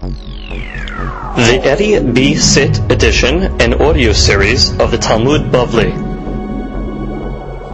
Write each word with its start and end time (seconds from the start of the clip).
The 0.00 1.60
Eddie 1.62 2.00
B. 2.12 2.34
Sit 2.34 2.78
edition 2.90 3.60
and 3.60 3.74
audio 3.74 4.14
series 4.14 4.70
of 4.80 4.90
the 4.92 4.96
Talmud 4.96 5.52
Bavli. 5.52 5.92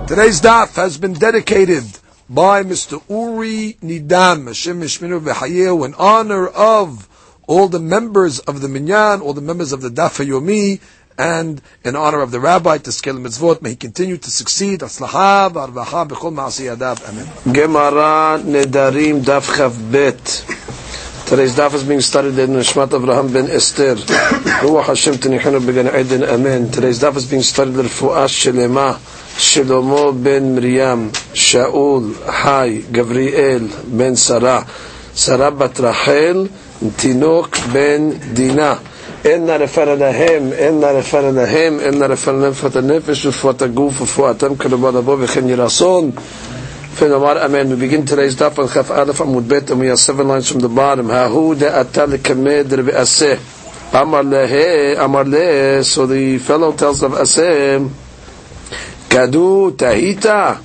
Today's 0.09 0.41
daf 0.41 0.75
has 0.75 0.99
been 0.99 1.13
dedicated 1.13 1.85
by 2.29 2.65
Mr. 2.65 3.01
Uri 3.09 3.77
Nidam, 3.81 4.49
Hashem 4.49 4.81
Mishminu 4.81 5.21
V'Hayehu, 5.21 5.87
in 5.87 5.95
honor 5.95 6.49
of 6.49 7.09
all 7.47 7.69
the 7.69 7.79
members 7.79 8.41
of 8.41 8.61
the 8.61 8.69
Minyan, 8.69 9.21
all 9.21 9.33
the 9.33 9.41
members 9.41 9.73
of 9.73 9.81
the 9.81 9.91
Daf 9.91 10.19
Yomi, 10.27 10.81
and 11.17 11.63
in 11.85 11.95
honor 11.95 12.23
of 12.23 12.33
the 12.33 12.41
Rabbi 12.41 12.79
to 12.79 12.91
scale 12.91 13.15
mitzvot. 13.15 13.63
May 13.63 13.71
he 13.71 13.77
continue 13.77 14.17
to 14.17 14.31
succeed. 14.33 14.81
Aslaha 14.81 15.49
v'arvacha 15.53 16.09
b'chol 16.09 16.35
ma'asiyadav. 16.35 17.09
Amen. 17.09 17.55
Gemara 17.55 18.43
Nedarim 18.43 19.23
Daf 19.23 19.47
Chav 19.47 19.93
Bet. 19.93 20.66
Today's 21.27 21.57
daf 21.57 21.75
is 21.75 21.83
being 21.83 22.01
studied 22.01 22.39
in 22.39 22.51
Nishmat 22.51 22.95
Abraham 22.97 23.33
ben 23.33 23.51
Esther. 23.51 23.97
Ruach 23.97 24.87
Hashem 24.87 25.15
tenichenu 25.15 25.59
began 25.67 25.89
Eden. 25.89 26.23
Amen. 26.23 26.71
Today's 26.71 27.01
daf 27.01 27.17
is 27.17 27.29
being 27.29 27.43
studied 27.43 27.75
in 27.75 27.87
Fu'ash 27.87 28.47
Shelema, 28.47 28.95
Shlomo 28.95 30.23
ben 30.23 30.55
Miriam, 30.55 31.11
Shaul, 31.11 32.15
Hai, 32.27 32.83
Gabriel 32.93 33.67
ben 33.89 34.15
Sarah, 34.15 34.65
Sarah 35.15 35.51
bat 35.51 35.77
Rachel, 35.81 36.47
Tinok 36.95 37.73
ben 37.73 38.33
Dinah. 38.33 38.79
אין 39.25 39.51
הרפר 39.51 39.95
להם, 39.95 40.53
אין 40.53 40.85
הרפר 40.85 41.31
להם, 41.31 41.81
אין 41.81 42.03
הרפר 42.03 42.33
להם, 42.33 42.53
פת 42.53 42.77
הנפש 42.77 43.27
ופת 43.27 43.63
הגוף 43.63 44.01
ופת 44.01 44.25
אתם 44.37 44.57
כלומר 44.57 44.91
לבוא 44.91 45.17
וכן 45.21 45.49
ירסון 45.49 46.11
Finamar 46.97 47.37
Amen. 47.45 47.69
We 47.69 47.77
begin 47.77 48.07
today's 48.07 48.37
daf 48.37 48.59
on 48.59 48.69
Chaf 48.71 48.91
Aleph 48.91 49.19
Amud 49.19 49.47
Bet, 49.47 49.69
and 49.69 49.81
we 49.81 49.91
are 49.91 49.99
seven 49.99 50.29
lines 50.29 50.51
from 50.51 50.61
the 50.61 50.69
bottom. 50.71 51.09
Hahu 51.09 51.55
de'atal 51.55 52.17
kamed 52.17 52.71
re'aseh. 52.73 53.37
Amar 53.93 54.23
lehe, 54.23 54.97
amar 54.99 55.25
lehe. 55.25 55.85
So 55.85 56.07
the 56.07 56.39
fellow 56.39 56.73
tells 56.73 57.03
of 57.03 57.13
Aseh, 57.13 57.87
Kadu 59.11 59.77
tahita. 59.77 60.57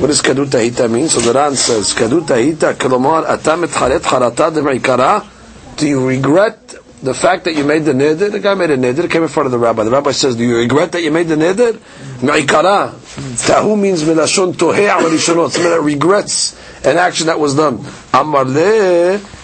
What 0.00 0.08
does 0.08 0.20
kadu 0.20 0.46
tahita 0.46 0.90
mean? 0.90 1.06
So 1.06 1.20
the 1.20 1.32
Ran 1.32 1.54
says, 1.54 1.94
Kadu 1.94 2.22
tahita, 2.22 2.74
kalomar 2.74 3.24
atam 3.28 3.62
et 3.62 3.70
haret 3.70 4.00
harata 4.00 4.50
de'mikara. 4.50 5.24
Do 5.76 5.86
you 5.86 6.08
regret 6.08 6.74
the 7.02 7.14
fact 7.14 7.44
that 7.44 7.54
you 7.54 7.64
made 7.64 7.84
the 7.84 7.92
neder, 7.92 8.30
the 8.32 8.40
guy 8.40 8.54
made 8.54 8.70
a 8.70 8.76
neder, 8.76 9.10
came 9.10 9.22
in 9.22 9.28
front 9.28 9.46
of 9.46 9.52
the 9.52 9.58
rabbi. 9.58 9.84
The 9.84 9.90
rabbi 9.90 10.12
says, 10.12 10.36
"Do 10.36 10.44
you 10.44 10.56
regret 10.56 10.92
that 10.92 11.02
you 11.02 11.10
made 11.10 11.28
the 11.28 11.36
neder?" 11.36 11.78
Me'ikara. 12.22 12.92
Tahu 12.92 13.78
means 13.78 14.02
milashon 14.02 14.54
tohei 14.54 14.88
amalishonot. 14.88 15.50
Something 15.50 15.70
that 15.70 15.82
regrets 15.82 16.56
an 16.84 16.96
action 16.96 17.26
that 17.26 17.38
was 17.38 17.54
done. 17.54 17.84
Amar. 18.14 18.46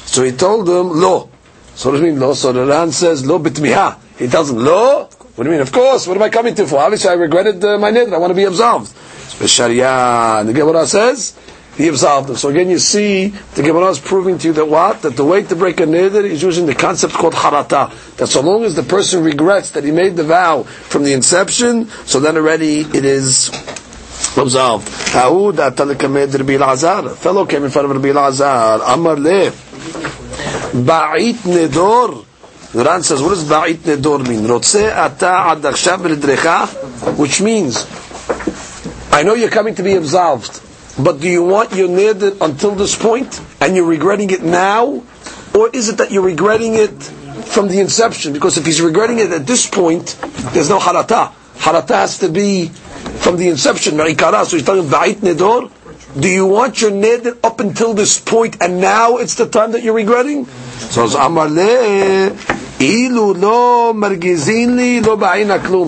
So 0.07 0.23
he 0.25 0.33
told 0.33 0.69
him, 0.69 1.01
"Lo." 1.01 1.29
So 1.75 1.91
what 1.91 1.97
does 1.97 2.03
it 2.03 2.13
mean, 2.13 2.21
lo? 2.21 2.35
So 2.35 2.53
the 2.53 2.67
Ran 2.67 2.93
says, 2.93 3.25
"Lo 3.27 3.39
bitmiha." 3.39 3.97
He 4.19 4.29
tells 4.29 4.51
him, 4.51 4.57
"Lo." 4.57 5.09
What 5.35 5.45
do 5.45 5.51
you 5.51 5.53
mean? 5.53 5.63
Of 5.63 5.73
course. 5.73 6.07
What 6.07 6.17
am 6.17 6.23
I 6.23 6.29
coming 6.29 6.55
to 6.55 6.67
for? 6.67 6.79
Obviously, 6.79 7.11
I 7.11 7.15
regretted 7.15 7.65
uh, 7.65 7.79
my 7.79 7.91
neder. 7.91 8.13
I 8.13 8.19
want 8.19 8.31
to 8.31 8.35
be 8.35 8.45
absolved. 8.45 8.89
So 8.89 9.47
Sharia. 9.47 10.43
The 10.45 10.53
Gemara 10.53 10.87
says 10.87 11.35
he 11.77 11.89
absolved 11.89 12.31
him. 12.31 12.37
So 12.37 12.51
again, 12.51 12.69
you 12.69 12.79
see 12.79 13.29
the 13.29 13.63
Gemara 13.63 13.89
is 13.89 13.99
proving 13.99 14.39
to 14.39 14.49
you 14.49 14.53
that 14.55 14.67
what 14.69 15.03
that 15.03 15.17
the 15.17 15.25
way 15.25 15.43
to 15.43 15.57
break 15.57 15.81
a 15.81 15.85
neder 15.85 16.25
is 16.25 16.43
using 16.43 16.67
the 16.67 16.75
concept 16.75 17.15
called 17.15 17.35
harata. 17.35 17.91
That 18.17 18.27
so 18.27 18.43
long 18.43 18.65
as 18.65 18.75
the 18.77 18.83
person 18.83 19.25
regrets 19.25 19.71
that 19.73 19.85
he 19.85 19.91
made 19.91 20.17
the 20.17 20.25
vow 20.25 20.65
from 20.65 21.05
the 21.05 21.13
inception, 21.15 21.89
so 22.07 22.21
then 22.21 22.37
already 22.37 22.81
it 22.81 23.05
is 23.05 23.49
absolved. 24.37 24.89
Fellow 24.89 25.53
came 27.47 27.65
in 27.65 27.71
front 27.71 27.91
of 27.91 27.97
Rabbi 27.97 28.13
Lazar. 28.13 28.81
Amar 28.85 29.17
le 29.17 29.51
ba'it 30.73 31.35
nedor. 31.45 32.27
The 32.73 32.85
Ran 32.85 33.03
says, 33.03 33.21
what 33.21 33.31
does 33.31 33.45
ba'it 33.45 33.79
nedor 33.79 34.27
mean? 34.27 34.51
Ata 34.51 35.57
which 37.17 37.41
means, 37.43 37.87
I 39.13 39.23
know 39.23 39.35
you're 39.35 39.51
coming 39.51 39.75
to 39.75 39.83
be 39.83 39.95
absolved. 39.95 40.62
But 40.99 41.21
do 41.21 41.29
you 41.29 41.43
want 41.43 41.73
your 41.73 41.89
neder 41.89 42.37
until 42.41 42.75
this 42.75 42.95
point, 42.97 43.41
and 43.61 43.75
you're 43.75 43.87
regretting 43.87 44.31
it 44.31 44.43
now, 44.43 45.03
or 45.55 45.71
is 45.73 45.89
it 45.89 45.99
that 45.99 46.11
you're 46.11 46.23
regretting 46.23 46.75
it 46.75 47.03
from 47.03 47.69
the 47.69 47.81
inception? 47.81 48.33
Because 48.33 48.59
if 48.59 48.67
he's 48.67 48.81
regretting 48.81 49.19
it 49.19 49.31
at 49.33 49.47
this 49.47 49.67
point, 49.67 50.17
there's 50.53 50.69
no 50.69 50.79
harata. 50.79 51.33
Harata 51.57 51.95
has 51.95 52.19
to 52.19 52.29
be 52.29 52.69
from 52.69 53.37
the 53.37 53.49
inception. 53.49 53.97
So 53.97 54.05
he's 54.05 54.65
telling 54.65 54.87
va'it 54.89 55.17
nedor. 55.17 55.71
Do 56.21 56.29
you 56.29 56.47
want 56.47 56.83
your 56.83 56.91
neder 56.91 57.39
up 57.43 57.61
until 57.61 57.95
this 57.95 58.19
point, 58.19 58.61
and 58.61 58.81
now 58.81 59.17
it's 59.17 59.37
the 59.37 59.49
time 59.49 59.73
that 59.73 59.83
you're 59.83 59.95
regretting? 59.95 60.47
So 60.47 61.07
Amar 61.07 61.49
Ilu 61.49 62.62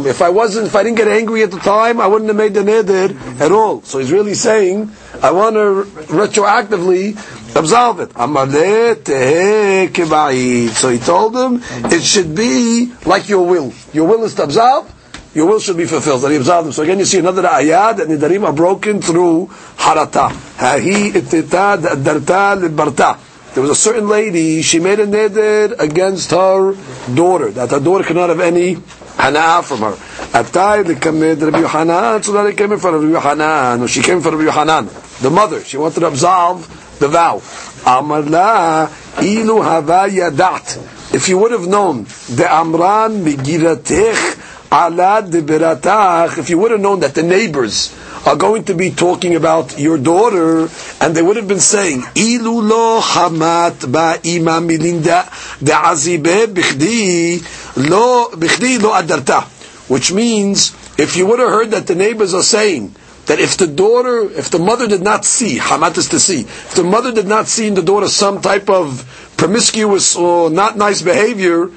If 0.06 0.22
I 0.22 0.28
wasn't, 0.31 0.66
if 0.69 0.77
I 0.77 0.82
didn't 0.84 0.97
get 0.97 1.09
angry 1.09 1.43
at 1.43 1.50
the 1.50 1.59
time, 1.59 2.00
I 2.00 2.06
wouldn't 2.06 2.28
have 2.28 2.37
made 2.37 2.55
the 2.55 2.60
neder 2.60 3.41
at 3.41 3.50
all. 3.50 3.82
So 3.82 3.99
he's 3.99 4.12
really 4.12 4.34
saying, 4.34 4.93
I 5.21 5.32
want 5.32 5.56
to 5.56 5.84
retroactively 6.12 7.16
absolve 7.56 7.99
it. 8.00 8.12
So 10.75 10.88
he 10.91 10.99
told 10.99 11.37
him, 11.37 11.62
it 11.91 12.03
should 12.03 12.34
be 12.34 12.93
like 13.05 13.28
your 13.28 13.44
will. 13.44 13.72
Your 13.93 14.06
will 14.06 14.22
is 14.22 14.34
to 14.37 14.44
absolve, 14.44 14.93
your 15.34 15.47
will 15.49 15.59
should 15.59 15.76
be 15.76 15.87
fulfilled. 15.87 16.22
That 16.22 16.31
he 16.31 16.37
absolved 16.37 16.66
him. 16.66 16.72
So 16.72 16.84
again, 16.84 17.00
you 17.00 17.05
see 17.06 17.19
another 17.19 17.43
ayat 17.43 17.97
that 17.97 18.06
nidarim 18.06 18.44
are 18.44 18.53
broken 18.53 19.00
through 19.03 19.49
harata. 19.78 20.31
Hahi 20.31 21.11
itita 21.11 21.76
darta 21.78 22.55
libarta. 22.56 23.19
There 23.54 23.62
was 23.62 23.70
a 23.70 23.76
certain 23.76 24.09
lady, 24.09 24.62
she 24.62 24.81
made 24.81 24.98
a 24.98 25.06
neder 25.06 25.78
against 25.78 26.32
her 26.32 26.75
daughter, 27.15 27.53
that 27.53 27.70
her 27.70 27.78
daughter 27.78 28.03
could 28.03 28.16
not 28.16 28.28
have 28.28 28.41
any 28.41 28.78
hana 29.16 29.62
from 29.62 29.78
her. 29.78 29.92
Atai 30.32 30.82
lekamed 30.84 31.41
Rabbi 31.41 31.60
Yohanan, 31.60 32.22
so 32.25 32.32
that 32.32 32.47
it 32.47 32.56
came 32.56 32.72
in 32.72 32.81
front 32.81 32.97
of 32.97 33.03
Rabbi 33.03 33.14
Yohanan, 33.14 33.82
or 33.82 33.87
she 33.87 34.03
came 34.03 34.16
in 34.16 34.22
front 34.22 34.34
of 34.34 34.41
Rabbi 34.41 34.50
Yohanan, 34.53 34.91
the 35.22 35.31
mother. 35.31 35.62
She 35.62 35.76
wanted 35.76 36.00
to 36.00 36.09
absolve 36.09 36.66
the 36.98 37.06
vow. 37.06 37.41
Amar 37.87 38.22
la 38.22 38.88
ilu. 39.19 39.62
If 41.14 41.28
you 41.28 41.38
would 41.38 41.53
have 41.53 41.69
known 41.69 42.04
the 42.34 42.48
amran 42.50 43.25
migiratech 43.25 44.41
ala 44.75 45.22
if 46.38 46.50
you 46.50 46.59
would 46.59 46.72
have 46.72 46.81
known 46.81 47.00
that 47.00 47.14
the 47.14 47.22
neighbors 47.22 47.94
are 48.27 48.37
going 48.37 48.65
to 48.65 48.75
be 48.75 48.91
talking 48.91 49.35
about 49.37 49.79
your 49.79 49.99
daughter, 49.99 50.69
and 51.01 51.15
they 51.15 51.23
would 51.23 51.37
have 51.37 51.49
been 51.49 51.61
saying, 51.61 52.03
"Ilu 52.17 52.61
lo 52.62 53.01
hamat 53.01 53.91
ba 53.93 54.19
ima 54.25 54.61
milinda 54.61 55.29
azibe 55.61 56.47
bichdi 56.47 57.43
lo 57.91 58.31
bichdi 58.31 58.81
lo 58.81 58.91
adarta," 58.93 59.45
which 59.89 60.12
means 60.12 60.73
if 60.97 61.17
you 61.17 61.27
would 61.27 61.39
have 61.39 61.51
heard 61.51 61.71
that 61.73 61.87
the 61.87 61.95
neighbors 61.95 62.33
are 62.35 62.43
saying 62.43 62.95
that 63.27 63.41
if 63.41 63.57
the 63.57 63.67
daughter, 63.67 64.31
if 64.31 64.51
the 64.51 64.59
mother 64.59 64.87
did 64.87 65.03
not 65.03 65.25
see, 65.25 65.59
hamat 65.59 65.97
is 65.99 66.09
to 66.11 66.21
see, 66.21 66.41
if 66.41 66.75
the 66.75 66.85
mother 66.85 67.12
did 67.12 67.27
not 67.27 67.47
see 67.49 67.67
in 67.67 67.75
the 67.75 67.83
daughter 67.83 68.09
some 68.09 68.41
type 68.41 68.69
of 68.71 69.33
promiscuous 69.37 70.17
or 70.17 70.51
not 70.51 70.77
nice 70.77 71.03
behavior, 71.03 71.69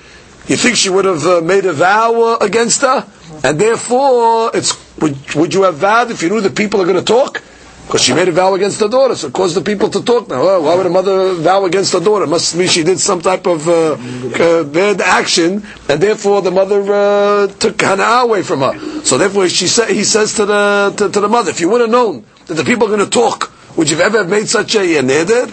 you 0.47 0.55
think 0.55 0.75
she 0.77 0.89
would 0.89 1.05
have 1.05 1.25
uh, 1.25 1.41
made 1.41 1.65
a 1.65 1.73
vow 1.73 2.21
uh, 2.21 2.37
against 2.41 2.81
her? 2.81 3.05
And 3.43 3.59
therefore, 3.59 4.51
it's 4.53 4.75
would, 4.99 5.17
would 5.35 5.53
you 5.53 5.63
have 5.63 5.75
vowed 5.75 6.11
if 6.11 6.21
you 6.21 6.29
knew 6.29 6.41
the 6.41 6.49
people 6.49 6.81
are 6.81 6.85
going 6.85 6.97
to 6.97 7.03
talk? 7.05 7.41
Because 7.87 8.01
she 8.01 8.13
made 8.13 8.27
a 8.27 8.33
vow 8.33 8.53
against 8.53 8.81
her 8.81 8.89
daughter, 8.89 9.15
so 9.15 9.27
it 9.27 9.33
caused 9.33 9.55
the 9.55 9.61
people 9.61 9.89
to 9.89 10.03
talk 10.03 10.27
now. 10.27 10.59
why 10.59 10.75
would 10.75 10.85
a 10.85 10.89
mother 10.89 11.33
vow 11.35 11.63
against 11.63 11.93
her 11.93 12.01
daughter? 12.01 12.25
It 12.25 12.27
must 12.27 12.53
mean 12.57 12.67
she 12.67 12.83
did 12.83 12.99
some 12.99 13.21
type 13.21 13.47
of 13.47 13.65
uh, 13.65 13.93
uh, 13.93 14.63
bad 14.65 14.99
action, 14.99 15.63
and 15.87 16.01
therefore 16.01 16.41
the 16.41 16.51
mother 16.51 16.81
uh, 16.83 17.47
took 17.47 17.81
Hana 17.81 18.03
away 18.25 18.43
from 18.43 18.59
her. 18.59 18.77
So 19.05 19.17
therefore, 19.17 19.47
she 19.47 19.67
sa- 19.67 19.85
he 19.85 20.03
says 20.03 20.33
to 20.33 20.45
the 20.45 20.93
to, 20.97 21.09
to, 21.09 21.19
the 21.21 21.29
mother, 21.29 21.51
if 21.51 21.61
you 21.61 21.69
would 21.69 21.79
have 21.79 21.89
known 21.89 22.25
that 22.47 22.55
the 22.55 22.65
people 22.65 22.87
are 22.87 22.97
going 22.97 23.09
to 23.09 23.09
talk, 23.09 23.53
would 23.77 23.89
you 23.89 23.95
have 23.95 24.27
made 24.29 24.49
such 24.49 24.75
a, 24.75 24.79
neder? 25.01 25.47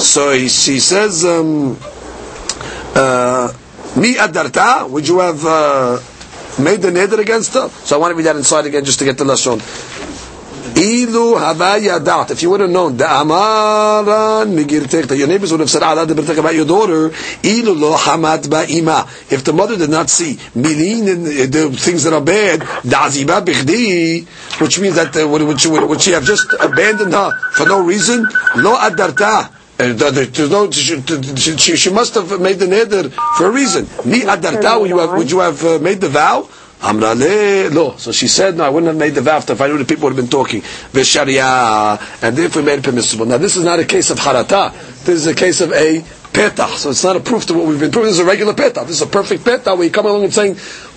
So 0.00 0.30
he, 0.32 0.44
he 0.44 0.80
says, 0.80 1.26
um, 1.26 1.76
uh, 2.94 3.52
"Mi 3.96 4.14
adarta." 4.14 4.88
Would 4.88 5.06
you 5.06 5.18
have? 5.18 5.44
Made 6.58 6.80
the 6.82 6.90
neder 6.90 7.18
against 7.18 7.54
her. 7.54 7.68
So 7.68 7.96
I 7.96 7.98
want 7.98 8.12
to 8.12 8.16
read 8.16 8.26
that 8.26 8.36
inside 8.36 8.66
again 8.66 8.84
just 8.84 8.98
to 9.00 9.04
get 9.04 9.18
the 9.18 9.24
lashon. 9.24 9.60
Ilu 10.76 11.38
hava 11.38 12.30
If 12.30 12.42
you 12.42 12.50
would 12.50 12.60
have 12.60 12.68
known, 12.70 12.96
the 12.98 13.04
amaran 13.04 14.54
migirtek, 14.54 15.16
your 15.16 15.26
neighbors 15.26 15.50
would 15.50 15.60
have 15.60 15.70
said, 15.70 15.82
Allah 15.82 16.02
about 16.02 16.54
your 16.54 16.66
daughter. 16.66 17.08
Ilu 17.42 17.72
lo 17.74 17.96
hamat 17.96 18.44
ba'ima. 18.48 19.06
If 19.32 19.42
the 19.44 19.54
mother 19.54 19.78
did 19.78 19.88
not 19.88 20.10
see 20.10 20.34
milin 20.54 21.08
and 21.10 21.26
the 21.26 21.70
things 21.70 22.04
that 22.04 22.12
are 22.12 22.20
bad, 22.20 22.60
da'ziba 22.60 23.42
bichdi, 23.44 24.26
which 24.60 24.78
means 24.78 24.96
that 24.96 25.16
uh, 25.16 25.26
would, 25.26 25.58
she, 25.60 25.68
would 25.68 26.00
she 26.00 26.10
have 26.10 26.24
just 26.24 26.52
abandoned 26.60 27.14
her 27.14 27.30
for 27.52 27.64
no 27.66 27.82
reason? 27.82 28.22
Lo 28.56 28.76
adarta. 28.76 29.55
And 29.78 29.98
there's 29.98 30.50
no, 30.50 30.70
she, 30.70 31.00
she, 31.56 31.76
she, 31.76 31.90
must 31.90 32.14
have 32.14 32.40
made 32.40 32.58
the 32.58 32.66
neder 32.66 33.12
for 33.36 33.46
a 33.46 33.50
reason. 33.50 33.84
Mi 34.08 34.20
adarta, 34.20 34.80
would 34.80 34.88
you 34.88 34.98
have, 34.98 35.10
would 35.12 35.30
you 35.30 35.40
have 35.40 35.64
uh, 35.64 35.78
made 35.78 36.00
the 36.00 36.08
vow? 36.08 36.48
Amrale, 36.80 37.72
no. 37.72 37.96
So 37.96 38.12
she 38.12 38.28
said, 38.28 38.56
no, 38.56 38.64
I 38.64 38.68
wouldn't 38.70 38.88
have 38.88 38.96
made 38.96 39.14
the 39.14 39.20
vow 39.22 39.38
if 39.38 39.60
I 39.60 39.66
knew 39.68 39.76
the 39.78 39.84
people 39.84 40.04
would 40.04 40.16
have 40.16 40.24
been 40.24 40.30
talking. 40.30 40.62
Vesharia, 40.62 42.00
and 42.22 42.38
if 42.38 42.56
we 42.56 42.62
made 42.62 42.78
it 42.78 42.84
permissible. 42.84 43.26
Now 43.26 43.38
this 43.38 43.56
is 43.56 43.64
not 43.64 43.78
a 43.78 43.84
case 43.84 44.10
of 44.10 44.18
harata. 44.18 44.72
This 45.04 45.16
is 45.16 45.26
a 45.26 45.34
case 45.34 45.60
of 45.60 45.72
a 45.72 46.00
petah. 46.00 46.68
So 46.76 46.90
it's 46.90 47.04
not 47.04 47.16
a 47.16 47.20
proof 47.20 47.46
to 47.46 47.54
what 47.54 47.66
we've 47.66 47.80
been 47.80 47.90
proving. 47.90 48.08
This 48.10 48.18
is 48.18 48.24
a 48.24 48.28
regular 48.28 48.52
petah. 48.52 48.86
This 48.86 48.96
is 48.96 49.02
a 49.02 49.06
perfect 49.06 49.44
petah 49.44 49.76
where 49.76 49.84
you 49.84 49.90
come 49.90 50.06
along 50.06 50.24
and 50.24 50.34
saying, 50.34 50.56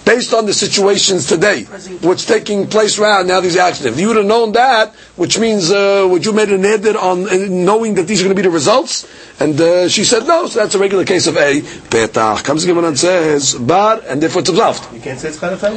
based 0.10 0.34
on 0.34 0.48
the 0.48 0.54
situations 0.54 1.28
today, 1.28 1.66
what's 2.02 2.26
taking 2.26 2.66
place 2.66 2.98
right 2.98 3.24
now, 3.24 3.40
these 3.40 3.58
actions. 3.58 3.86
If 3.86 4.00
you 4.00 4.08
would 4.08 4.18
have 4.18 4.26
known 4.26 4.54
that, 4.54 4.96
which 5.22 5.38
means, 5.38 5.70
uh, 5.72 6.08
would 6.10 6.26
you 6.26 6.34
made 6.34 6.50
an 6.50 6.66
edit 6.66 6.96
on 6.96 7.30
uh, 7.30 7.36
knowing 7.48 7.94
that 7.96 8.08
these 8.08 8.20
are 8.22 8.26
going 8.26 8.36
to 8.36 8.42
be 8.42 8.48
the 8.48 8.56
results? 8.62 8.94
And 9.40 9.60
uh, 9.62 9.88
she 9.88 10.04
said 10.04 10.26
no, 10.26 10.48
so 10.48 10.60
that's 10.60 10.76
a 10.76 10.80
regular 10.80 11.06
case 11.06 11.28
of 11.28 11.38
a 11.38 11.62
petah. 11.62 12.44
Comes 12.44 12.64
again 12.64 12.84
and 12.84 12.98
says, 12.98 13.54
bar, 13.54 14.02
and 14.08 14.22
therefore 14.22 14.42
it's 14.42 14.50
absolved. 14.50 14.94
You 14.94 15.00
can't 15.00 15.20
say 15.20 15.30
it's 15.30 15.38
charata. 15.38 15.70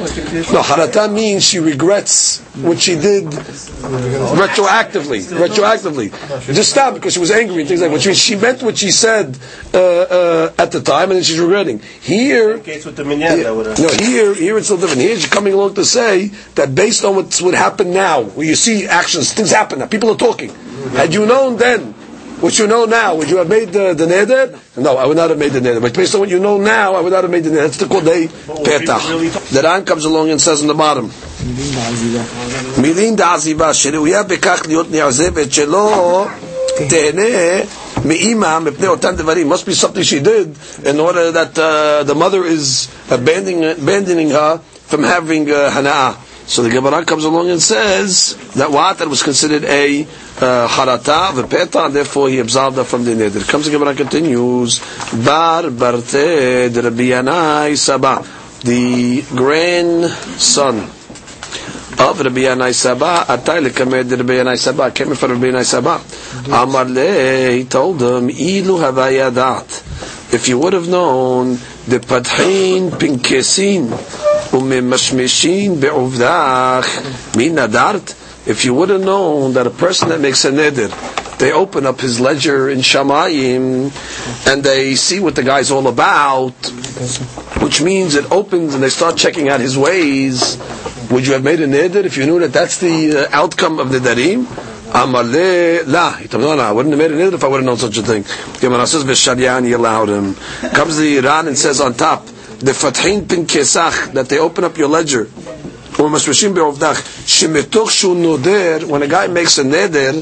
No, 0.53 0.61
harata 0.61 1.13
means 1.13 1.43
she 1.45 1.59
regrets 1.59 2.41
what 2.67 2.79
she 2.79 2.95
did 2.95 3.25
retroactively. 3.25 5.21
Retroactively. 5.45 6.07
Just 6.53 6.71
stopped 6.71 6.95
because 6.95 7.13
she 7.13 7.19
was 7.19 7.31
angry 7.31 7.59
and 7.61 7.67
things 7.67 7.81
like 7.81 7.89
that. 7.89 7.93
Which 7.93 8.05
means 8.07 8.19
she 8.19 8.35
meant 8.35 8.63
what 8.63 8.77
she 8.77 8.91
said 8.91 9.37
uh, 9.73 9.77
uh, 9.77 10.53
at 10.63 10.71
the 10.71 10.81
time 10.81 11.09
and 11.09 11.17
then 11.17 11.23
she's 11.23 11.39
regretting. 11.39 11.79
Here, 12.01 12.59
Case 12.59 12.85
with 12.85 12.97
the 12.97 13.05
minyan 13.05 13.43
that 13.43 13.79
no, 13.83 13.89
here, 14.05 14.22
here 14.22 14.56
it's 14.58 14.70
a 14.70 14.74
little 14.74 14.88
different. 14.88 15.02
Here 15.02 15.16
she's 15.16 15.26
coming 15.26 15.52
along 15.52 15.74
to 15.74 15.84
say 15.84 16.28
that 16.54 16.74
based 16.74 17.04
on 17.04 17.16
what's 17.16 17.40
what 17.40 17.54
happened 17.54 17.92
now, 17.92 18.22
where 18.22 18.46
you 18.46 18.54
see 18.54 18.86
actions, 18.86 19.32
things 19.32 19.50
happen 19.50 19.78
now, 19.80 19.86
people 19.86 20.10
are 20.10 20.16
talking. 20.16 20.50
Had 20.92 21.14
you 21.14 21.26
known 21.26 21.56
then 21.56 21.94
what 22.40 22.56
you 22.58 22.68
know 22.68 22.84
now, 22.84 23.16
would 23.16 23.28
you 23.28 23.38
have 23.38 23.48
made 23.48 23.70
the, 23.70 23.94
the 23.94 24.06
neder? 24.06 24.56
No, 24.76 24.96
I 24.96 25.06
would 25.06 25.16
not 25.16 25.30
have 25.30 25.38
made 25.40 25.50
the 25.52 25.58
neder. 25.60 25.80
But 25.82 25.92
based 25.94 26.14
on 26.14 26.20
what 26.20 26.28
you 26.28 26.38
know 26.38 26.56
now, 26.56 26.94
I 26.94 27.00
would 27.00 27.12
not 27.12 27.24
have 27.24 27.30
made 27.32 27.42
the 27.42 27.50
neder. 27.50 27.62
That's 27.66 27.78
the 27.78 27.86
called 27.86 28.06
a 28.06 28.28
petach. 28.28 29.50
The 29.50 29.62
Ran 29.62 29.84
comes 29.84 30.04
along 30.04 30.30
and 30.30 30.40
says 30.40 30.62
on 30.62 30.68
the 30.68 30.74
bottom, 30.74 31.10
מילין 32.78 33.16
דעזיבה 33.16 33.74
שראויה 33.74 34.22
בכך 34.22 34.62
להיות 34.66 34.90
נעזבת 34.90 35.52
שלא 35.52 36.26
תהנה 36.88 37.58
must 38.03 39.65
be 39.65 39.73
something 39.73 40.03
she 40.03 40.19
did 40.19 40.57
in 40.85 40.99
order 40.99 41.31
that 41.31 41.57
uh, 41.57 42.03
the 42.03 42.15
mother 42.15 42.43
is 42.43 42.93
abandoning, 43.09 43.63
abandoning 43.63 44.29
her 44.31 44.57
from 44.57 45.03
having 45.03 45.49
uh, 45.49 45.71
hana'ah. 45.71 46.17
So 46.45 46.61
the 46.61 46.69
Gemara 46.69 47.05
comes 47.05 47.23
along 47.23 47.49
and 47.49 47.61
says 47.61 48.35
that 48.55 48.69
what 48.69 48.97
that 48.97 49.07
was 49.07 49.23
considered 49.23 49.63
a 49.63 50.03
uh, 50.03 50.67
harata 50.67 51.31
v'peta, 51.31 51.85
and 51.85 51.95
therefore 51.95 52.27
he 52.27 52.39
absolved 52.39 52.75
her 52.75 52.83
from 52.83 53.05
the 53.05 53.11
neder. 53.11 53.47
Comes 53.47 53.65
the 53.65 53.71
Gemara 53.71 53.95
continues, 53.95 54.79
bar 55.25 55.63
barte 55.63 56.75
Rabbi 56.75 57.03
Yanai 57.15 57.71
sabah, 57.79 58.25
the 58.63 59.21
grandson 59.35 60.89
of 61.99 62.19
Rabbi 62.19 62.41
Yanai 62.41 62.73
Saba, 62.73 63.25
Atai 63.27 63.65
lekameh 63.65 64.09
Rabbi 64.09 64.33
Yanai 64.33 64.57
Saba, 64.57 64.91
came 64.91 65.09
in 65.09 65.15
front 65.15 65.33
of 65.33 65.41
Rabbi 65.41 65.57
Yanai 65.57 65.65
Saba. 65.65 66.01
Amar 66.53 66.85
le, 66.85 67.51
he 67.51 67.65
told 67.65 68.01
him, 68.01 68.29
Ilu 68.29 68.77
havayadat. 68.79 70.33
If 70.33 70.47
you 70.47 70.57
would 70.59 70.73
have 70.73 70.87
known, 70.89 71.59
the 71.87 71.99
padhin 71.99 72.89
pinkesin, 72.89 73.87
umemashmishin 74.49 75.79
be'uvdach, 75.79 77.35
min 77.35 77.55
nadart. 77.55 78.19
If 78.47 78.65
you 78.65 78.73
would 78.73 78.89
have 78.89 79.01
known 79.01 79.53
that 79.53 79.67
a 79.67 79.69
person 79.69 80.09
that 80.09 80.19
makes 80.19 80.43
a 80.43 80.51
neder, 80.51 80.89
they 81.37 81.51
open 81.51 81.85
up 81.85 81.99
his 81.99 82.19
ledger 82.19 82.69
in 82.69 82.79
Shamayim 82.79 83.91
and 84.47 84.63
they 84.63 84.95
see 84.95 85.19
what 85.19 85.35
the 85.35 85.43
guy's 85.43 85.71
all 85.71 85.87
about, 85.87 86.53
which 87.61 87.81
means 87.81 88.15
it 88.15 88.31
opens 88.31 88.73
and 88.73 88.83
they 88.83 88.89
start 88.89 89.17
checking 89.17 89.49
out 89.49 89.59
his 89.59 89.77
ways. 89.77 90.55
Would 91.13 91.27
you 91.27 91.33
have 91.33 91.43
made 91.43 91.61
a 91.61 91.67
neder 91.67 92.03
if 92.05 92.17
you 92.17 92.25
knew 92.25 92.39
that 92.39 92.53
that's 92.53 92.79
the 92.79 93.27
uh, 93.27 93.29
outcome 93.31 93.77
of 93.79 93.91
the 93.91 93.99
darim? 93.99 94.47
Amar 94.95 95.23
le 95.23 95.83
la. 95.85 96.13
He 96.13 96.27
told 96.27 96.41
me, 96.41 96.49
no, 96.49 96.55
no, 96.55 96.63
I 96.63 96.71
wouldn't 96.71 96.91
have 96.91 96.97
made 96.97 97.11
a 97.15 97.23
neder 97.23 97.35
if 97.35 97.43
I 97.43 97.47
would 97.49 97.57
have 97.57 97.65
known 97.65 97.77
such 97.77 97.99
a 97.99 98.01
thing. 98.01 98.25
Gemara 98.59 98.87
says, 98.87 99.03
allowed 99.03 100.09
him. 100.09 100.33
Comes 100.73 100.97
the 100.97 101.19
Ran 101.19 101.47
and 101.47 101.55
says 101.55 101.81
on 101.81 101.93
top, 101.93 102.25
the 102.25 102.71
fathin 102.71 103.29
pin 103.29 103.45
kesach 103.45 104.13
that 104.13 104.27
they 104.27 104.39
open 104.39 104.63
up 104.63 104.75
your 104.75 104.87
ledger. 104.87 105.25
When 105.25 106.15
a 106.15 106.19
guy 109.07 109.27
makes 109.27 109.57
a 109.59 109.63
neder 109.63 110.13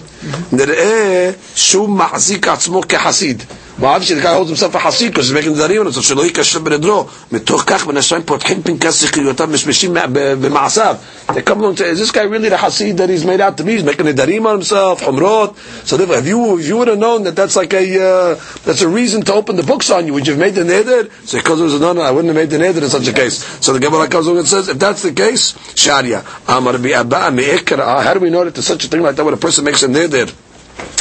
atzmo 2.52 2.84
kehasid 2.84 3.61
obviously 3.88 4.18
the 4.18 4.22
guy 4.22 4.34
holds 4.34 4.50
himself 4.50 4.76
a 4.76 4.78
hasid 4.78 5.08
because 5.10 5.28
he's 5.28 5.34
making 5.34 5.54
zarim, 5.54 5.92
so 5.92 6.02
sheloi 6.02 6.30
kashem 6.30 6.64
benedro. 6.64 7.08
Mitoch 7.30 7.66
kach 7.66 7.80
benashayim 7.80 8.22
potchim 8.22 8.62
pinkas 8.62 9.04
sichriyotav 9.04 9.48
mishmishim 9.48 9.94
b'ma'asav. 9.96 11.34
They 11.34 11.42
come 11.42 11.60
along 11.60 11.76
to, 11.76 11.86
is 11.86 12.00
this 12.00 12.12
guy 12.12 12.24
really 12.24 12.50
the 12.50 12.58
hasid 12.58 12.98
that 12.98 13.10
he's 13.10 13.26
made 13.26 13.42
out 13.42 13.58
to 13.58 13.64
be? 13.64 13.74
He's 13.74 13.84
making 13.84 14.06
the 14.06 14.14
darim 14.14 14.46
on 14.46 14.56
himself, 14.56 15.02
humrot. 15.02 15.56
So 15.86 16.00
if 16.00 16.28
you, 16.28 16.60
if 16.60 16.68
you 16.68 16.78
would 16.78 16.90
have 16.90 17.00
known 17.00 17.24
that 17.24 17.36
that's 17.36 17.56
like 17.56 17.74
a, 17.74 17.80
uh, 17.80 18.36
that's 18.64 18.82
a 18.82 18.90
reason 18.90 19.24
to 19.24 19.34
open 19.34 19.56
the 19.56 19.64
books 19.64 19.90
on 19.90 20.06
you, 20.06 20.14
would 20.14 20.28
you 20.28 20.34
have 20.34 20.40
made 20.40 20.56
the 20.56 20.64
neder? 20.64 21.12
So 21.26 21.38
because 21.38 21.60
it 21.60 21.64
was 21.64 21.74
a 21.76 21.80
no, 21.80 21.94
no, 21.94 22.02
I 22.02 22.12
wouldn't 22.12 22.36
have 22.36 22.50
made 22.50 22.56
the 22.56 22.64
neder 22.64 22.84
in 22.84 22.90
such 22.90 23.08
a 23.08 23.14
case. 23.14 23.44
So 23.66 23.74
the 23.74 23.80
Gemara 23.80 24.08
comes 24.08 24.28
along 24.28 24.40
and 24.40 24.48
says, 24.48 24.68
if 24.68 24.80
that's 24.80 25.04
the 25.04 25.14
case, 25.14 25.56
sharia. 25.76 26.26
Amar 26.48 26.76
abba. 26.76 28.04
How 28.04 28.14
do 28.14 28.20
we 28.20 28.30
know 28.30 28.44
that 28.46 28.54
there's 28.54 28.68
such 28.68 28.86
a 28.86 28.88
thing 28.88 29.02
like 29.02 29.16
that 29.16 29.26
when 29.26 29.34
a 29.34 29.38
person 29.38 29.66
makes 29.66 29.84
a 29.84 29.88
neder? 29.88 30.34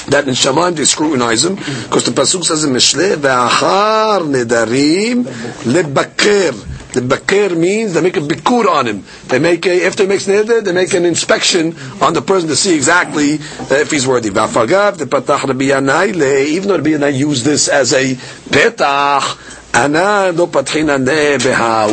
That 0.09 0.27
in 0.27 0.35
Shaman 0.35 0.75
they 0.75 0.85
scrutinize 0.85 1.45
him 1.45 1.57
because 1.57 2.05
the 2.05 2.13
pasuk 2.13 2.45
says 2.45 2.65
in 2.65 2.73
Mishle 2.73 3.17
ve'achar 3.17 4.23
nedarim 4.23 5.25
lebaker. 5.65 6.67
The 6.93 7.03
bakir 7.03 7.57
means 7.57 7.95
they 7.95 8.01
make 8.01 8.17
a 8.17 8.21
bikur 8.21 8.67
on 8.67 8.89
him. 8.89 9.05
They 9.29 9.39
make 9.39 9.65
a 9.65 9.87
after 9.87 10.03
he 10.03 10.09
makes 10.09 10.27
neder, 10.27 10.65
they 10.65 10.73
make 10.73 10.93
an 10.93 11.05
inspection 11.05 11.77
on 12.03 12.15
the 12.15 12.23
person 12.23 12.49
to 12.49 12.57
see 12.57 12.75
exactly 12.75 13.35
uh, 13.35 13.77
if 13.77 13.93
he's 13.93 14.09
worthy. 14.09 14.31
V'afagav 14.31 14.99
the 14.99 15.05
patach 15.05 15.45
Rabbi 15.45 15.67
Yanai. 15.67 16.49
Even 16.49 16.69
though 16.69 16.77
Rabbi 16.77 16.91
Yanai 16.91 17.17
used 17.17 17.45
this 17.45 17.69
as 17.69 17.93
a 17.93 18.15
petach. 18.15 19.37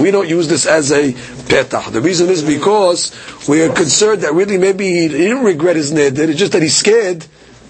We 0.02 0.12
don't 0.12 0.28
use 0.28 0.48
this 0.48 0.66
as 0.66 0.92
a 0.92 1.14
petach. 1.14 1.92
The 1.92 2.02
reason 2.02 2.30
is 2.30 2.42
because 2.42 3.12
we 3.48 3.62
are 3.62 3.72
concerned 3.72 4.24
that 4.24 4.34
really 4.34 4.58
maybe 4.58 4.88
he 4.88 5.08
didn't 5.10 5.44
regret 5.44 5.76
his 5.76 5.94
neder. 5.94 6.28
It's 6.28 6.40
just 6.40 6.54
that 6.54 6.64
he's 6.64 6.76
scared 6.76 7.24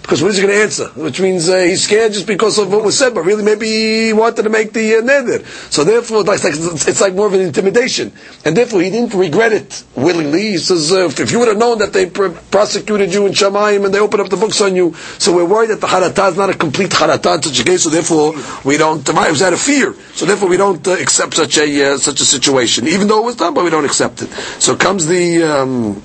because 0.07 0.23
what 0.23 0.31
is 0.31 0.37
he 0.37 0.43
going 0.43 0.55
to 0.55 0.61
answer? 0.63 0.87
Which 0.95 1.19
means 1.19 1.49
uh, 1.49 1.57
he's 1.57 1.83
scared 1.83 2.13
just 2.13 2.27
because 2.27 2.57
of 2.57 2.71
what 2.71 2.81
was 2.81 2.97
said, 2.97 3.13
but 3.13 3.23
really 3.25 3.43
maybe 3.43 3.65
he 3.67 4.13
wanted 4.13 4.43
to 4.43 4.49
make 4.49 4.71
the 4.71 4.95
uh, 4.95 5.01
neder. 5.01 5.43
So 5.69 5.83
therefore, 5.83 6.21
it's 6.25 6.45
like, 6.45 6.53
it's 6.87 7.01
like 7.01 7.13
more 7.13 7.27
of 7.27 7.33
an 7.33 7.41
intimidation. 7.41 8.13
And 8.45 8.55
therefore, 8.55 8.79
he 8.83 8.89
didn't 8.89 9.13
regret 9.13 9.51
it 9.51 9.83
willingly. 9.97 10.51
He 10.51 10.57
says, 10.59 10.93
uh, 10.93 11.09
if, 11.11 11.29
you 11.29 11.39
would 11.39 11.49
have 11.49 11.57
known 11.57 11.79
that 11.79 11.91
they 11.91 12.05
pr- 12.05 12.29
prosecuted 12.29 13.13
you 13.13 13.25
in 13.25 13.33
Shamayim 13.33 13.83
and 13.83 13.93
they 13.93 13.99
opened 13.99 14.21
up 14.21 14.29
the 14.29 14.37
books 14.37 14.61
on 14.61 14.77
you, 14.77 14.93
so 15.19 15.35
we're 15.35 15.43
worried 15.43 15.71
that 15.71 15.81
the 15.81 15.87
harata 15.87 16.31
is 16.31 16.37
not 16.37 16.49
a 16.51 16.53
complete 16.53 16.91
harata 16.91 17.35
in 17.35 17.41
such 17.43 17.59
a 17.59 17.65
case, 17.65 17.83
so 17.83 17.89
therefore 17.89 18.33
we 18.63 18.77
don't, 18.77 19.05
it 19.09 19.13
was 19.13 19.41
out 19.41 19.51
of 19.51 19.59
fear. 19.59 19.93
So 20.13 20.25
therefore 20.25 20.47
we 20.47 20.55
don't 20.55 20.87
uh, 20.87 20.91
accept 20.91 21.33
such 21.33 21.57
a, 21.57 21.95
uh, 21.95 21.97
such 21.97 22.21
a 22.21 22.25
situation. 22.25 22.87
Even 22.87 23.09
though 23.09 23.23
it 23.23 23.25
was 23.25 23.35
done, 23.35 23.53
but 23.53 23.65
we 23.65 23.71
don't 23.71 23.83
accept 23.83 24.21
it. 24.21 24.29
So 24.63 24.77
comes 24.77 25.05
the, 25.05 25.43
um, 25.43 26.01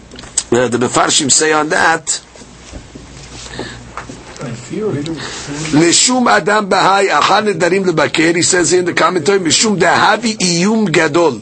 uh, 0.50 0.66
the 0.66 0.78
Mefarshim 0.78 1.30
say 1.30 1.52
on 1.52 1.68
that, 1.68 2.21
Lishum 4.72 6.30
Adam 6.30 6.68
Bahai 6.68 7.08
Achan 7.08 7.46
Nedarim 7.46 7.84
Lebakir. 7.84 8.34
He 8.36 8.42
says 8.42 8.70
here 8.70 8.80
in 8.80 8.86
the 8.86 8.94
commentary, 8.94 9.38
Mishum 9.38 9.78
Dehavi 9.78 10.36
Iyum 10.38 10.90
Gadol. 10.90 11.40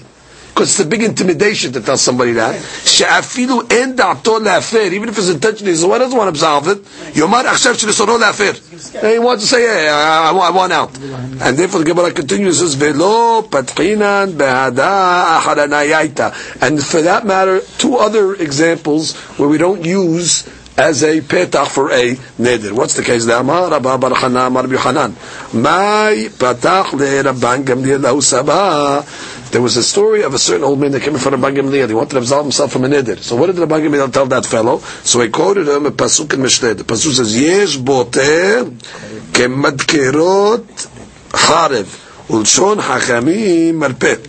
Because 0.49 0.73
it's 0.73 0.81
a 0.81 0.87
big 0.87 1.03
intimidation 1.05 1.73
to 1.73 1.81
tell 1.81 1.97
somebody 1.97 2.33
that. 2.33 2.61
She'afilu 2.85 3.71
en 3.73 3.97
da'ato 3.97 4.41
le'afer. 4.41 4.93
Even 4.93 5.09
if 5.09 5.17
his 5.17 5.31
intention 5.31 5.69
is, 5.69 5.85
well, 5.85 5.95
I 5.95 5.99
don't 5.99 6.15
want 6.17 6.25
to 6.25 6.31
absolve 6.31 6.69
it. 6.69 6.85
Yomar 7.15 7.45
achshav 7.45 7.79
she'nisoro 7.79 8.19
le'afer. 8.19 9.13
He 9.13 9.19
wants 9.21 9.45
to 9.45 9.49
say, 9.49 9.63
hey, 9.63 9.89
I, 9.89 10.31
I, 10.31 10.37
I 10.37 10.51
want 10.51 10.73
out. 10.73 10.99
And 10.99 11.57
therefore 11.57 11.81
the 11.81 11.87
Gemara 11.87 12.13
continues, 12.13 12.59
says, 12.59 12.75
velo 12.75 13.43
patchinan 13.43 14.33
behada 14.33 15.41
acharanayaita. 15.41 16.63
And 16.63 16.85
for 16.85 17.01
that 17.03 17.25
matter, 17.25 17.61
two 17.79 17.97
other 17.97 18.35
examples 18.35 19.17
where 19.39 19.49
we 19.49 19.57
don't 19.57 19.85
use 19.85 20.47
as 20.77 21.03
a 21.03 21.21
petach 21.21 21.69
for 21.69 21.91
a 21.91 22.15
neder. 22.39 22.73
What's 22.73 22.97
the 22.97 23.03
case? 23.03 23.27
Amar 23.27 23.71
Rabba 23.71 23.99
Bar 23.99 24.13
Amar 24.13 24.67
Yohanan. 24.67 25.13
My 25.61 26.29
petach 26.31 26.93
le 26.93 27.23
Rabban 27.23 27.65
Gamliel. 27.65 28.01
There 29.51 29.61
was 29.61 29.77
a 29.77 29.83
story 29.83 30.23
of 30.23 30.33
a 30.33 30.39
certain 30.39 30.65
old 30.65 30.79
man 30.79 30.93
that 30.93 31.03
came 31.03 31.15
in 31.15 31.21
front 31.21 31.35
of 31.35 31.41
Rabban 31.41 31.57
Gamliel. 31.57 31.89
He 31.89 31.95
wanted 31.95 32.11
to 32.11 32.19
absolve 32.19 32.45
himself 32.45 32.73
from 32.73 32.85
a 32.85 32.89
neder. 32.89 33.19
So 33.19 33.37
what 33.37 33.47
did 33.47 33.57
Rabban 33.57 33.89
Gamliel 33.89 34.13
tell 34.13 34.27
that 34.27 34.47
fellow? 34.47 34.79
So 34.79 35.21
he 35.21 35.29
quoted 35.29 35.69
him 35.69 35.87
a 35.87 35.91
pasuk 35.91 36.33
in 36.35 36.41
Mishleh. 36.41 36.77
The 36.77 36.85
pasuk 36.85 37.13
says, 37.15 37.39
"Yesh 37.39 37.77
boter 37.77 38.71
kemadkerot 39.33 40.89
charev 41.31 41.89
ulshon 42.29 42.81
hachamim 42.81 43.75
marpet." 43.75 44.27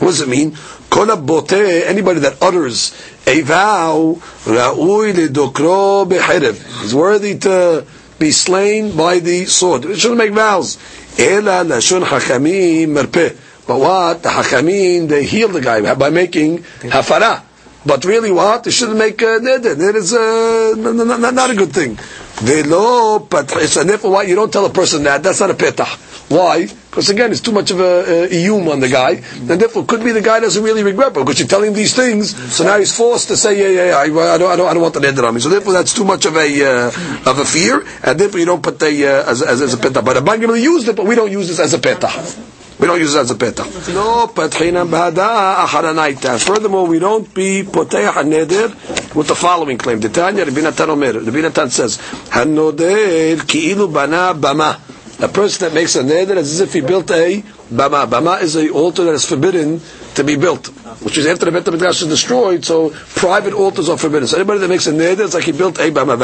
What 0.00 0.08
does 0.08 0.20
it 0.20 0.28
mean? 0.28 0.56
Kol 0.90 1.10
anybody 1.10 2.20
that 2.20 2.42
utters 2.42 2.92
a 3.28 3.42
vow, 3.42 4.18
ra'ui 4.44 5.12
lidokro 5.12 6.08
be'cherev, 6.08 6.84
is 6.84 6.94
worthy 6.94 7.38
to 7.38 7.84
be 8.18 8.30
slain 8.30 8.96
by 8.96 9.18
the 9.18 9.44
sword. 9.44 9.84
It 9.84 9.98
shouldn't 9.98 10.18
make 10.18 10.32
vows. 10.32 10.78
Ela 11.18 11.62
lashon 11.64 12.04
hachamim 12.04 12.88
merpeh. 12.88 13.36
But 13.66 13.78
what? 13.80 14.22
The 14.22 14.30
hachamim, 14.30 15.08
they 15.08 15.24
heal 15.24 15.48
the 15.48 15.60
guy 15.60 15.94
by 15.94 16.08
making 16.08 16.60
hafara. 16.80 17.42
But 17.88 18.04
really 18.04 18.30
what? 18.30 18.64
They 18.64 18.70
shouldn't 18.70 18.98
make 18.98 19.22
uh, 19.22 19.40
neder. 19.40 19.74
That 19.74 19.96
is 19.96 20.12
uh, 20.12 20.74
not, 20.76 21.20
not, 21.20 21.32
not 21.32 21.50
a 21.50 21.54
good 21.54 21.72
thing. 21.72 21.96
Velo 22.44 23.20
patach. 23.20 23.66
So 23.66 23.82
therefore, 23.82 24.10
why 24.12 24.22
you 24.24 24.34
don't 24.34 24.52
tell 24.52 24.66
a 24.66 24.70
person 24.70 25.04
that? 25.04 25.22
That's 25.22 25.40
not 25.40 25.50
a 25.50 25.54
petach. 25.54 26.28
Why? 26.30 26.66
Because 26.66 27.08
again, 27.08 27.32
it's 27.32 27.40
too 27.40 27.52
much 27.52 27.70
of 27.70 27.80
a, 27.80 28.28
iyum 28.28 28.70
on 28.70 28.80
the 28.80 28.88
guy, 28.88 29.22
and 29.48 29.58
therefore 29.58 29.86
could 29.86 30.04
be 30.04 30.12
the 30.12 30.20
guy 30.20 30.40
doesn't 30.40 30.62
really 30.62 30.82
regret, 30.82 31.14
but 31.14 31.24
because 31.24 31.38
you're 31.38 31.48
telling 31.48 31.72
these 31.72 31.96
things, 31.96 32.36
so 32.54 32.64
now 32.64 32.78
he's 32.78 32.94
forced 32.94 33.28
to 33.28 33.36
say, 33.38 33.58
yeah, 33.58 33.68
yeah, 33.68 33.88
yeah 33.90 33.96
I, 33.96 34.34
I, 34.34 34.36
don't, 34.36 34.50
I 34.50 34.56
don't, 34.56 34.68
I 34.68 34.74
don't 34.74 34.82
want 34.82 34.94
the 34.94 35.00
neder 35.00 35.26
on 35.26 35.34
me. 35.34 35.40
So 35.40 35.48
therefore, 35.48 35.72
that's 35.72 35.94
too 35.94 36.04
much 36.04 36.26
of 36.26 36.36
a 36.36 36.48
uh, 36.64 37.30
of 37.30 37.38
a 37.38 37.44
fear, 37.46 37.86
and 38.04 38.20
therefore 38.20 38.40
you 38.40 38.46
don't 38.46 38.62
put 38.62 38.78
the 38.78 39.06
uh, 39.06 39.30
as, 39.30 39.40
as, 39.40 39.62
as 39.62 39.72
a 39.72 39.78
petah. 39.78 40.04
But 40.04 40.18
Rabban 40.18 40.42
Gamliel 40.42 40.60
used 40.60 40.86
it, 40.88 40.96
but 40.96 41.06
we 41.06 41.14
don't 41.14 41.32
use 41.32 41.48
this 41.48 41.60
as 41.60 41.72
a 41.72 41.78
petah. 41.78 42.57
We 42.78 42.86
don't 42.86 43.00
use 43.00 43.14
it 43.16 43.20
as 43.20 43.30
a 43.32 43.34
petah. 43.34 43.92
No 43.92 44.28
patchina 44.28 44.86
b'hada 44.86 45.66
acharanaita. 45.66 46.38
Furthermore, 46.44 46.86
we 46.86 47.00
don't 47.00 47.32
be 47.34 47.64
poteh 47.64 48.12
neder 48.22 49.14
with 49.16 49.26
the 49.26 49.34
following 49.34 49.78
claim. 49.78 49.98
The 49.98 50.08
Tanya 50.08 50.44
Rabbi 50.44 50.60
Natan 50.60 50.90
Omer. 50.90 51.12
Rabbi 51.14 51.40
Natan 51.40 51.70
says, 51.70 51.98
"Hanoder 52.30 53.36
ki'ilu 53.38 53.92
bana 53.92 54.32
bama." 54.38 54.78
A 55.20 55.26
person 55.26 55.66
that 55.66 55.74
makes 55.74 55.96
a 55.96 56.04
neder 56.04 56.36
as 56.36 56.60
if 56.60 56.72
he 56.72 56.80
built 56.80 57.10
a 57.10 57.42
bama. 57.70 58.06
Bama 58.06 58.40
is 58.42 58.56
an 58.56 58.70
altar 58.70 59.04
that 59.04 59.12
is 59.14 59.24
forbidden 59.24 59.80
to 60.14 60.24
be 60.24 60.36
built, 60.36 60.66
which 61.02 61.18
is 61.18 61.26
after 61.26 61.44
the 61.44 61.52
Bet 61.52 61.64
HaMikdash 61.64 62.02
is 62.02 62.08
destroyed, 62.08 62.64
so 62.64 62.90
private 62.90 63.52
altars 63.52 63.88
are 63.88 63.96
forbidden. 63.96 64.26
So 64.26 64.36
anybody 64.36 64.60
that 64.60 64.68
makes 64.68 64.86
a 64.86 64.92
neder, 64.92 65.24
it's 65.24 65.34
like 65.34 65.44
he 65.44 65.52
built 65.52 65.78
a 65.78 65.90
bama. 65.90 66.14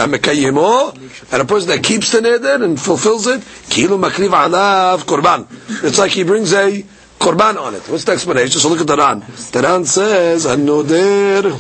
And 1.33 1.43
a 1.43 1.45
person 1.45 1.69
that 1.71 1.83
keeps 1.83 2.13
the 2.13 2.19
neder 2.19 2.63
and 2.63 2.81
fulfills 2.81 3.27
it, 3.27 3.41
kilu 3.41 3.99
makriv 3.99 4.31
alav 4.31 5.05
korban. 5.05 5.47
It's 5.85 5.99
like 5.99 6.11
he 6.11 6.25
brings 6.25 6.53
a 6.53 6.85
korban 7.19 7.57
on 7.57 7.75
it. 7.75 7.89
What's 7.89 8.05
the 8.05 8.13
explanation? 8.13 8.61
So 8.61 8.69
look 8.69 8.81
at 8.81 8.87
the 8.87 8.97
Ran. 8.97 9.21
The 9.53 9.63
Ran 9.63 9.85
says, 9.85 10.47
"Hanoder." 10.47 11.53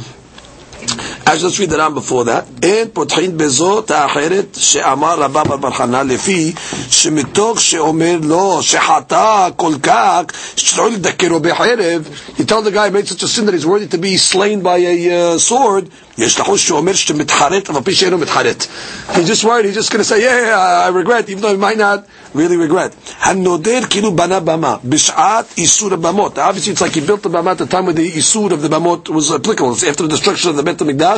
Actually, 1.26 1.45
let's 1.45 1.59
read 1.59 1.71
the 1.71 1.78
Ran 1.78 1.95
before 1.95 2.25
that. 2.25 2.45
אין 2.62 2.88
פותחין 2.93 3.37
בזאת 3.37 3.90
האחרת 3.90 4.47
שאמר 4.59 5.14
רבא 5.21 5.43
בר 5.45 5.57
בר 5.57 5.71
חנא 5.71 6.02
לפי 6.07 6.52
שמתוך 6.90 7.61
שאומר 7.61 8.19
לו 8.23 8.59
שחטא 8.62 9.49
כל 9.57 9.73
כך 9.83 10.23
שלא 10.57 10.90
לדקרו 10.90 11.40
בחרב 11.40 12.02
he 12.38 12.43
told 12.43 12.64
the 12.64 12.71
guy 12.71 12.90
made 12.90 13.09
such 13.09 13.23
a 13.23 13.28
sin 13.28 13.47
that 13.47 13.54
he's 13.54 13.66
worthy 13.66 13.87
to 13.87 13.99
be 13.99 14.16
slain 14.16 14.62
by 14.62 14.76
a 14.76 15.37
uh, 15.37 15.38
sword 15.50 15.85
יש 16.19 16.40
לחוש 16.40 16.69
שאומר 16.69 16.93
שמתחרט 16.95 17.71
אף 17.71 17.76
על 17.76 17.83
פי 17.83 17.95
שאינו 17.95 18.19
מתחרט 18.19 18.66
he's 19.12 19.28
just 19.28 19.45
worried 19.45 19.64
he's 19.66 19.76
just 19.76 19.90
going 19.90 19.99
to 19.99 20.04
say 20.04 20.21
yeah, 20.23 20.49
yeah 20.50 20.87
I 20.87 20.88
regret 20.88 21.28
even 21.31 21.43
though 21.43 21.54
he 21.57 21.61
might 21.69 21.78
not 21.78 22.04
really 22.35 22.57
regret. 22.57 22.93
הנודר 23.21 23.81
כאילו 23.90 24.12
בנה 24.12 24.40
במה 24.40 24.76
בשעת 24.85 25.45
איסור 25.59 25.93
הבמות 25.95 26.38
obviously 26.38 26.73
it's 26.76 26.81
like 26.81 26.95
he 26.95 27.00
built 27.00 27.23
the 27.23 27.31
bama 27.31 27.50
at 27.52 27.59
the 27.59 27.66
time 27.66 27.87
when 27.87 27.95
the 27.97 28.16
איסור 28.16 28.49
of 28.50 28.62
the 28.62 28.69
במות 28.69 29.09
was 29.09 29.31
applicable. 29.33 29.73
It's 29.73 29.85
after 29.85 30.02
the 30.07 30.16
destruction 30.16 30.50
of 30.50 30.57
the 30.57 30.62
בית 30.62 30.81
המקדש 30.81 31.13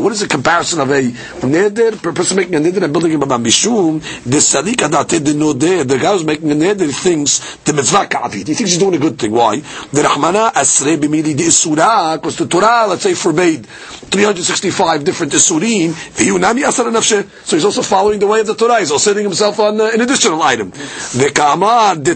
what 0.00 0.12
is 0.12 0.20
the 0.20 0.28
comparison 0.28 0.80
of 0.80 0.90
a 0.90 1.02
neder, 1.02 1.92
a 1.92 2.12
person 2.12 2.36
making 2.36 2.54
a 2.54 2.58
neder 2.58 2.82
and 2.82 2.92
building 2.92 3.14
a 3.14 3.18
bama 3.18 3.44
Mishum, 3.44 4.00
the 4.24 4.38
salik 4.38 4.82
adate 4.82 5.24
the 5.24 5.34
noder, 5.34 5.84
the 5.84 5.98
guy 5.98 6.12
who's 6.12 6.24
making 6.24 6.50
a 6.50 6.54
neder 6.54 6.90
thinks 6.92 7.56
the 7.64 7.72
mitzvah 7.72 8.06
ka'avit. 8.06 8.46
He 8.48 8.54
thinks 8.54 8.70
he's 8.72 8.78
doing 8.78 8.94
a 8.94 8.98
good 8.98 9.18
thing. 9.18 9.32
Why? 9.32 9.56
The 9.56 10.02
Rachmana 10.02 10.52
asre 10.52 10.96
b'mili 10.96 11.36
the 11.36 11.44
isura, 11.44 12.16
because 12.16 12.36
the 12.36 12.46
Torah, 12.46 12.86
let's 12.88 13.02
say, 13.02 13.14
forbade 13.14 13.66
365 13.66 15.04
different 15.04 15.32
isurim, 15.32 15.90
v'yunami 15.90 16.66
asar 16.66 16.86
nafshe. 16.86 17.28
So 17.44 17.56
he's 17.56 17.64
also 17.64 17.82
following 17.82 18.18
the 18.18 18.26
way 18.26 18.40
of 18.40 18.46
the 18.46 18.54
Torah. 18.54 18.78
He's 18.80 18.90
also 18.90 19.10
setting 19.10 19.24
himself 19.24 19.58
on 19.58 19.80
uh, 19.80 19.90
an 19.92 20.00
additional 20.00 20.42
item. 20.42 20.70
The 20.70 21.32
kamar 21.34 21.96
de. 21.96 22.14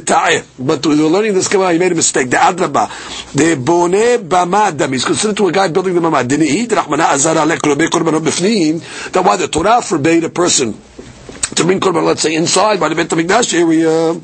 But 0.58 0.86
we're 0.86 1.08
learning 1.08 1.34
this 1.34 1.48
kamar, 1.48 1.72
he 1.72 1.78
made 1.78 1.92
a 1.92 1.94
mistake. 1.94 2.30
The 2.30 2.36
adraba, 2.36 2.88
the 3.32 3.56
Bone 3.64 4.18
Bamad 4.28 4.92
is 4.92 5.04
considered 5.04 5.36
to 5.38 5.48
a 5.48 5.52
guy 5.52 5.68
building 5.68 5.94
the 5.94 6.00
Mamad. 6.00 6.28
Didn't 6.28 6.46
he? 6.46 6.66
That 6.66 6.88
why 9.24 9.36
the 9.36 9.48
Torah 9.48 9.80
forbade 9.82 10.24
a 10.24 10.28
person 10.28 10.74
to 11.54 11.64
bring 11.64 11.80
korban, 11.80 12.04
let's 12.04 12.22
say, 12.22 12.34
inside 12.34 12.80
by 12.80 12.88
the 12.88 12.94
Beit 12.94 13.08
Hamikdash 13.08 13.54
area. 13.54 14.20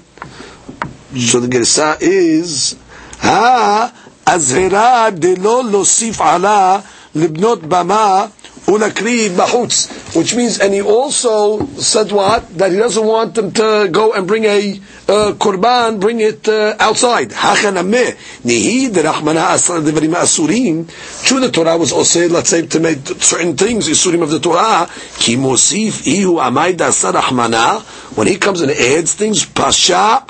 So 1.18 1.40
the 1.40 1.48
Gersa 1.48 1.96
is 2.00 2.76
Ha 3.20 3.92
azera 4.26 5.10
de 5.18 5.36
lo 5.36 5.62
losif 5.62 6.20
ala 6.20 6.82
libnot 7.14 7.60
bama 7.68 8.30
ולהקריב 8.69 9.37
בחוץ. 9.37 9.87
Which 10.13 10.35
means, 10.35 10.59
and 10.59 10.73
he 10.73 10.81
also 10.81 11.65
said 11.77 12.11
what? 12.11 12.57
That 12.57 12.71
he 12.71 12.77
doesn't 12.77 13.05
want 13.05 13.35
them 13.35 13.51
to 13.51 13.87
go 13.91 14.13
and 14.13 14.27
bring 14.27 14.45
a 14.45 14.79
uh, 15.07 15.33
korban, 15.33 15.99
bring 15.99 16.19
it 16.19 16.47
uh, 16.47 16.75
outside. 16.79 17.29
Hachanameh. 17.29 18.15
Nihi 18.43 18.89
derachmana 18.89 19.53
asra 19.53 19.81
devarim 19.81 20.15
asurim. 20.15 20.87
True, 21.25 21.39
the 21.41 21.51
Torah 21.51 21.77
was 21.77 21.91
also, 21.91 22.27
let's 22.29 22.49
say, 22.49 22.65
to 22.65 22.79
make 22.79 22.99
certain 23.21 23.55
things, 23.55 23.87
isurim 23.87 24.23
of 24.23 24.31
the 24.31 24.39
Torah. 24.39 24.89
Ki 25.19 25.35
mosif 25.35 26.07
ihu 26.07 26.35
amay 26.39 26.75
dasar 26.75 27.13
rahmana. 27.13 27.81
When 28.17 28.27
he 28.27 28.37
comes 28.37 28.61
and 28.61 28.71
adds 28.71 29.13
things, 29.13 29.45
pasha, 29.45 30.25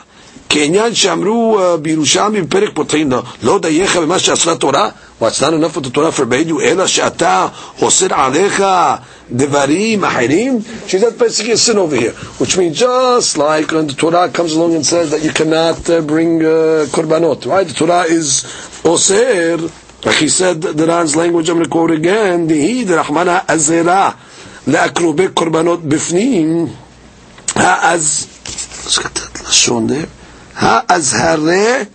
כעניין 0.49 0.95
שאמרו 0.95 1.59
בירושלמי 1.81 2.41
בפרק 2.41 2.69
פותחים 2.73 3.11
לו, 3.11 3.21
לא 3.43 3.59
דייך 3.59 3.95
במה 3.97 4.19
שעשתה 4.19 4.55
תורה, 4.55 4.89
What's 5.20 5.42
not 5.42 5.52
enough 5.52 5.76
what 5.76 5.84
the 5.84 5.90
Torah 5.90 6.10
forbade 6.12 6.46
you. 6.46 6.62
Ela 6.62 6.88
she'ata 6.88 7.52
osir 7.84 8.08
alecha 8.08 9.04
devarim 9.30 10.00
ahirim. 10.00 10.88
She's 10.88 11.02
not 11.02 11.18
basically 11.18 11.52
a 11.52 11.56
sin 11.58 11.76
over 11.76 11.94
here. 11.94 12.12
Which 12.40 12.56
means 12.56 12.78
just 12.78 13.36
like 13.36 13.70
when 13.70 13.86
the 13.86 13.92
Torah 13.92 14.30
comes 14.30 14.54
along 14.54 14.76
and 14.76 14.86
says 14.86 15.10
that 15.10 15.22
you 15.22 15.30
cannot 15.30 15.90
uh, 15.90 16.00
bring 16.00 16.40
uh, 16.40 16.86
korbanot. 16.88 17.44
Right? 17.44 17.66
The 17.66 17.74
Torah 17.74 18.04
is 18.04 18.44
osir. 18.82 19.60
Like 20.06 20.16
he 20.16 20.28
said, 20.30 20.62
the 20.62 20.86
Ran's 20.86 21.14
language, 21.14 21.50
I'm 21.50 21.56
going 21.56 21.64
to 21.64 21.70
quote 21.70 21.90
again. 21.90 22.48
Dihi 22.48 22.86
derachmana 22.86 23.44
azera 23.44 24.16
le'akrube 24.64 25.28
korbanot 25.34 25.82
bifnim. 25.82 26.74
Ha'az... 27.56 28.26
Let's 28.84 28.98
get 28.98 29.14
that 29.16 29.32
lashon 29.44 29.86
there. 29.86 30.08
Ha'azhareh 30.54 31.90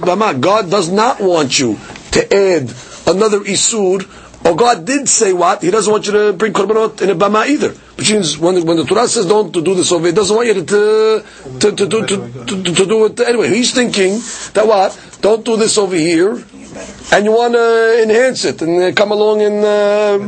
Bama. 0.00 0.40
God 0.40 0.70
does 0.70 0.90
not 0.90 1.20
want 1.20 1.58
you 1.58 1.78
to 2.12 2.20
add 2.34 2.72
another 3.06 3.40
isur. 3.40 4.06
Or 4.44 4.54
God 4.54 4.84
did 4.86 5.08
say 5.08 5.32
what? 5.32 5.62
He 5.62 5.70
doesn't 5.70 5.90
want 5.90 6.06
you 6.06 6.12
to 6.12 6.32
bring 6.32 6.52
korbanot 6.52 7.02
in 7.02 7.10
a 7.10 7.14
bama 7.14 7.46
either. 7.48 7.70
Which 7.96 8.12
means 8.12 8.38
when 8.38 8.54
the, 8.54 8.62
when 8.64 8.76
the 8.76 8.84
Torah 8.84 9.08
says 9.08 9.26
don't 9.26 9.52
to 9.52 9.60
do 9.60 9.74
this 9.74 9.90
over, 9.90 10.06
He 10.06 10.12
doesn't 10.12 10.34
want 10.34 10.46
you 10.46 10.54
to 10.54 10.64
to, 10.64 11.24
to, 11.58 11.72
to, 11.76 11.86
to, 11.88 12.06
to, 12.06 12.44
to, 12.46 12.74
to, 12.74 12.86
do 12.86 13.04
it 13.06 13.18
anyway. 13.20 13.48
He's 13.48 13.74
thinking 13.74 14.20
that 14.54 14.66
what? 14.66 14.94
Don't 15.20 15.44
do 15.44 15.56
this 15.56 15.76
over 15.76 15.96
here 15.96 16.42
and 17.12 17.24
you 17.24 17.32
want 17.32 17.54
to 17.54 18.02
enhance 18.02 18.44
it 18.44 18.60
and 18.62 18.82
uh, 18.82 18.92
come 18.92 19.12
along 19.12 19.42
and 19.42 19.64
uh, 19.64 20.18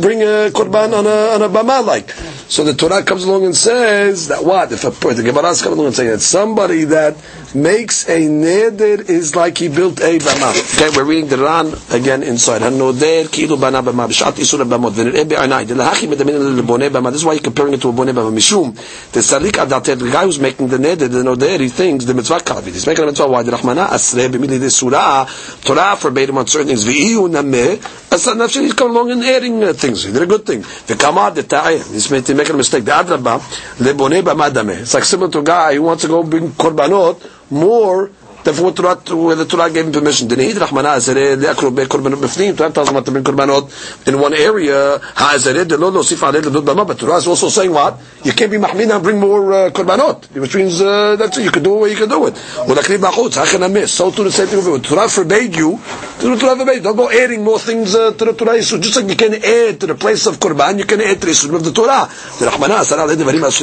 bring 0.00 0.22
a 0.22 0.50
korban 0.50 0.96
on 0.96 1.06
a, 1.06 1.34
on 1.34 1.42
a 1.42 1.48
bama 1.48 1.84
like. 1.84 2.10
So 2.48 2.64
the 2.64 2.74
Torah 2.74 3.02
comes 3.02 3.24
along 3.24 3.44
and 3.44 3.54
says 3.56 4.28
that 4.28 4.44
what? 4.44 4.72
If 4.72 4.84
a, 4.84 4.90
the 4.90 5.22
Gemara 5.22 5.42
comes 5.42 5.66
along 5.66 5.86
and 5.86 5.94
saying 5.94 6.10
that 6.10 6.20
somebody 6.20 6.84
that 6.84 7.16
makes 7.54 8.08
a 8.08 8.20
neder 8.28 9.08
is 9.08 9.34
like 9.34 9.58
he 9.58 9.68
built 9.68 10.00
a 10.00 10.18
bama. 10.18 10.50
Okay, 10.76 10.96
we're 10.96 11.04
reading 11.04 11.28
the 11.28 11.38
Ran 11.38 11.72
again 11.90 12.22
inside. 12.22 12.62
Hanoder 12.62 13.24
kilu 13.24 13.60
bana 13.60 13.82
bama 13.82 14.08
b'shat 14.08 14.34
isur 14.34 14.64
bamot 14.64 14.92
v'nir'eh 14.92 15.28
be'anai. 15.28 15.66
Delahachi 15.66 16.12
medamin 16.12 16.60
leboneh 16.60 16.90
bama. 16.90 17.10
This 17.10 17.20
is 17.20 17.24
why 17.24 17.32
you're 17.32 17.42
comparing 17.42 17.74
it 17.74 17.82
to 17.82 17.88
a 17.88 17.92
boneh 17.92 18.12
bama. 18.12 18.32
Mishum. 18.32 18.74
The 19.12 19.20
sarik 19.20 19.52
adater, 19.52 19.98
the 19.98 20.10
guy 20.10 20.24
who's 20.24 20.38
making 20.38 20.68
the 20.68 20.78
neder, 20.78 21.10
the 21.10 21.24
noder, 21.24 21.58
he 21.58 21.68
thinks 21.68 22.04
the 22.04 22.14
mitzvah 22.14 22.38
kavit. 22.38 22.72
He's 22.72 22.86
making 22.86 23.04
a 23.04 23.06
mitzvah. 23.08 23.26
Why? 23.26 23.42
The 23.42 23.52
Rahmana 23.52 23.88
asre 23.88 24.28
b'mili 24.28 24.60
de 24.60 24.70
surah. 24.70 25.24
Torah 25.64 25.96
forbade 25.96 26.28
him 26.28 26.38
on 26.38 26.46
certain 26.46 26.68
things. 26.68 26.84
V'iyu 26.84 27.28
nameh. 27.28 27.78
Asad 28.12 28.36
nafshe, 28.36 28.60
he's 28.60 28.74
coming 28.74 28.96
along 28.96 29.10
and 29.10 29.24
adding 29.24 29.64
uh, 29.64 29.72
things. 29.72 30.04
He 30.04 30.12
did 30.12 30.22
a 30.22 30.26
good 30.26 30.46
thing. 30.46 30.62
V'kamad 30.62 31.34
the 31.34 31.42
ta'eh. 31.42 31.78
He's 31.78 32.10
making 32.10 32.38
a 32.38 32.56
mistake. 32.56 32.84
The 32.84 32.92
adraba, 32.92 33.40
leboneh 33.78 34.22
bama 34.22 34.50
dameh. 34.50 34.82
It's 34.82 34.94
like 34.94 35.04
similar 35.04 35.30
to 35.32 35.40
a 35.40 35.42
guy 35.42 35.74
who 35.74 35.82
wants 35.82 36.02
to 36.02 36.08
go 36.08 36.22
bring 36.22 36.48
korbanot 36.50 37.39
more 37.50 38.10
than 38.44 38.54
what 38.62 38.76
Torah, 38.76 38.96
where 39.16 39.36
the 39.36 39.44
Torah 39.44 39.70
gave 39.70 39.86
him 39.86 39.92
permission. 39.92 40.28
Didn't 40.28 40.44
he? 40.46 40.52
Le'akro 40.52 41.74
be'korbanot 41.74 42.16
b'fnim. 42.16 42.56
Torah 42.56 42.70
tells 42.70 42.88
him 42.88 42.94
what 42.94 43.04
to 43.04 43.10
bring 43.10 43.24
korbanot 43.24 44.08
in 44.08 44.18
one 44.18 44.34
area. 44.34 44.98
Ha'azareh, 44.98 45.66
de 45.66 45.76
lo 45.76 46.02
sif 46.02 46.20
aleh 46.20 46.40
bama. 46.40 46.86
But 46.86 46.98
Torah 46.98 47.16
is 47.16 47.26
also 47.26 47.48
saying 47.48 47.72
what? 47.72 47.98
You 48.24 48.32
can't 48.32 48.50
be 48.50 48.56
mahmina 48.58 48.94
and 48.94 49.02
bring 49.02 49.18
more 49.18 49.52
uh, 49.52 49.70
korbanot. 49.70 50.30
Which 50.40 50.54
means, 50.56 50.80
uh, 50.80 51.16
that's 51.16 51.36
it. 51.38 51.44
You 51.44 51.50
can 51.50 51.62
do 51.62 51.84
it 51.84 51.90
you 51.90 51.96
can 51.96 52.08
do 52.08 52.26
it. 52.26 52.34
Ulakri 52.34 52.98
b'achutz, 52.98 53.34
ha'chen 53.36 53.72
miss. 53.72 53.92
So 53.92 54.10
to 54.10 54.24
the 54.24 54.32
same 54.32 54.46
thing 54.46 54.82
Torah 54.82 55.08
forbade 55.08 55.56
you, 55.56 55.78
Torah 56.20 56.56
forbade. 56.56 56.82
Don't 56.82 56.96
go 56.96 57.10
adding 57.10 57.44
more 57.44 57.58
things 57.58 57.94
uh, 57.94 58.12
to 58.12 58.24
the 58.24 58.32
Torah. 58.32 58.62
So 58.62 58.78
just 58.78 58.96
like 58.96 59.08
you 59.08 59.16
can 59.16 59.34
add 59.34 59.80
to 59.80 59.86
the 59.86 59.94
place 59.94 60.26
of 60.26 60.36
korban, 60.38 60.78
you 60.78 60.84
can 60.84 61.00
add 61.00 61.20
to 61.20 61.26
the 61.26 61.32
Yisud 61.32 61.54
of 61.54 61.64
the 61.64 61.72
Torah. 61.72 62.08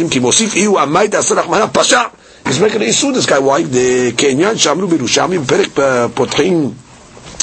Ki 0.07 0.19
mosif 0.19 0.53
Rahmana 1.37 1.73
pasha. 1.73 2.11
He's 2.47 2.61
making 2.61 2.81
an 2.81 2.87
issue, 2.87 3.11
this 3.11 3.25
guy. 3.25 3.39
Why? 3.39 3.63
The 3.63 4.13
Kenyan 4.13 4.55
Shamru 4.55 4.87
Birushami, 4.87 5.39
בפרק 5.39 5.67
פותחים 6.13 6.71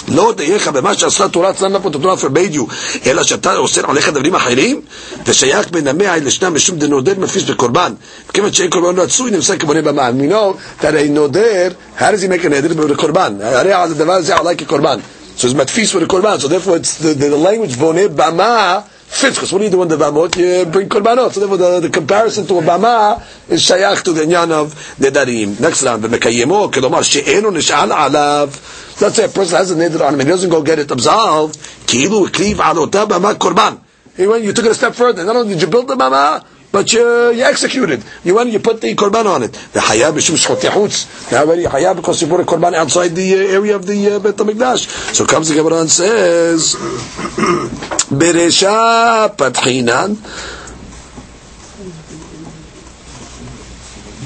לא 0.09 0.33
דייך 0.37 0.69
במה 0.69 0.95
שעשה 0.95 1.29
תורה 1.29 1.55
סנדה 1.55 1.81
פה 1.81 1.91
תורה 1.91 2.17
פרבדיו, 2.17 2.65
אלא 3.07 3.23
שאתה 3.23 3.57
אוסר 3.57 3.91
עליך 3.91 4.09
דברים 4.09 4.35
אחרים, 4.35 4.81
ושייך 5.27 5.71
בין 5.71 5.89
המאה 5.89 6.15
אל 6.15 6.27
לשנם 6.27 6.55
משום 6.55 6.79
דנודר 6.79 7.13
מפיס 7.19 7.43
בקורבן. 7.43 7.93
כיוון 8.33 8.53
שאין 8.53 8.71
קורבן 8.71 9.01
רצוי, 9.01 9.31
נמצא 9.31 9.57
כבונה 9.57 9.83
במען. 9.83 10.17
מינו, 10.17 10.55
תראה 10.81 11.05
נודר, 11.09 11.69
זה 12.15 12.29
מקר 12.29 12.49
נדר 12.49 12.87
בקורבן. 12.87 13.35
הרי 13.43 13.73
הדבר 13.73 14.13
הזה 14.13 14.37
עלי 14.37 14.57
כקורבן. 14.57 14.99
זאת 15.37 15.45
אומרת, 15.45 15.57
מדפיס 15.57 15.95
בקורבן. 15.95 16.39
זאת 16.39 16.53
אומרת, 16.67 16.85
the, 17.03 17.47
language 17.47 17.77
בונה 17.77 18.09
במה 18.09 18.79
fits. 19.07 19.53
What 19.53 19.59
do 19.59 19.65
you 19.65 19.71
do 19.71 19.85
the 19.85 19.97
bamot? 19.97 20.37
You 20.37 20.71
bring 20.71 20.89
korbanot. 20.89 21.33
So 21.33 21.41
therefore, 21.41 21.57
the, 21.57 21.81
the 21.81 21.91
comparison 21.91 22.47
to 22.47 22.59
a 22.59 22.63
bama 22.63 23.23
is 23.51 23.63
shayach 23.63 24.03
to 24.05 24.13
the 24.13 24.23
inyan 24.23 24.51
of 24.51 24.75
nedarim. 24.99 25.61
Next 25.61 25.83
round, 25.85 26.03
v'mekayemo 26.05 26.71
kelomar 26.73 27.05
she'enu 27.05 27.51
nish'al 27.51 27.91
alav. 27.91 29.01
Let's 29.01 29.17
say 29.17 29.25
a 29.25 29.29
person 29.29 29.59
has 29.59 29.71
a 29.71 29.77
neder 29.77 30.01
on 30.07 30.15
him 30.15 30.21
and 30.21 30.29
he 30.29 30.33
doesn't 30.33 30.51
go 30.51 30.63
get 30.63 30.79
it 30.79 30.91
absolved. 30.91 31.57
Kilu 31.87 32.27
kliv 32.29 32.57
alota 32.57 33.07
bama 33.07 33.35
korban. 33.35 33.81
He 34.17 34.27
went, 34.27 34.45
you 34.45 34.53
took 34.53 34.65
it 34.67 34.71
a 34.71 34.75
step 34.75 34.95
further. 34.95 35.25
Not 35.25 35.35
only 35.37 35.55
did 35.55 35.63
you 35.63 35.69
build 35.69 35.89
the 35.89 35.97
bama, 35.97 36.45
but 36.75 36.93
you, 36.93 37.31
you 37.31 37.45
executed. 37.45 38.03
You 38.25 38.35
went, 38.35 38.51
you 38.51 38.59
put 38.59 38.81
the 38.81 38.93
korban 38.97 39.27
on 39.27 39.45
it. 39.45 39.53
The 39.53 39.79
hayab 39.79 40.15
b'shum 40.15 40.35
shchotei 40.35 40.71
chutz. 40.71 41.31
Now 41.31 41.43
already 41.45 41.63
hayab 41.63 41.95
because 41.95 42.21
you 42.21 42.27
put 42.27 42.41
a 42.41 42.43
korban 42.43 42.75
outside 42.75 43.11
the 43.11 43.33
uh, 43.33 43.53
area 43.59 43.77
of 43.77 43.87
the 43.87 44.17
uh, 44.17 44.19
Bet 44.19 44.35
HaMikdash. 44.35 45.15
So 45.15 45.25
comes 45.25 45.49
the 45.49 45.55
Gemara 45.55 45.83
and 45.83 45.89
says, 45.89 46.75
Beresha 48.11 49.37
patchinan. 49.37 50.17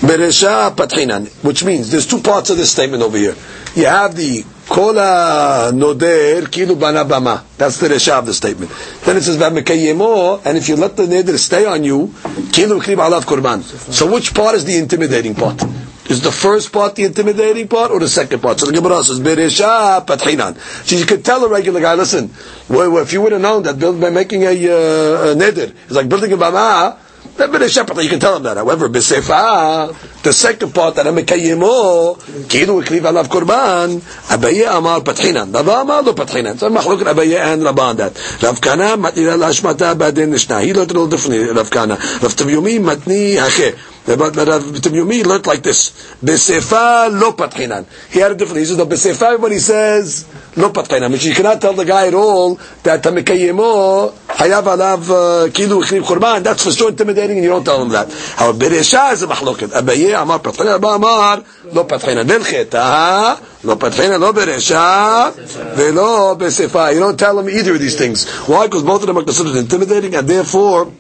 Beresha 0.01 0.75
patchinan, 0.75 1.29
which 1.45 1.63
means 1.65 1.91
there's 1.91 2.07
two 2.07 2.23
parts 2.23 2.49
of 2.49 2.57
this 2.57 2.73
statement 2.73 3.03
over 3.03 3.19
here. 3.19 3.37
You 3.75 3.85
have 3.85 4.17
the 4.17 4.43
kola 4.69 5.71
noder 5.73 6.43
kilu 6.47 6.79
bana 6.79 7.05
bama. 7.05 7.43
That's 7.57 7.79
the 7.79 7.89
resha 7.89 8.19
of 8.19 8.27
the 8.27 8.35
statement. 8.35 8.71
Then 9.05 9.17
it 9.17 9.23
says 9.23 9.37
v'mekayemo, 9.37 10.45
and 10.45 10.59
if 10.59 10.69
you 10.69 10.77
let 10.77 10.97
the 10.97 11.05
neder 11.05 11.39
stay 11.39 11.65
on 11.67 11.85
you, 11.85 12.09
kilu 12.53 12.81
klib 12.81 12.99
alav 12.99 13.23
korban. 13.23 13.63
So 13.63 14.13
which 14.13 14.35
part 14.35 14.55
is 14.55 14.65
the 14.65 14.77
intimidating 14.77 15.35
part? 15.35 15.63
Is 16.09 16.23
the 16.23 16.33
first 16.33 16.73
part 16.73 16.95
the 16.95 17.05
intimidating 17.05 17.69
part 17.69 17.91
or 17.91 18.01
the 18.01 18.09
second 18.09 18.41
part? 18.41 18.59
So 18.59 18.67
the 18.67 18.73
Gemara 18.73 19.05
says, 19.05 19.21
Beresha 19.21 20.07
patchinan. 20.07 20.57
So 20.87 20.97
you 20.97 21.05
could 21.05 21.23
tell 21.23 21.45
a 21.45 21.49
regular 21.51 21.83
guy, 21.83 21.95
listen, 21.95 22.31
if 22.71 23.13
you 23.13 23.21
would 23.21 23.33
have 23.33 23.43
known 23.43 23.63
that 23.65 23.79
by 23.79 24.09
making 24.09 24.45
a, 24.45 24.49
uh, 24.49 25.33
a 25.33 25.35
neder 25.37 25.75
is 25.91 25.95
like 25.95 26.09
building 26.09 26.33
a 26.33 26.39
bama, 26.39 26.99
then 27.39 27.53
b'neshepata, 27.53 28.03
you 28.03 28.11
can 28.11 28.19
tell 28.19 28.37
him 28.37 28.43
that. 28.43 28.57
However, 28.57 28.89
b'sefa, 28.89 30.23
the 30.25 30.33
second 30.33 30.75
part 30.75 30.97
that 30.97 31.07
I'm 31.07 31.15
mekayimo, 31.15 32.19
kidu 32.49 32.83
ekriv 32.83 33.03
alav 33.03 33.27
korban, 33.27 34.01
Abaye 34.29 34.67
amar 34.67 35.03
patchinan. 35.03 35.55
Rava 35.55 35.83
amar 35.83 36.03
lo 36.03 36.15
patchinan. 36.15 36.59
So 36.59 36.67
I'm 36.67 36.75
machlok 36.75 36.99
Abaye 36.99 37.39
and 37.39 37.63
Rabban 37.63 37.97
that. 37.99 38.43
Rav 38.43 38.61
Kana 38.61 38.97
matira 38.97 39.39
lashmata 39.39 39.95
b'adin 39.95 40.31
nishna. 40.31 40.65
He 40.65 40.75
learned 40.75 40.91
a 40.91 40.95
little 40.95 41.07
differently, 41.07 41.49
Rav 41.53 41.71
Kana. 41.71 41.95
Rav 41.95 42.35
Tabyomi 42.35 42.81
matni 42.81 43.37
hakeh. 43.37 43.79
But 44.05 44.35
Rav 44.35 44.63
Tabyomi 44.65 45.25
learned 45.25 45.47
like 45.47 45.63
this. 45.63 45.91
B'sefa 46.21 47.09
lo 47.21 47.35
patchinan. 47.35 47.87
He 48.11 48.19
had 48.19 48.33
a 48.33 48.35
different, 48.35 48.59
he 48.59 48.65
says, 48.65 48.79
b'sefa, 48.79 49.49
he 49.49 49.61
says, 49.61 50.25
patchinan, 50.67 51.11
which 51.11 51.25
you 51.25 51.35
cannot 51.35 51.61
tell 51.61 51.73
the 51.73 51.85
guy 51.85 52.09
at 52.09 52.15
all 52.15 52.57
that 52.83 53.03
tamikayemo 53.03 53.59
oh, 53.61 54.15
hayav 54.29 54.65
alav 54.65 55.03
uh, 55.11 55.51
kilu 55.51 55.83
ikriv 55.83 56.03
korban. 56.03 56.43
That's 56.43 56.65
for 56.65 56.73
sure 56.73 56.91
intimidating, 56.91 57.39
and 57.39 57.45
you 57.45 57.51
don't 57.51 57.65
tell 57.65 57.81
him 57.83 57.91
that. 57.91 58.09
Beresha 58.09 59.13
is 59.13 59.23
a 59.23 59.27
machloket. 59.27 59.69
Abaye 59.69 60.21
amar 60.21 60.41
patchinan, 60.41 60.77
Abba 60.77 60.89
amar 60.89 61.45
lo 61.73 61.85
patchinan. 61.85 62.27
Nelcheta 62.27 63.65
lo 63.65 63.77
patchinan 63.77 64.21
lo 64.21 64.33
beresha 64.33 65.33
velo 65.77 66.37
besefa. 66.37 66.93
You 66.93 67.01
don't 67.01 67.19
tell 67.19 67.39
him 67.39 67.49
either 67.49 67.75
of 67.75 67.81
these 67.81 67.97
things. 67.97 68.29
Why? 68.47 68.67
Because 68.67 68.83
both 68.83 69.03
of 69.03 69.07
them 69.07 69.19
are 69.19 69.25
considered 69.25 69.57
intimidating, 69.57 70.15
and 70.15 70.29
therefore 70.29 70.93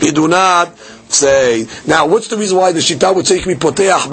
you 0.00 0.12
do 0.12 0.28
not 0.28 0.76
say. 1.12 1.66
Now, 1.86 2.06
what's 2.06 2.28
the 2.28 2.36
reason 2.36 2.58
why 2.58 2.72
the 2.72 2.80
Shita 2.80 3.14
would 3.14 3.26
say 3.26 3.44
me 3.44 3.54
poteach 3.54 4.10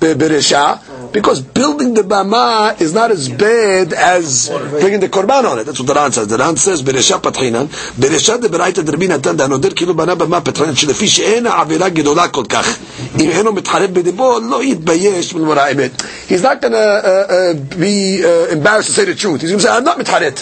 beresha? 0.00 1.12
Because 1.12 1.40
building 1.42 1.94
the 1.94 2.02
bama 2.02 2.80
is 2.80 2.94
not 2.94 3.10
as 3.10 3.28
bad 3.28 3.92
as 3.92 4.48
bringing 4.48 5.00
the 5.00 5.08
korban 5.08 5.44
on 5.44 5.58
it. 5.58 5.64
That's 5.64 5.78
what 5.78 5.86
the 5.86 5.94
Ran 5.94 6.12
says. 6.12 6.26
The 6.28 6.38
Ran 6.38 6.56
says 6.56 6.82
beresha 6.82 7.20
patchinan, 7.20 7.66
beresha 7.94 8.40
de 8.40 8.48
beraita 8.48 8.82
derbi 8.82 9.08
natan 9.08 9.36
da 9.36 9.46
noder 9.48 9.74
כאילו 9.74 9.94
בנה 9.94 10.14
במה 10.14 10.40
פטרן 10.40 10.74
שלפי 10.76 11.08
שאין 11.08 11.46
העבירה 11.46 11.88
גדולה 11.88 12.28
כל 12.28 12.44
כך 12.48 12.78
אם 13.20 13.30
אינו 13.30 13.52
מתחרט 13.52 13.90
בדיבו 13.90 14.38
לא 14.50 14.64
יתבייש 14.64 15.34
מלמורה 15.34 15.64
האמת 15.64 16.02
he's 16.28 16.42
not 16.42 16.60
going 16.60 16.72
to 16.72 16.76
uh, 16.76 17.32
uh, 17.32 17.54
be 17.78 18.22
uh, 18.24 18.52
embarrassed 18.52 18.88
to 18.88 18.94
say 18.94 19.04
the 19.04 19.14
truth 19.14 19.40
he's 19.40 19.50
going 19.50 19.60
to 19.60 19.66
say 19.66 19.70
I'm 19.70 19.84
not 19.84 19.98
מתחרט 19.98 20.38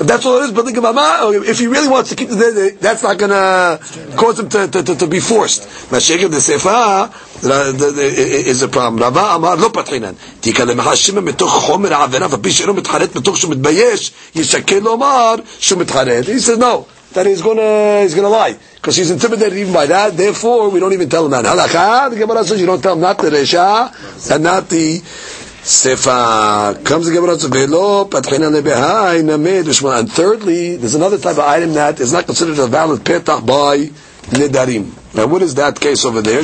if 0.00 0.06
that's 0.06 0.24
all 0.26 0.38
it 0.38 0.44
is 0.44 0.52
building 0.52 0.76
a 0.78 0.80
bama 0.80 1.34
if 1.44 1.58
he 1.58 1.66
really 1.66 1.88
wants 1.88 2.10
to 2.10 2.16
keep 2.16 2.28
the 2.28 2.36
day 2.36 2.70
that's 2.80 3.02
not 3.02 3.18
going 3.18 3.30
to 3.30 3.78
cause 4.16 4.38
him 4.40 4.48
to, 4.48 4.68
to, 4.68 4.82
to, 4.82 4.94
to 4.96 5.06
be 5.06 5.20
forced 5.20 5.62
מהשקר 5.92 6.28
דספה 6.28 7.04
is 7.42 8.62
a 8.62 8.68
problem 8.68 9.02
רבה 9.02 9.34
אמר 9.34 9.54
לא 9.54 9.70
פתחינן 9.72 10.12
תיקה 10.40 10.64
למחשימה 10.64 11.20
מתוך 11.20 11.52
חומר 11.52 11.94
העבירה 11.94 12.26
ופי 12.30 12.52
שאינו 12.52 12.74
מתחרט 12.74 13.16
מתוך 13.16 13.38
שהוא 13.38 13.50
מתבייש 13.50 14.12
ישקר 14.34 14.78
לומר 14.78 15.34
שהוא 15.58 15.80
מתחרט 15.80 16.24
he 16.24 16.40
says 16.40 16.58
no 16.58 16.84
that 17.12 17.26
he's 17.26 17.42
gonna 17.42 18.00
he's 18.02 18.14
gonna 18.14 18.28
lie 18.28 18.56
because 18.74 18.96
he's 18.96 19.10
intimidated 19.10 19.58
even 19.58 19.72
by 19.72 19.86
that. 19.86 20.16
Therefore, 20.16 20.70
we 20.70 20.80
don't 20.80 20.92
even 20.92 21.08
tell 21.08 21.24
him 21.24 21.30
that. 21.32 21.44
Halakha, 21.44 22.10
the 22.10 22.16
Gemara 22.16 22.44
says 22.44 22.60
you 22.60 22.66
don't 22.66 22.82
tell 22.82 22.94
him 22.94 23.00
not 23.00 23.18
the 23.18 23.30
resha 23.30 24.30
and 24.30 24.44
not 24.44 24.68
the 24.68 25.00
sefa. 25.00 26.84
Comes 26.84 27.06
the 27.06 27.12
Gemara 27.12 27.38
says 27.38 27.50
velo 27.50 28.04
patchina 28.04 28.50
lebehai 28.50 29.24
named 29.24 29.66
v'shma. 29.66 30.00
And 30.00 30.10
thirdly, 30.10 30.76
there's 30.76 30.94
another 30.94 31.18
type 31.18 31.38
of 31.38 31.40
item 31.40 31.72
that 31.74 32.00
is 32.00 32.12
not 32.12 32.26
considered 32.26 32.58
a 32.58 32.66
valid 32.66 33.00
petach 33.00 33.44
by 33.44 33.90
nedarim. 34.31 34.91
Now, 35.15 35.27
what 35.27 35.41
is 35.41 35.55
that 35.55 35.79
case 35.79 36.05
over 36.05 36.21
there? 36.21 36.41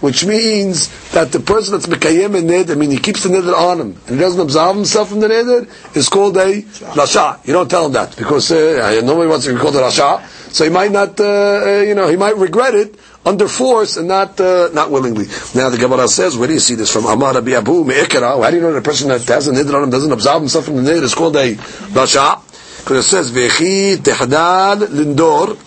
Which 0.00 0.24
means 0.24 0.88
that 1.12 1.30
the 1.32 1.40
person 1.40 1.72
that's 1.72 1.86
mekayem 1.86 2.38
a 2.38 2.42
neder, 2.42 2.72
I 2.72 2.74
mean, 2.74 2.90
he 2.90 2.98
keeps 2.98 3.22
the 3.22 3.28
neder 3.28 3.54
on 3.54 3.80
him 3.80 3.96
and 4.06 4.16
he 4.16 4.18
doesn't 4.18 4.40
absolve 4.40 4.76
himself 4.76 5.10
from 5.10 5.20
the 5.20 5.28
neder, 5.28 5.96
is 5.96 6.08
called 6.08 6.36
a 6.36 6.62
rasha. 6.62 7.46
You 7.46 7.52
don't 7.52 7.70
tell 7.70 7.86
him 7.86 7.92
that 7.92 8.16
because 8.16 8.50
uh, 8.50 9.00
nobody 9.04 9.28
wants 9.28 9.46
to 9.46 9.54
be 9.54 9.60
called 9.60 9.76
a 9.76 9.80
rasha, 9.80 10.26
so 10.52 10.64
he 10.64 10.70
might 10.70 10.90
not, 10.90 11.20
uh, 11.20 11.24
uh, 11.24 11.80
you 11.82 11.94
know, 11.94 12.08
he 12.08 12.16
might 12.16 12.36
regret 12.36 12.74
it 12.74 12.98
under 13.24 13.48
force 13.48 13.96
and 13.98 14.08
not 14.08 14.40
uh, 14.40 14.70
not 14.72 14.90
willingly. 14.90 15.26
Now 15.54 15.68
the 15.68 15.78
Gemara 15.78 16.08
says, 16.08 16.36
where 16.36 16.48
do 16.48 16.54
you 16.54 16.60
see 16.60 16.74
this 16.74 16.92
from? 16.92 17.04
Amar 17.06 17.34
Rabbi 17.34 17.52
Abu 17.52 17.84
Me'ikra. 17.84 18.42
How 18.42 18.50
do 18.50 18.56
you 18.56 18.62
know 18.62 18.72
that 18.72 18.78
a 18.78 18.82
person 18.82 19.08
that 19.08 19.22
has 19.24 19.48
a 19.48 19.52
neder 19.52 19.74
on 19.74 19.84
him 19.84 19.90
doesn't 19.90 20.10
absolve 20.10 20.42
himself 20.42 20.64
from 20.64 20.82
the 20.82 20.90
neder 20.90 21.02
is 21.02 21.14
called 21.14 21.36
a 21.36 21.54
rasha? 21.54 22.40
Because 22.78 23.04
it 23.04 23.08
says, 23.08 23.30
Vechi 23.30 23.96
tehdal 23.96 24.86
lindor 24.86 25.58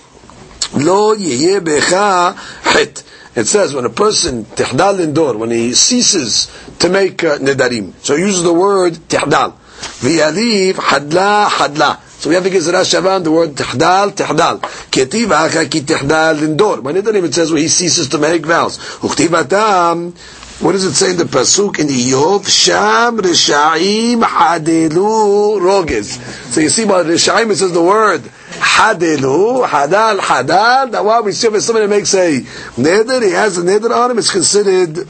lo 0.84 1.14
yeh 1.14 1.60
becha 1.60 2.36
het. 2.64 3.04
It 3.36 3.46
says 3.48 3.74
when 3.74 3.86
a 3.86 3.90
person 3.90 4.46
tihdal 4.46 5.00
lindor 5.00 5.36
when 5.38 5.50
he 5.50 5.74
ceases 5.74 6.52
to 6.80 6.90
make 6.90 7.24
uh, 7.24 7.40
nedarim, 7.40 7.94
so 8.04 8.16
he 8.16 8.22
uses 8.22 8.44
the 8.44 8.54
word 8.54 8.94
tihdal. 8.94 9.54
V'yaliv 10.02 10.74
hadla 10.74 11.48
hadla. 11.48 12.00
So 12.02 12.30
we 12.30 12.36
have 12.36 12.44
to 12.44 12.52
get 12.52 12.62
Shavan 12.62 13.24
the 13.24 13.32
word 13.32 13.56
tihdal 13.56 14.12
tihdal. 14.12 14.62
Ketiv 14.62 15.28
acha 15.28 15.70
ki 15.70 15.82
tihdal 15.82 16.38
lindor. 16.38 16.84
When 16.84 16.96
nedarim 16.96 17.24
it 17.24 17.34
says 17.34 17.52
when 17.52 17.64
he 17.64 17.70
ceases 17.70 18.10
to 18.10 18.20
make 18.20 18.46
vows. 18.46 18.78
Uchtivatam. 18.78 20.16
What 20.62 20.74
does 20.74 20.86
it 20.86 20.94
say 20.94 21.10
in 21.12 21.18
the 21.18 21.24
pasuk 21.24 21.80
in 21.80 21.88
Yov 21.88 22.48
Sham 22.48 23.18
reshaim 23.18 24.22
hadelu 24.22 25.60
roges. 25.60 26.22
So 26.54 26.62
you 26.62 26.70
see 26.70 26.86
by 26.86 27.04
reshaim 27.04 27.50
it 27.50 27.56
says 27.56 27.74
the 27.74 27.82
word 27.82 28.22
hadelu, 28.60 29.68
hadal, 29.68 30.18
hadal. 30.20 30.92
Now 30.92 31.04
why 31.04 31.22
we 31.22 31.32
see 31.32 31.48
if 31.48 31.62
somebody 31.62 31.88
makes 31.88 32.14
a 32.14 32.42
neder, 32.42 33.22
he 33.22 33.32
has 33.32 33.58
a 33.58 33.62
neder 33.62 33.92
on 33.92 34.12
him, 34.12 34.18
it's 34.18 34.32
considered 34.32 34.98
a 34.98 35.04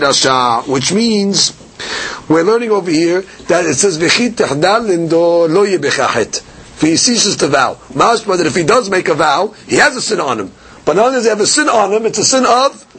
rasha, 0.00 0.66
which 0.68 0.92
means 0.92 1.52
we're 2.28 2.42
learning 2.42 2.70
over 2.70 2.90
here 2.90 3.22
that 3.48 3.66
it 3.66 3.74
says 3.74 3.98
v'chit 3.98 4.32
tahdal 4.36 4.88
lindo 4.88 5.48
lo 5.48 5.66
yebechachet. 5.66 6.42
If 6.76 6.82
he 6.82 6.96
ceases 6.96 7.36
to 7.38 7.48
vow, 7.48 7.78
mashma 7.92 8.36
that 8.36 8.46
if 8.46 8.54
he 8.54 8.64
does 8.64 8.90
make 8.90 9.08
a 9.08 9.14
vow, 9.14 9.54
he 9.66 9.76
has 9.76 9.96
a 9.96 10.02
sin 10.02 10.20
on 10.20 10.40
him. 10.40 10.52
But 10.84 10.96
not 10.96 11.06
only 11.06 11.16
does 11.16 11.24
he 11.24 11.30
have 11.30 11.40
a 11.40 11.46
sin 11.46 11.68
on 11.68 11.92
him, 11.92 12.04
it's 12.06 12.18
a 12.18 12.24
sin 12.24 12.44
of 12.46 12.95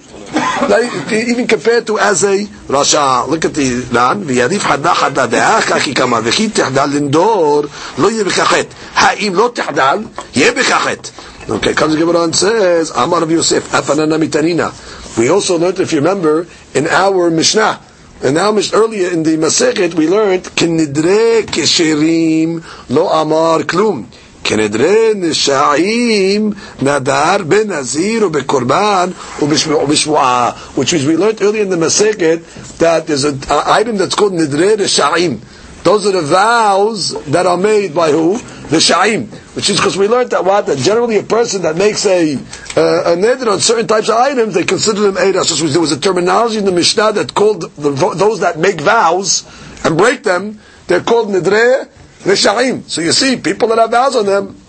even 1.11 1.47
compared 1.47 1.87
to 1.87 1.99
as 1.99 2.23
a 2.23 2.45
rasha. 2.67 3.27
Look 3.27 3.45
at 3.45 3.53
the 3.53 3.87
Ran. 3.91 4.23
V'yadif 4.23 4.59
hadda 4.59 4.93
hadda 4.93 5.27
ve'acha 5.27 5.81
ki 5.83 5.93
kama 5.93 6.17
v'chi 6.21 6.49
tehdal 6.49 6.91
lindor 6.91 7.97
lo 7.97 8.09
yeh 8.09 8.23
b'chachet. 8.23 8.71
Ha'im 8.93 9.33
lo 9.33 9.49
tehdal 9.51 10.03
yeh 10.33 10.51
b'chachet. 10.51 11.49
Okay, 11.49 11.73
comes 11.73 11.93
the 11.93 11.99
Gemara 11.99 12.23
and 12.25 12.35
says, 12.35 12.91
Amar 12.91 13.23
of 13.23 13.31
Yosef, 13.31 13.71
afanana 13.71 14.21
mitanina. 14.21 15.17
We 15.17 15.29
also 15.29 15.57
learned, 15.57 15.79
if 15.79 15.93
you 15.93 15.99
remember, 15.99 16.45
in 16.75 16.87
our 16.87 17.29
Mishnah, 17.29 17.79
and 18.21 18.35
now 18.35 18.49
earlier 18.73 19.11
in 19.11 19.23
the 19.23 19.37
Masechet, 19.37 19.93
we 19.93 20.09
learned, 20.09 20.43
kinidre 20.43 21.43
kesherim 21.43 22.63
lo 22.89 23.07
amar 23.07 23.59
klum. 23.59 24.07
כנדרי 24.46 25.12
נשעים 25.14 26.52
נדר 26.82 27.36
בנזיר 27.48 28.26
ובקורבן 28.26 29.10
ובשבועה 29.42 30.50
which 30.76 30.92
means 30.92 31.06
we 31.06 31.16
learned 31.16 31.40
earlier 31.42 31.62
in 31.62 31.70
the 31.70 31.76
Masechet 31.76 32.78
that 32.78 33.06
there's 33.06 33.24
an 33.24 33.38
item 33.50 33.96
that's 33.96 34.14
called 34.14 34.32
נדרי 34.32 34.76
נשעים 34.76 35.38
those 35.84 36.06
are 36.06 36.12
the 36.12 36.22
vows 36.22 37.10
that 37.32 37.44
are 37.46 37.56
made 37.56 37.92
by 37.94 38.12
who? 38.12 38.38
V'sha'im, 38.38 39.26
which 39.56 39.68
is 39.68 39.76
because 39.76 39.96
we 39.98 40.06
learned 40.06 40.30
that 40.30 40.44
what 40.44 40.66
that 40.66 40.78
generally 40.78 41.18
a 41.18 41.22
person 41.24 41.62
that 41.62 41.76
makes 41.76 42.06
a 42.06 42.36
uh, 42.36 43.12
a 43.12 43.16
neder 43.16 43.48
on 43.52 43.58
certain 43.60 43.86
types 43.86 44.08
of 44.08 44.14
items 44.14 44.54
they 44.54 44.62
consider 44.64 45.00
them 45.00 45.16
eidas. 45.16 45.46
So 45.46 45.66
there 45.66 45.80
was 45.80 45.92
a 45.92 45.98
terminology 46.00 46.58
in 46.58 46.64
the 46.64 46.72
Mishnah 46.72 47.12
that 47.14 47.34
called 47.34 47.62
the, 47.62 47.90
those 47.90 48.40
that 48.40 48.58
make 48.58 48.80
vows 48.80 49.44
and 49.84 49.98
break 49.98 50.22
them. 50.22 50.60
They're 50.86 51.02
called 51.02 51.28
nidre 51.28 51.88
v'sha'im. 52.27 52.87
So 52.89 53.01
you 53.01 53.11
see, 53.11 53.37
people 53.37 53.67
that 53.69 53.77
have 53.79 53.91
vows 53.91 54.15
on 54.15 54.25
them. 54.25 54.61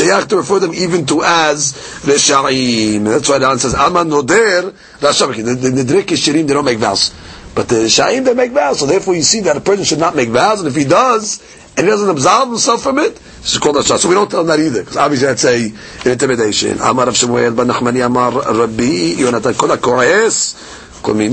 Have 0.00 0.28
to 0.28 0.36
refer 0.36 0.58
them 0.58 0.72
even 0.72 1.04
to 1.06 1.22
as 1.22 1.74
Resha'im. 2.04 3.04
That's 3.04 3.28
why 3.28 3.38
the 3.38 3.46
answer 3.46 3.68
says, 3.68 3.74
Aman 3.74 4.08
Noder, 4.08 4.72
Rasham. 5.00 5.36
The, 5.36 5.54
the, 5.54 5.82
the 5.82 6.02
Kishirim, 6.02 6.46
they 6.46 6.54
don't 6.54 6.64
make 6.64 6.78
vows. 6.78 7.14
But 7.54 7.68
the 7.68 7.84
Sha'im, 7.84 8.24
they 8.24 8.32
make 8.32 8.52
vows. 8.52 8.80
So 8.80 8.86
therefore 8.86 9.14
you 9.14 9.22
see 9.22 9.40
that 9.40 9.58
a 9.58 9.60
person 9.60 9.84
should 9.84 9.98
not 9.98 10.16
make 10.16 10.30
vows, 10.30 10.60
and 10.60 10.68
if 10.68 10.74
he 10.74 10.84
does, 10.84 11.42
and 11.76 11.86
he 11.86 11.90
doesn't 11.90 12.08
absolve 12.08 12.48
himself 12.48 12.82
from 12.82 12.98
it, 12.98 13.20
is 13.42 13.58
called 13.58 13.76
a 13.76 13.82
So 13.82 14.08
we 14.08 14.14
don't 14.14 14.30
tell 14.30 14.40
him 14.40 14.46
that 14.46 14.60
either, 14.60 14.80
because 14.80 14.96
obviously 14.96 15.26
that's 15.28 15.44
a 15.44 15.66
an 16.06 16.12
intimidation. 16.12 16.78
Amar 16.80 17.06
Rav 17.06 17.16
Shemuel, 17.16 17.54
Ben 17.54 17.66
Nachmani 17.66 18.04
Amar 18.04 18.32
Rabbi, 18.32 19.16
Yonatan 19.20 19.58
Kol 19.58 19.70
HaKo'es, 19.76 20.69
Anybody 21.02 21.30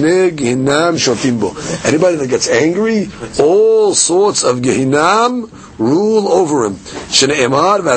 that 2.16 2.28
gets 2.30 2.48
angry, 2.48 3.10
all 3.40 3.94
sorts 3.94 4.44
of 4.44 4.60
Gehinam 4.60 5.50
rule 5.78 6.30
over 6.30 6.66
him. 6.66 6.76
It 6.76 7.96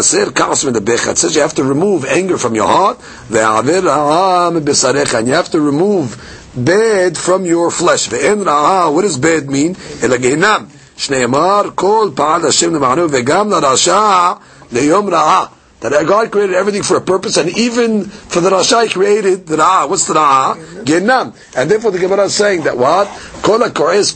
says 1.18 1.34
you 1.34 1.40
have 1.42 1.54
to 1.54 1.64
remove 1.64 2.04
anger 2.04 2.38
from 2.38 2.54
your 2.54 2.66
heart. 2.66 2.98
And 3.30 5.28
you 5.28 5.34
have 5.34 5.50
to 5.50 5.60
remove 5.60 6.50
bad 6.56 7.16
from 7.16 7.46
your 7.46 7.70
flesh. 7.70 8.10
What 8.10 9.02
does 9.02 9.16
bad 9.18 9.48
mean? 9.48 9.76
Shne'emar 11.00 11.74
kol 11.76 12.10
pa'al 12.10 12.42
Hashem 12.42 12.72
nema'anu 12.72 13.08
ve'gam 13.08 13.48
na'rasha 13.48 14.38
le'yom 14.70 15.08
ra'ah 15.08 15.59
that 15.80 16.06
God 16.06 16.30
created 16.30 16.54
everything 16.56 16.82
for 16.82 16.96
a 16.96 17.00
purpose, 17.00 17.38
and 17.38 17.56
even 17.56 18.04
for 18.04 18.40
the 18.40 18.50
Rasha, 18.50 18.84
He 18.84 18.90
created 18.90 19.46
the 19.46 19.56
Ra'ah. 19.56 19.88
What's 19.88 20.06
the 20.06 20.12
Ra'ah? 20.14 20.56
Genam. 20.84 21.34
And 21.56 21.70
therefore 21.70 21.90
the 21.90 21.98
Gemara 21.98 22.24
is 22.24 22.34
saying 22.34 22.64
that 22.64 22.76
what? 22.76 23.08
Because 23.42 24.10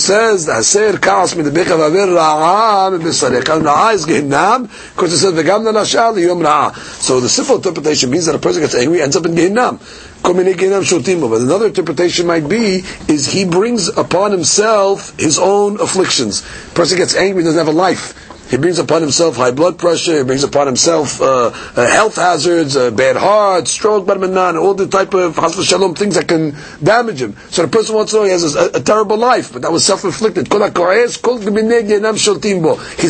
it 0.00 0.06
says, 0.06 0.48
Haser 0.48 1.00
ka'as 1.00 1.36
min 1.36 1.46
debecha 1.46 1.78
v'aver 1.78 3.00
b'sarecha. 3.00 3.56
And 3.56 3.64
Ra'ah 3.64 3.94
is 3.94 4.06
Genam, 4.06 4.68
because 4.94 5.12
it 5.12 5.18
says, 5.18 5.32
V'gam 5.32 5.62
na 5.64 5.72
Rasha 5.72 6.12
liyom 6.12 6.42
Ra'ah. 6.42 6.74
So 7.00 7.20
the 7.20 7.28
simple 7.28 7.56
interpretation 7.56 8.10
means 8.10 8.26
that 8.26 8.34
a 8.34 8.38
person 8.38 8.62
gets 8.62 8.74
angry, 8.74 9.02
ends 9.02 9.14
up 9.14 9.26
in 9.26 9.36
Genam. 9.36 9.78
But 10.22 11.40
another 11.40 11.66
interpretation 11.66 12.26
might 12.26 12.46
be 12.46 12.82
is 13.08 13.26
he 13.26 13.46
brings 13.46 13.88
upon 13.88 14.32
himself 14.32 15.18
his 15.18 15.38
own 15.38 15.80
afflictions. 15.80 16.42
person 16.74 16.98
gets 16.98 17.14
angry, 17.14 17.42
doesn't 17.42 17.58
have 17.58 17.68
a 17.68 17.76
life. 17.76 18.29
He 18.50 18.56
brings 18.56 18.80
upon 18.80 19.00
himself 19.00 19.36
high 19.36 19.52
blood 19.52 19.78
pressure. 19.78 20.18
He 20.18 20.24
brings 20.24 20.42
upon 20.42 20.66
himself 20.66 21.20
uh, 21.20 21.52
uh, 21.54 21.86
health 21.86 22.16
hazards, 22.16 22.76
uh, 22.76 22.90
bad 22.90 23.16
heart, 23.16 23.68
stroke, 23.68 24.06
barmanan, 24.06 24.60
all 24.60 24.74
the 24.74 24.88
type 24.88 25.14
of 25.14 25.36
shalom 25.64 25.94
things 25.94 26.16
that 26.16 26.26
can 26.26 26.56
damage 26.82 27.22
him. 27.22 27.36
So 27.50 27.62
the 27.62 27.68
person 27.68 27.94
wants 27.94 28.10
to 28.10 28.18
know 28.18 28.24
he 28.24 28.30
has 28.30 28.56
a, 28.56 28.70
a 28.74 28.80
terrible 28.80 29.16
life, 29.18 29.52
but 29.52 29.62
that 29.62 29.70
was 29.70 29.84
self-inflicted. 29.86 30.48
He's 30.48 30.58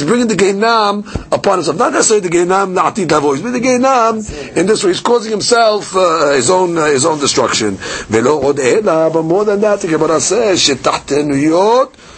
bringing 0.04 0.28
the 0.28 0.34
gehinam 0.34 1.32
upon 1.32 1.58
himself, 1.58 1.78
not 1.78 1.92
necessarily 1.94 2.28
the 2.28 2.36
gehinam 2.36 2.74
na'ati 2.76 3.06
tavo. 3.06 3.32
He's 3.32 3.40
bringing 3.40 3.62
the 3.62 3.68
gehinam 3.68 4.56
in 4.56 4.66
this 4.66 4.84
way. 4.84 4.90
He's 4.90 5.00
causing 5.00 5.30
himself 5.30 5.96
uh, 5.96 6.32
his 6.32 6.50
own 6.50 6.76
uh, 6.76 6.84
his 6.86 7.06
own 7.06 7.18
destruction. 7.18 7.78
But 8.10 8.22
more 9.22 9.44
than 9.44 9.60
that, 9.62 9.80
the 9.80 9.88
Gemara 9.88 10.20
says, 10.20 10.68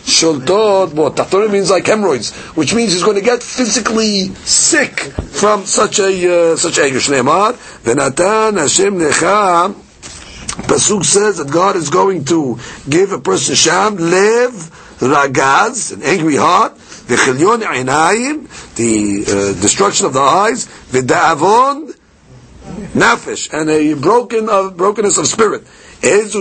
Sholtot 0.05 0.95
bo. 0.95 1.11
Tahtona 1.11 1.51
means 1.51 1.71
like 1.71 1.87
hemorrhoids, 1.87 2.33
which 2.57 2.75
means 2.75 2.93
he's 2.93 3.05
going 3.05 3.17
to 3.17 3.23
get 3.23 3.43
physically 3.43 4.35
sick 4.35 4.99
from 4.99 5.65
such 5.67 6.01
a 6.01 6.53
uh, 6.53 6.57
such 6.57 6.79
anger. 6.79 6.99
Shneimar 6.99 7.53
v'natan 7.85 8.59
Hashem 8.59 8.95
necha. 8.99 9.75
Pasuk 10.53 11.05
says 11.05 11.39
that 11.39 11.51
God 11.51 11.77
is 11.77 11.89
going 11.89 12.25
to 12.27 12.59
give 12.89 13.13
a 13.13 13.19
person 13.19 13.55
sham 13.55 13.97
lev 13.97 14.53
ragaz, 14.99 15.93
an 15.93 16.03
angry 16.03 16.37
heart, 16.37 16.77
v'chilyon 16.77 17.63
einayim, 17.63 18.75
the 18.77 19.25
uh, 19.27 19.61
destruction 19.61 20.07
of 20.07 20.13
the 20.13 20.21
eyes, 20.21 20.67
v'da'avon 20.91 21.97
nafesh, 22.93 23.53
and 23.53 23.71
a 23.71 23.95
broken 23.95 24.49
of 24.49 24.77
brokenness 24.77 25.17
of 25.17 25.27
spirit. 25.27 25.63
What 26.02 26.32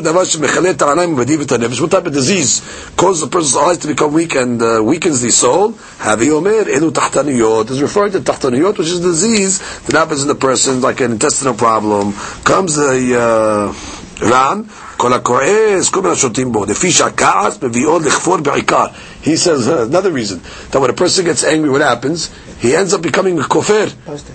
type 1.91 2.07
of 2.07 2.13
disease 2.13 2.61
causes 2.95 3.23
a 3.23 3.27
person's 3.27 3.57
eyes 3.57 3.79
to 3.79 3.87
become 3.89 4.13
weak 4.13 4.35
and 4.35 4.61
uh, 4.61 4.83
weakens 4.85 5.23
the 5.23 5.31
soul? 5.31 5.73
Havi 5.73 6.31
Omer, 6.31 6.65
Elu 6.65 6.91
Tahtaniyot 6.91 7.71
is 7.71 7.81
referring 7.81 8.13
to 8.13 8.21
Tahtaniyot, 8.21 8.77
which 8.77 8.89
is 8.89 8.99
a 8.99 9.03
disease 9.03 9.59
that 9.87 9.97
happens 9.97 10.21
in 10.21 10.29
the 10.29 10.35
person, 10.35 10.83
like 10.83 11.01
an 11.01 11.13
intestinal 11.13 11.55
problem. 11.55 12.13
Comes 12.45 12.77
a 12.77 13.19
uh, 13.19 13.73
ran, 14.21 14.69
כל 14.97 15.13
הכועס, 15.13 15.89
כל 15.89 16.03
מיני 16.03 16.17
שותים 16.17 16.53
בו. 16.53 16.65
לפי 16.65 16.93
שהכעס 16.93 17.59
מביאו 17.63 17.99
לכפור 17.99 18.37
בעיקר. 18.37 18.87
He 19.25 19.37
says 19.37 19.69
uh, 19.69 19.87
another 19.89 20.13
reason, 20.13 20.41
that 20.71 20.81
when 20.81 20.91
a 20.91 20.93
person 20.93 21.25
gets 21.25 21.45
angry, 21.45 21.71
what 21.71 21.81
happens? 21.81 22.31
He 22.59 22.77
ends 22.77 22.95
up 22.95 23.03
becoming 23.03 23.39
a 23.39 23.43
kofir. 23.43 23.91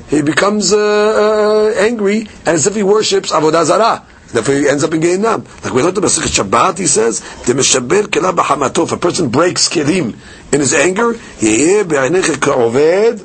He 0.09 0.21
becomes 0.21 0.73
uh, 0.73 0.77
uh, 0.77 1.79
angry, 1.79 2.27
and 2.45 2.55
as 2.55 2.67
if 2.67 2.75
he 2.75 2.83
worships 2.83 3.31
Avodah 3.31 3.65
Zarah. 3.65 4.03
Therefore, 4.32 4.54
he 4.54 4.68
ends 4.68 4.82
up 4.82 4.92
in 4.92 5.00
Gehinam. 5.00 5.64
Like 5.64 5.72
we 5.72 5.82
learned 5.82 5.98
in 5.98 6.04
Masechet 6.04 6.44
Shabbat, 6.44 6.78
he 6.78 6.86
says, 6.86 7.20
"The 7.44 7.52
meshaber 7.52 8.04
kelah 8.04 8.34
b'hamato." 8.34 8.84
If 8.84 8.92
a 8.92 8.96
person 8.96 9.28
breaks 9.28 9.68
kelim 9.68 10.14
in 10.52 10.60
his 10.60 10.74
anger, 10.74 11.12
yeh 11.40 11.84
be'anecha 11.84 12.40
ka'oved 12.40 13.20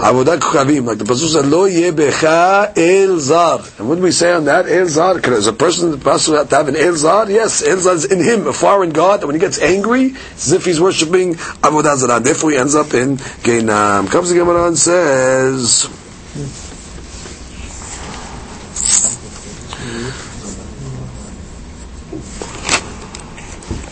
avodah 0.00 0.38
kavim. 0.38 0.86
Like 0.86 0.98
the 0.98 1.04
pasuk 1.04 1.28
said, 1.28 1.46
"Lo 1.46 1.66
yeh 1.66 1.90
becha 1.90 2.72
el 2.76 3.18
zar." 3.18 3.60
And 3.78 3.88
what 3.88 3.96
do 3.96 4.02
we 4.02 4.12
say 4.12 4.32
on 4.32 4.46
that? 4.46 4.66
El 4.66 4.88
zar. 4.88 5.18
Is 5.18 5.46
a 5.46 5.52
person 5.52 6.00
possible 6.00 6.44
to 6.44 6.56
have 6.56 6.68
an 6.68 6.76
el 6.76 6.96
zar? 6.96 7.30
Yes, 7.30 7.62
el 7.62 7.78
zar 7.78 7.94
is 7.94 8.06
in 8.06 8.22
him, 8.22 8.46
a 8.46 8.52
foreign 8.52 8.90
god. 8.90 9.20
And 9.20 9.26
when 9.26 9.34
he 9.34 9.40
gets 9.40 9.60
angry, 9.60 10.14
it's 10.32 10.46
as 10.46 10.52
if 10.52 10.64
he's 10.64 10.80
worshiping 10.80 11.34
avodah 11.34 11.96
zarah. 11.98 12.20
Therefore, 12.20 12.50
he 12.50 12.56
ends 12.56 12.74
up 12.74 12.94
in 12.94 13.18
Gehinam. 13.18 14.10
Comes 14.10 14.30
the 14.30 14.36
Gemara 14.36 14.68
and 14.68 14.78
says. 14.78 16.69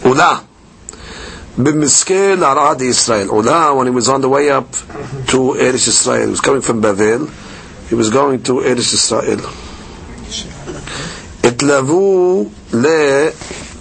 Ula. 0.08 0.44
Bimiskil 1.58 2.40
Arad 2.40 2.80
Israel. 2.80 3.28
Ula, 3.28 3.74
when 3.74 3.88
he 3.88 3.92
was 3.92 4.08
on 4.08 4.20
the 4.20 4.28
way 4.28 4.48
up 4.48 4.70
to 4.72 5.54
Eretz 5.58 5.88
Israel, 5.88 6.24
he 6.24 6.30
was 6.30 6.40
coming 6.40 6.62
from 6.62 6.80
Bavel, 6.80 7.28
he 7.88 7.94
was 7.94 8.10
going 8.10 8.42
to 8.44 8.52
Eretz 8.60 8.94
Israel. 8.94 9.38
Itlavu 11.42 12.50
le 12.72 13.32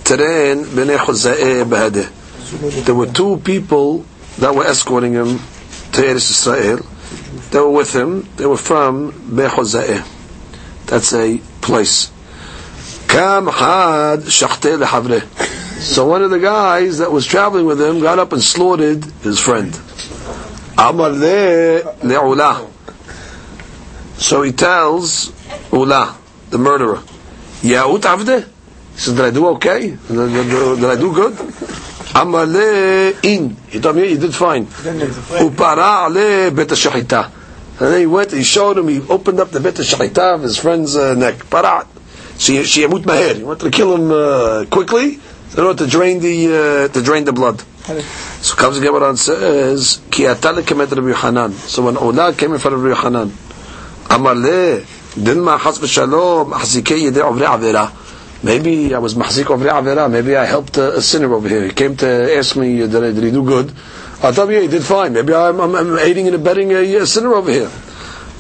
Teren 0.03 0.65
bnei 0.65 0.97
There 2.85 2.95
were 2.95 3.07
two 3.07 3.37
people 3.37 4.05
that 4.39 4.55
were 4.55 4.65
escorting 4.65 5.13
him 5.13 5.37
to 5.93 6.01
Eretz 6.01 6.31
Israel. 6.31 6.79
They 7.51 7.59
were 7.59 7.69
with 7.69 7.95
him. 7.95 8.27
They 8.35 8.45
were 8.45 8.57
from 8.57 9.11
Bechoza'eh. 9.11 10.03
That's 10.87 11.13
a 11.13 11.37
place. 11.61 12.11
Kam 13.07 13.47
had 13.47 14.21
shachte 14.21 14.77
lehavre. 14.77 15.66
So 15.79 16.05
one 16.07 16.23
of 16.23 16.31
the 16.31 16.39
guys 16.39 16.97
that 16.97 17.11
was 17.11 17.25
traveling 17.25 17.65
with 17.65 17.79
him 17.79 17.99
got 17.99 18.17
up 18.17 18.33
and 18.33 18.41
slaughtered 18.41 19.05
his 19.21 19.39
friend. 19.39 19.73
So 24.17 24.41
he 24.41 24.51
tells 24.51 25.31
Ula, 25.71 26.17
the 26.49 26.57
murderer, 26.57 27.03
avde? 27.61 28.47
He 28.93 28.99
says, 28.99 29.13
did 29.15 29.25
I 29.25 29.31
do 29.31 29.47
okay? 29.49 29.95
Did, 30.07 30.83
I 30.83 30.95
do 30.95 31.13
good? 31.13 31.37
Amar. 32.15 32.47
He 33.21 33.79
told 33.79 33.95
me 33.95 34.07
he 34.07 34.17
did 34.17 34.33
fine. 34.33 34.67
And 34.83 35.01
then 37.79 37.99
he 37.99 38.05
went, 38.07 38.31
he 38.31 38.43
showed 38.43 38.77
him, 38.79 38.87
he 38.87 39.01
opened 39.01 39.39
up 39.39 39.51
the 39.51 39.59
bet 39.59 39.75
shachita 39.75 40.33
of 40.35 40.41
his 40.41 40.57
friend's 40.57 40.95
uh, 40.95 41.13
neck. 41.13 41.35
She, 42.39 42.63
she 42.63 42.81
yamut. 42.83 43.35
He 43.35 43.43
wanted 43.43 43.65
to 43.65 43.71
kill 43.71 43.93
him 43.95 44.11
uh, 44.11 44.65
quickly 44.71 45.19
in 45.55 45.63
order 45.63 45.85
to 45.85 45.89
drain 45.89 46.19
the 46.19 46.87
uh, 46.89 46.93
to 46.93 47.01
drain 47.01 47.23
the 47.23 47.33
blood. 47.33 47.61
So 48.41 48.55
comes 48.55 48.79
the 48.79 48.85
Gemara 48.85 49.09
and 49.09 49.19
says, 49.19 50.01
"Ki 50.11 50.23
atale 50.23 50.61
kemet 50.61 50.91
Rabbi 50.91 51.13
Yochanan." 51.13 51.53
So 51.53 51.85
when 51.85 51.95
Ula 51.95 52.33
came 52.33 52.53
in 52.53 52.59
front 52.59 52.75
of 52.75 52.83
Rabbi 52.83 52.99
Yochanan, 52.99 53.31
Amar 54.09 54.35
din 54.35 55.41
ma 55.41 55.57
chas 55.57 55.79
v'shalom 55.79 56.51
achzikei 56.51 57.09
yedei 57.09 57.23
avera. 57.23 57.91
Maybe 58.43 58.93
I 58.93 58.99
was 58.99 59.15
mahzik 59.15 59.45
ovri 59.45 59.69
avera. 59.69 60.11
Maybe 60.11 60.35
I 60.35 60.45
helped 60.45 60.77
a, 60.77 60.97
a, 60.97 61.01
sinner 61.01 61.33
over 61.33 61.47
here. 61.49 61.63
He 61.65 61.71
came 61.71 61.95
to 61.97 62.37
ask 62.37 62.55
me, 62.55 62.77
did, 62.77 62.95
I, 62.95 63.11
did 63.11 63.23
he 63.23 63.31
do 63.31 63.43
good? 63.43 63.69
I 64.21 64.31
thought, 64.31 64.49
yeah, 64.49 64.59
he 64.59 64.67
did 64.67 64.83
fine. 64.83 65.13
Maybe 65.13 65.33
I'm, 65.33 65.59
I'm, 65.59 65.73
I'm 65.73 65.97
aiding 65.97 66.27
and 66.27 66.35
abetting 66.35 66.71
a, 66.71 66.95
a 66.97 67.07
sinner 67.07 67.33
over 67.33 67.51
here. 67.51 67.71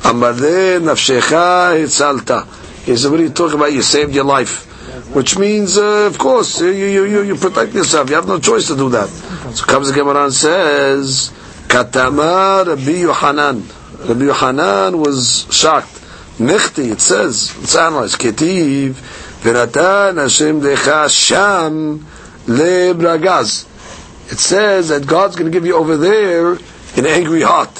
Amar 0.03 0.33
le 0.33 0.79
nafshecha 0.81 1.79
hitzalta. 1.79 2.45
He 2.85 2.95
said, 2.95 3.09
what 3.09 3.19
are 3.19 3.23
you 3.23 3.29
talking 3.29 3.55
about? 3.55 3.73
You 3.73 3.81
saved 3.81 4.13
your 4.13 4.23
life 4.23 4.66
which 5.13 5.37
means, 5.37 5.77
uh, 5.77 6.07
of 6.07 6.17
course, 6.17 6.61
you, 6.61 6.71
you, 6.71 7.21
you, 7.23 7.35
protect 7.35 7.73
yourself. 7.73 8.09
You 8.09 8.15
have 8.15 8.27
no 8.27 8.39
choice 8.39 8.67
to 8.67 8.75
do 8.75 8.89
that. 8.89 9.07
So 9.07 9.65
comes 9.65 9.87
the 9.87 9.93
Gemara 9.93 10.25
and 10.25 10.33
says, 10.33 11.31
Katama 11.67 12.65
Rabbi 12.65 13.01
Yohanan. 13.01 13.63
Rabbi 14.07 14.25
Yohanan 14.25 14.99
was 14.99 15.47
shocked. 15.51 15.93
Nechti, 16.37 16.91
it 16.91 17.01
says, 17.01 17.57
let's 17.57 17.75
analyze. 17.75 18.15
Ketiv, 18.15 18.91
V'natan 19.41 20.17
Hashem 20.17 20.61
Decha 20.61 21.09
Sham 21.09 21.99
Lebragaz. 22.45 23.65
It 24.31 24.39
says 24.39 24.89
that 24.89 25.07
God's 25.07 25.35
going 25.35 25.51
to 25.51 25.55
give 25.55 25.65
you 25.65 25.75
over 25.75 25.97
there 25.97 26.51
an 26.51 27.05
angry 27.05 27.41
heart. 27.41 27.73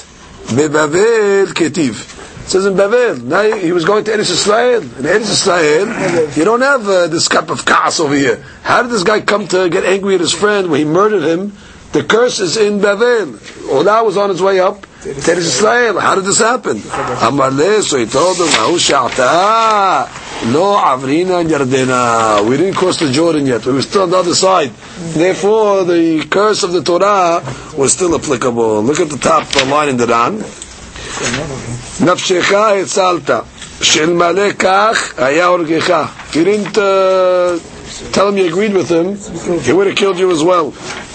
Bebavel 0.48 1.48
Ketiv. 1.48 2.17
Says 2.48 2.66
in 2.66 2.76
Bavel, 2.76 3.22
now 3.24 3.44
he 3.44 3.74
was 3.74 3.84
going 3.84 4.06
to 4.06 4.12
Eretz 4.12 4.32
Israel. 4.32 4.82
In 4.82 5.04
Eretz 5.04 5.30
Israel, 5.30 6.30
you 6.38 6.46
don't 6.46 6.62
have 6.62 6.88
uh, 6.88 7.08
this 7.08 7.28
cup 7.28 7.50
of 7.50 7.66
chaos 7.66 8.00
over 8.00 8.16
here. 8.16 8.42
How 8.64 8.82
did 8.84 8.92
this 8.92 9.04
guy 9.04 9.20
come 9.20 9.50
to 9.50 9.68
get 9.70 9.84
angry 9.84 10.16
at 10.16 10.22
his 10.22 10.32
friend 10.32 10.72
when 10.72 10.80
he 10.80 10.86
murdered 10.86 11.24
him? 11.24 11.52
The 11.92 12.04
curse 12.06 12.40
is 12.40 12.56
in 12.56 12.80
Bevel. 12.80 13.38
Ula 13.70 14.02
was 14.04 14.16
on 14.16 14.30
his 14.30 14.42
way 14.42 14.62
up 14.62 14.82
to 14.82 15.10
Eretz 15.10 15.38
Israel. 15.38 16.00
How 16.00 16.16
did 16.16 16.24
this 16.24 16.40
happen? 16.40 16.80
So 16.80 17.98
he 17.98 18.06
told 18.06 18.38
him, 18.38 18.48
"Ahu 18.48 18.78
sha'ata, 18.80 20.08
lo 20.54 20.78
avrina 20.78 21.44
yardena." 21.44 22.48
We 22.48 22.56
didn't 22.56 22.76
cross 22.76 22.98
the 23.00 23.12
Jordan 23.12 23.46
yet. 23.46 23.66
We 23.66 23.74
were 23.74 23.82
still 23.82 24.04
on 24.04 24.10
the 24.12 24.18
other 24.18 24.36
side. 24.36 24.72
Therefore, 25.14 25.84
the 25.84 26.26
curse 26.30 26.64
of 26.64 26.72
the 26.72 26.82
Torah 26.82 27.44
was 27.76 27.92
still 27.92 28.16
applicable. 28.16 28.84
Look 28.84 29.02
at 29.02 29.10
the 29.10 29.18
top 29.18 29.54
line 29.66 29.90
in 29.90 29.98
the 29.98 30.08
Ran. 30.08 30.46
נפשך 32.01 32.53
הצלת, 32.53 33.31
שאלמלא 33.83 34.53
כך 34.59 35.13
היה 35.19 35.47
הורגך. 35.47 35.91
If 36.31 36.37
you 36.37 36.45
didn't 36.45 36.77
uh, 36.77 38.13
tell 38.13 38.29
him 38.29 38.37
you 38.37 38.47
agreed 38.47 38.75
with 38.75 38.89
him, 38.89 39.17
he 39.67 39.73
would 39.73 39.87
have 39.87 39.97
killed 39.97 40.19
you 40.19 40.31
as 40.31 40.43
well. 40.43 40.73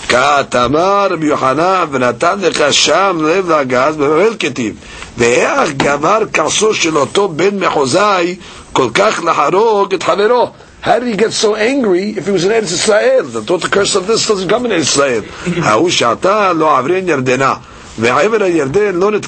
כתמר 0.10 1.08
רבי 1.10 1.28
יוחנן 1.28 1.86
ונתן 1.92 2.40
לך 2.40 2.64
שם 2.74 3.20
לב 3.24 3.52
לגז 3.52 3.96
בבבל 3.96 4.36
כתיב 4.40 4.76
ואיך 5.18 5.74
גמר 5.78 6.20
כעסו 6.34 6.74
של 6.74 6.98
אותו 6.98 7.28
בן 7.28 7.60
מחוזאי 7.60 8.36
כל 8.74 8.88
כך 8.94 9.22
להרוג 9.24 9.94
את 9.94 10.04
חברו 10.04 10.50
How 10.84 11.00
did 11.00 11.08
he 11.08 11.18
get 11.18 11.34
so 11.34 11.56
angry 11.56 12.12
if 12.18 12.28
he 12.28 12.32
was 12.32 12.46
in 12.46 12.52
Eretz 12.52 12.72
Israel? 12.72 13.26
I 13.26 13.42
thought 13.42 13.62
the 13.62 13.68
curse 13.68 13.96
of 13.96 14.08
this 14.08 14.26
doesn't 14.28 14.48
come 14.48 14.66
in 14.66 14.72
Eretz 14.72 14.96
Israel. 14.96 15.24
ההוא 15.62 15.90
שעתה 15.90 16.54
לא 16.54 16.78
עברין 16.78 17.10
ירדנה. 17.10 17.54
Yarden, 17.97 18.99
not 18.99 19.15
at 19.15 19.23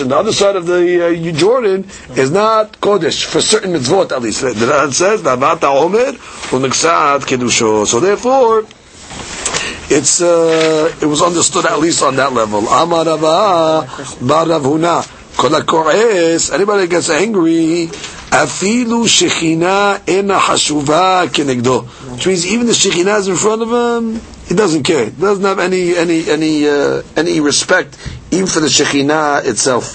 and 0.00 0.10
the 0.10 0.16
other 0.16 0.32
side 0.32 0.56
of 0.56 0.66
the 0.66 1.06
uh, 1.06 1.32
Jordan 1.32 1.84
is 2.16 2.30
not 2.30 2.72
Kodesh 2.80 3.24
for 3.24 3.40
certain 3.40 3.72
mitzvot 3.72 4.12
at 4.12 4.20
least. 4.20 4.42
The 4.42 4.66
Ran 4.66 4.92
says, 4.92 5.22
Omer. 5.26 6.12
So 7.86 8.00
therefore, 8.00 8.64
it's 9.90 10.20
uh, 10.20 10.94
it 11.00 11.06
was 11.06 11.22
understood 11.22 11.64
at 11.66 11.78
least 11.80 12.02
on 12.02 12.16
that 12.16 12.32
level. 12.32 12.68
Amar 12.68 13.04
Bar 13.04 13.84
Huna, 14.60 15.04
Anybody 16.52 16.86
gets 16.88 17.10
angry. 17.10 17.88
Afilu 18.32 19.04
Shekhinah 19.04 20.08
ena 20.08 20.38
hashuva 20.38 21.26
kenegdo. 21.26 21.84
Which 22.14 22.26
means 22.26 22.46
even 22.46 22.66
the 22.66 22.72
Shekhinah 22.72 23.18
is 23.18 23.28
in 23.28 23.36
front 23.36 23.60
of 23.60 23.68
him, 23.68 24.20
he 24.52 24.58
doesn't 24.58 24.82
care. 24.82 25.06
He 25.06 25.18
doesn't 25.18 25.44
have 25.44 25.58
any 25.58 25.96
any 25.96 26.28
any 26.28 26.68
uh, 26.68 27.02
any 27.16 27.40
respect 27.40 27.96
even 28.30 28.46
for 28.46 28.60
the 28.60 28.66
shechina 28.66 29.44
itself. 29.46 29.86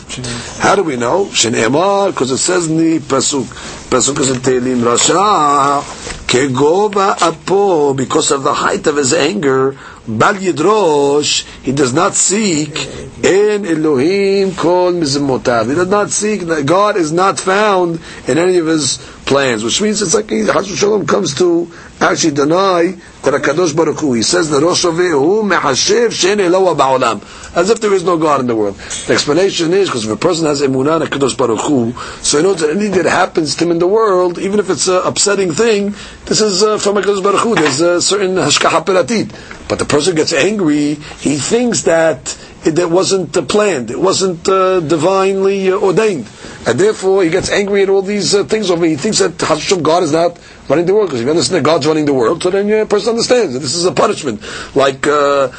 How 0.60 0.76
do 0.76 0.84
we 0.84 0.96
know? 0.96 1.26
Shenemar, 1.26 2.08
because 2.10 2.32
it 2.32 2.40
says 2.40 2.68
in 2.68 2.78
the 2.78 3.00
pasuk. 3.00 3.46
Pasuk 3.90 4.20
is 4.20 4.30
in 4.32 4.38
Tehillim, 4.38 4.82
Rasha 4.82 5.82
kegova 6.28 7.22
apo, 7.22 7.94
because 7.94 8.32
of 8.32 8.44
the 8.44 8.54
height 8.54 8.86
of 8.88 8.98
his 8.98 9.14
anger, 9.14 9.78
bal 10.08 10.34
yidrosh, 10.34 11.46
he 11.64 11.72
does 11.72 11.94
not 11.94 12.16
seek 12.16 12.86
in 13.24 13.66
Elohim 13.66 14.54
kol 14.56 14.92
mizmotav. 14.92 15.70
He 15.70 15.76
does 15.76 15.88
not 15.88 16.10
seek, 16.10 16.42
God 16.66 16.98
is 16.98 17.12
not 17.12 17.40
found 17.40 18.02
in 18.28 18.38
any 18.38 18.58
of 18.58 18.68
his 18.68 18.98
plans, 19.26 19.64
which 19.64 19.82
means 19.82 20.02
it's 20.02 20.14
like 20.14 20.30
Hashem 20.30 20.76
Shalom 20.76 21.08
comes 21.08 21.34
to 21.36 21.72
actually 22.02 22.34
deny 22.34 22.96
that 23.30 23.42
HaKadosh 23.42 23.76
Baruch 23.76 24.00
Hu, 24.00 24.14
he 24.14 24.24
says, 24.24 24.50
the 24.50 24.62
Rosh 24.62 24.84
Hu 24.84 25.44
mehashev 25.44 26.14
she'en 26.14 26.40
Eloah 26.40 26.76
ba'olam, 26.76 27.56
as 27.56 27.70
if 27.70 27.82
there 27.82 27.94
is 27.94 28.04
no 28.04 28.18
God 28.18 28.40
in 28.40 28.48
the 28.48 28.56
world. 28.56 28.76
The 28.76 29.14
explanation 29.14 29.74
is, 29.74 29.90
because 29.90 30.06
if 30.06 30.12
a 30.12 30.16
person 30.16 30.46
has 30.46 30.62
emunah 30.62 31.06
HaKadosh 31.06 31.38
Baruch 31.38 31.60
Hu, 31.60 31.92
so 32.24 32.38
he 32.38 32.44
knows 32.44 32.62
that 32.62 32.70
anything 32.70 33.04
that 33.04 33.06
happens 33.06 33.56
to 33.56 33.66
him 33.66 33.72
in 33.72 33.80
the 33.80 33.88
world, 33.88 34.40
even 34.40 34.60
if 34.60 34.70
it's 34.70 34.88
an 34.88 35.02
upsetting 35.04 35.52
thing, 35.52 35.94
this 36.26 36.40
is 36.40 36.64
uh, 36.64 36.78
from 36.78 36.96
HaKadosh 36.96 37.22
Baruch 37.22 37.42
Hu, 37.42 37.56
there's 37.56 37.82
a 37.82 38.02
certain 38.02 38.36
hashkaha 38.36 38.86
peratit. 38.86 39.68
But 39.68 39.80
the 39.80 39.86
person 39.86 40.16
gets 40.16 40.32
angry, 40.32 40.96
he 40.96 41.36
thinks 41.36 41.82
that 41.84 42.38
that 42.76 42.90
wasn't 42.90 43.36
uh, 43.36 43.42
planned, 43.42 43.92
it 43.92 44.00
wasn't 44.00 44.48
uh, 44.48 44.80
divinely 44.80 45.72
uh, 45.72 45.78
ordained. 45.78 46.30
And 46.66 46.80
therefore, 46.80 47.24
he 47.24 47.30
gets 47.30 47.50
angry 47.50 47.84
at 47.84 47.90
all 47.90 48.02
these 48.02 48.34
things 48.46 48.70
over. 48.70 48.86
He 48.86 48.96
thinks 48.96 49.20
that 49.20 49.40
Hashem 49.42 49.84
God 49.84 50.04
is 50.04 50.12
not 50.12 50.40
running 50.70 50.86
the 50.86 50.94
world 50.94 51.08
because 51.08 51.22
if 51.22 51.26
you 51.26 51.32
understand 51.32 51.66
that 51.66 51.70
God's 51.70 51.88
running 51.88 52.06
the 52.06 52.14
world, 52.14 52.44
so 52.44 52.50
then 52.50 52.68
your 52.68 52.86
person 52.86 53.12
understands 53.12 53.54
that 53.54 53.60
this 53.60 53.76
is 53.76 53.86
a 53.86 53.94
punishment. 53.94 54.42
Like 54.76 55.02
the 55.02 55.54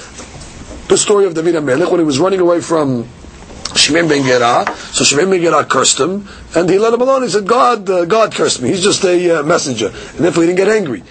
story 0.97 1.25
of 1.27 1.35
David 1.35 1.55
Amelech 1.55 1.91
when 1.91 2.01
he 2.01 2.07
was 2.07 2.19
running 2.19 2.41
away 2.41 2.61
from 2.61 3.09
Shimon 3.77 4.09
ben 4.09 4.25
Gera. 4.25 4.65
So 4.77 5.05
Shimon 5.05 5.31
ben 5.31 5.41
Gera 5.41 5.65
cursed 5.65 6.01
him, 6.01 6.29
and 6.55 6.69
he 6.69 6.79
let 6.79 6.95
him 6.95 7.01
alone. 7.01 7.23
He 7.23 7.29
said, 7.29 7.47
"God, 7.47 7.89
uh, 7.89 8.05
God 8.05 8.33
cursed 8.33 8.63
me. 8.63 8.71
He's 8.71 8.83
just 8.83 9.05
a 9.05 9.41
uh, 9.41 9.43
messenger." 9.43 9.89
And 9.89 10.25
therefore, 10.25 10.45
he 10.45 10.49
didn't 10.49 10.59
get 10.59 10.69
angry. 10.69 11.03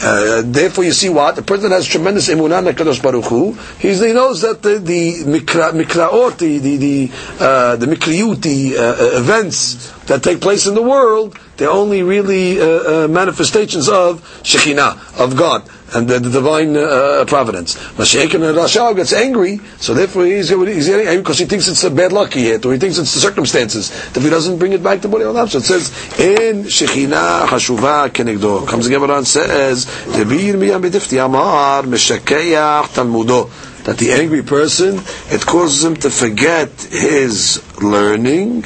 Uh, 0.00 0.42
therefore, 0.44 0.84
you 0.84 0.92
see 0.92 1.08
what 1.08 1.36
the 1.36 1.42
person 1.42 1.70
has 1.70 1.86
tremendous 1.86 2.28
emunah 2.28 2.66
in 2.66 2.74
Kadosh 2.74 3.02
Baruch 3.02 3.24
Hu. 3.24 3.52
He's, 3.78 4.00
he 4.00 4.12
knows 4.12 4.42
that 4.42 4.62
the, 4.62 4.78
the 4.78 5.24
mikra, 5.24 5.72
mikraot, 5.72 6.36
the 6.36 6.58
the 6.58 6.76
the, 6.76 7.10
uh, 7.40 7.76
the 7.76 7.86
mikriyut, 7.86 8.42
the 8.42 8.76
uh, 8.76 9.18
events 9.18 9.90
that 10.02 10.22
take 10.22 10.42
place 10.42 10.66
in 10.66 10.74
the 10.74 10.82
world, 10.82 11.38
they're 11.56 11.70
only 11.70 12.02
really 12.02 12.60
uh, 12.60 13.04
uh, 13.04 13.08
manifestations 13.08 13.88
of 13.88 14.20
Shekhinah, 14.42 15.20
of 15.20 15.36
God 15.36 15.68
and 15.94 16.08
the, 16.08 16.18
the 16.18 16.30
divine 16.30 16.76
uh, 16.76 17.24
providence. 17.26 17.76
Mashiach 17.94 18.34
and 18.34 18.96
gets 18.96 19.12
angry, 19.12 19.60
so 19.78 19.94
therefore 19.94 20.26
he's, 20.26 20.48
he's 20.48 20.88
getting 20.88 21.06
angry 21.06 21.22
because 21.22 21.38
he 21.38 21.44
thinks 21.44 21.68
it's 21.68 21.84
a 21.84 21.90
bad 21.90 22.12
luck 22.12 22.32
he 22.32 22.44
hit, 22.44 22.64
or 22.66 22.72
he 22.72 22.78
thinks 22.78 22.98
it's 22.98 23.14
the 23.14 23.20
circumstances. 23.20 23.90
If 24.16 24.22
he 24.22 24.30
doesn't 24.30 24.58
bring 24.58 24.72
it 24.72 24.82
back 24.82 25.02
to 25.02 25.08
Bori 25.08 25.24
Olam, 25.24 25.48
so 25.48 25.58
it 25.58 25.64
says, 25.64 25.90
in 26.18 26.64
Shechina 26.64 27.46
Hashuva 27.46 28.08
Kenegdo. 28.08 28.66
Comes 28.66 28.86
again 28.86 29.08
and 29.08 29.26
says, 29.26 29.86
Amar 31.18 31.82
Talmudo 31.82 33.50
that 33.86 33.98
the 33.98 34.10
angry 34.10 34.42
person, 34.42 35.00
it 35.30 35.46
causes 35.46 35.84
him 35.84 35.94
to 35.94 36.10
forget 36.10 36.68
his 36.90 37.62
learning, 37.82 38.62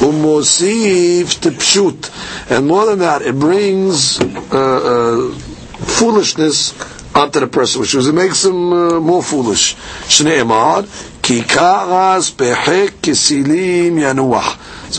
umosiv 0.00 1.40
to 1.40 1.50
pshut, 1.50 2.50
and 2.50 2.66
more 2.66 2.86
than 2.86 2.98
that, 3.00 3.22
it 3.22 3.38
brings 3.38 4.20
uh, 4.20 4.24
uh, 4.52 5.32
foolishness 5.34 6.72
onto 7.14 7.40
the 7.40 7.46
person, 7.46 7.80
which 7.80 7.94
is 7.94 8.08
it 8.08 8.12
makes 8.14 8.44
him 8.44 8.72
uh, 8.72 9.00
more 9.00 9.22
foolish. 9.22 9.76
So 10.08 10.24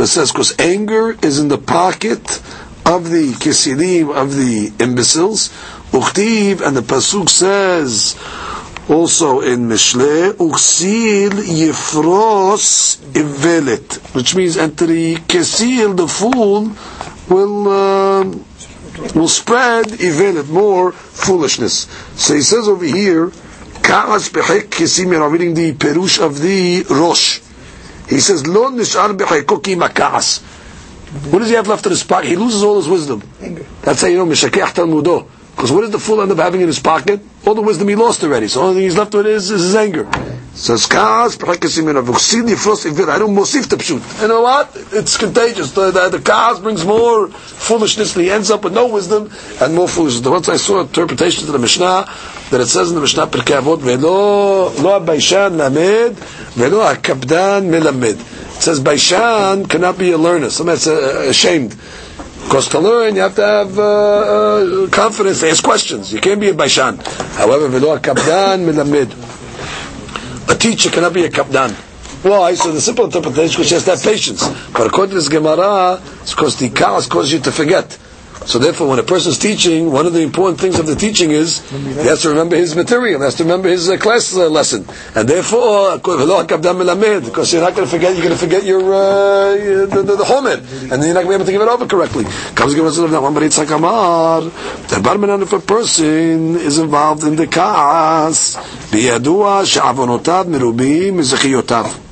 it 0.04 0.08
says 0.08 0.32
because 0.32 0.60
anger 0.60 1.12
is 1.22 1.40
in 1.40 1.48
the 1.50 1.58
pocket 1.58 2.42
of 2.86 3.10
the 3.10 3.34
kisilim 3.34 4.16
of 4.16 4.36
the 4.36 4.72
imbeciles. 4.80 5.50
Uchtiv 5.92 6.62
and 6.62 6.76
the 6.76 6.82
pasuk 6.82 7.30
says 7.30 8.16
also 8.90 9.42
in 9.42 9.68
Mishle, 9.68 10.34
Uksil 10.34 11.30
Yifros 11.32 12.98
Ivelet, 13.14 14.14
which 14.14 14.36
means 14.36 14.58
enter 14.58 14.86
the 14.86 15.16
Kesil, 15.16 15.96
the 15.98 16.08
fool, 16.08 16.72
will 17.30 17.68
uh, 17.68 18.24
will 19.16 19.28
spread 19.28 19.86
Ivelet, 19.88 20.48
more 20.50 20.92
foolishness. 20.92 21.88
So 22.16 22.36
he 22.36 22.42
says 22.42 22.68
over 22.68 22.86
here, 22.86 23.32
Ka'as 23.82 24.30
Behek 24.30 24.70
Kesim, 24.70 25.12
you're 25.12 25.30
reading 25.30 25.54
the 25.54 25.74
Perush 25.74 26.20
of 26.24 26.40
the 26.42 26.84
Rosh. 26.90 27.42
He 28.10 28.20
says, 28.20 28.46
Lo 28.46 28.70
Nishar 28.70 29.18
Behekok 29.18 29.64
Maka'as. 29.76 30.42
What 31.32 31.40
does 31.40 31.50
he 31.50 31.56
have 31.56 31.68
left 31.68 31.86
in 31.86 31.92
his 31.92 32.04
pocket? 32.04 32.28
He 32.30 32.36
loses 32.36 32.62
all 32.62 32.78
his 32.78 32.88
wisdom. 32.88 33.24
That's 33.82 34.02
how 34.02 34.08
you 34.08 34.18
know, 34.18 34.26
Mishakeh 34.26 34.74
Talmudo. 34.74 35.28
Because 35.56 35.72
what 35.72 35.82
does 35.82 35.92
the 35.92 36.00
fool 36.00 36.22
end 36.22 36.32
up 36.32 36.38
having 36.38 36.62
in 36.62 36.68
his 36.68 36.80
pocket? 36.80 37.22
All 37.46 37.56
the 37.56 37.62
wisdom 37.62 37.88
he 37.88 37.96
lost 37.96 38.24
already. 38.24 38.48
So 38.50 38.60
the 38.60 38.66
only 38.66 38.76
thing 38.76 38.84
he's 38.84 38.98
left 38.98 39.14
with 39.14 39.26
is, 39.26 39.52
is 39.52 39.64
his 39.64 39.76
anger. 39.76 40.04
Says 40.54 40.86
pshut. 40.88 41.42
You 44.22 44.28
know 44.28 44.42
what? 44.42 44.72
It's 44.92 45.18
contagious. 45.18 45.72
The, 45.72 45.92
the, 45.92 46.18
the 46.18 46.60
brings 46.62 46.86
more 46.86 47.30
foolishness 47.30 48.16
and 48.16 48.26
he 48.26 48.32
ends 48.32 48.52
up 48.52 48.64
with 48.64 48.74
no 48.74 48.88
wisdom 48.88 49.32
and 49.62 49.76
more 49.76 49.88
foolishness. 49.88 50.28
Once 50.28 50.50
I 50.50 50.58
saw 50.58 50.82
interpretations 50.82 51.48
of 51.48 51.54
the 51.54 51.60
Mishnah 51.60 52.06
that 52.52 52.62
it 52.62 52.68
says 52.68 52.90
in 52.90 52.96
the 52.96 53.02
Mishnah 53.02 53.28
Pirkei 53.28 53.62
Velo 53.82 54.70
lo 54.70 55.06
Baishan 55.06 55.58
lamed, 55.58 56.18
velo 56.56 56.80
hakabdan 56.80 57.70
melamed. 57.70 58.20
It 58.56 58.62
says 58.62 58.80
Baishan 58.80 59.70
cannot 59.70 59.98
be 59.98 60.12
a 60.12 60.18
learner. 60.18 60.50
Somebody's 60.50 60.88
uh, 60.88 61.26
ashamed. 61.30 61.76
Because 62.46 62.70
to 62.70 62.80
learn, 62.80 63.16
you 63.16 63.22
have 63.22 63.36
to 63.36 63.42
have 63.44 63.78
uh, 63.80 63.84
uh, 63.84 64.88
confidence 64.90 65.40
to 65.42 65.50
ask 65.50 65.64
questions. 65.64 66.14
You 66.14 66.22
can't 66.22 66.40
be 66.40 66.50
a 66.50 66.54
baishan. 66.54 67.02
However, 67.36 67.68
v'lo 67.68 67.98
kabdan 68.00 68.66
milamid. 68.70 69.10
a 70.50 70.56
teacher 70.56 70.92
cannot 70.92 71.12
be 71.14 71.26
a 71.26 71.30
kapdan. 71.30 71.72
Why? 72.24 72.54
So 72.54 72.72
the 72.72 72.82
simple 72.82 73.06
interpretation 73.06 73.62
is 73.62 73.68
she 73.68 73.76
has 73.76 74.04
patience. 74.06 74.48
But 74.72 74.88
according 74.88 75.10
to 75.12 75.16
this 75.16 75.28
Gemara, 75.28 76.00
it's 76.22 76.34
because 76.34 76.58
the 76.58 76.70
chaos 76.70 77.08
causes 77.08 77.34
you 77.34 77.40
to 77.40 77.52
forget. 77.52 77.98
So 78.46 78.60
therefore, 78.60 78.90
when 78.90 79.00
a 79.00 79.04
person 79.04 79.32
is 79.32 79.40
teaching, 79.40 79.92
one 79.92 80.06
of 80.06 80.14
the 80.14 80.22
important 80.22 80.60
things 80.60 80.78
of 80.78 80.86
the 80.86 80.96
teaching 80.96 81.32
is 81.32 81.68
he 81.72 82.06
has 82.06 82.22
to 82.24 82.30
remember 82.30 82.56
his 82.56 82.76
material, 82.76 83.20
he 83.20 83.24
has 83.24 83.36
to 83.36 83.44
remember 83.44 83.70
his 83.70 83.90
uh, 83.90 83.98
class 83.98 84.36
uh, 84.36 84.50
lesson, 84.50 84.86
and 85.16 85.28
therefore, 85.28 85.98
because 85.98 86.20
you're 87.54 87.62
not 87.64 87.76
going 87.76 87.88
to 87.88 87.92
forget, 87.92 88.14
you're 88.14 88.24
going 88.24 88.38
to 88.38 88.38
forget 88.38 88.64
your 88.64 88.82
uh, 88.94 89.56
the, 89.88 90.04
the, 90.06 90.16
the 90.18 90.26
homed, 90.26 90.60
and 90.92 91.02
then 91.02 91.06
you're 91.06 91.16
not 91.16 91.24
going 91.24 91.40
to 91.40 91.44
be 91.44 91.44
able 91.44 91.46
to 91.46 91.52
give 91.52 91.62
it 91.62 91.68
over 91.68 91.88
correctly. 91.88 92.26
Comes 92.54 92.76
Gemara 92.76 92.92
says 92.92 93.10
that 93.10 93.22
one, 93.22 93.34
but 93.34 93.42
it's 93.42 93.58
like 93.58 93.72
Amar, 93.72 94.42
the 94.42 95.02
barman 95.04 95.42
if 95.42 95.54
a 95.54 95.60
person 95.60 96.56
is 96.56 96.78
involved 96.78 97.24
in 97.24 97.36
the 97.36 97.48
kaas. 97.48 98.58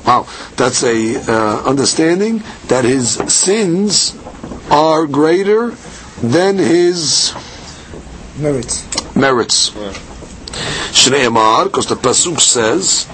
Wow, 0.05 0.27
that's 0.57 0.83
a 0.83 1.15
uh, 1.31 1.63
understanding 1.63 2.43
that 2.67 2.85
his 2.85 3.11
sins 3.31 4.17
are 4.69 5.05
greater 5.05 5.71
than 6.23 6.57
his 6.57 7.33
merits. 8.37 9.15
merits. 9.15 9.69
Shnei 10.91 11.27
Amar, 11.27 11.65
because 11.65 11.87
the 11.87 11.95
pasuk 11.95 12.39
says, 12.39 13.05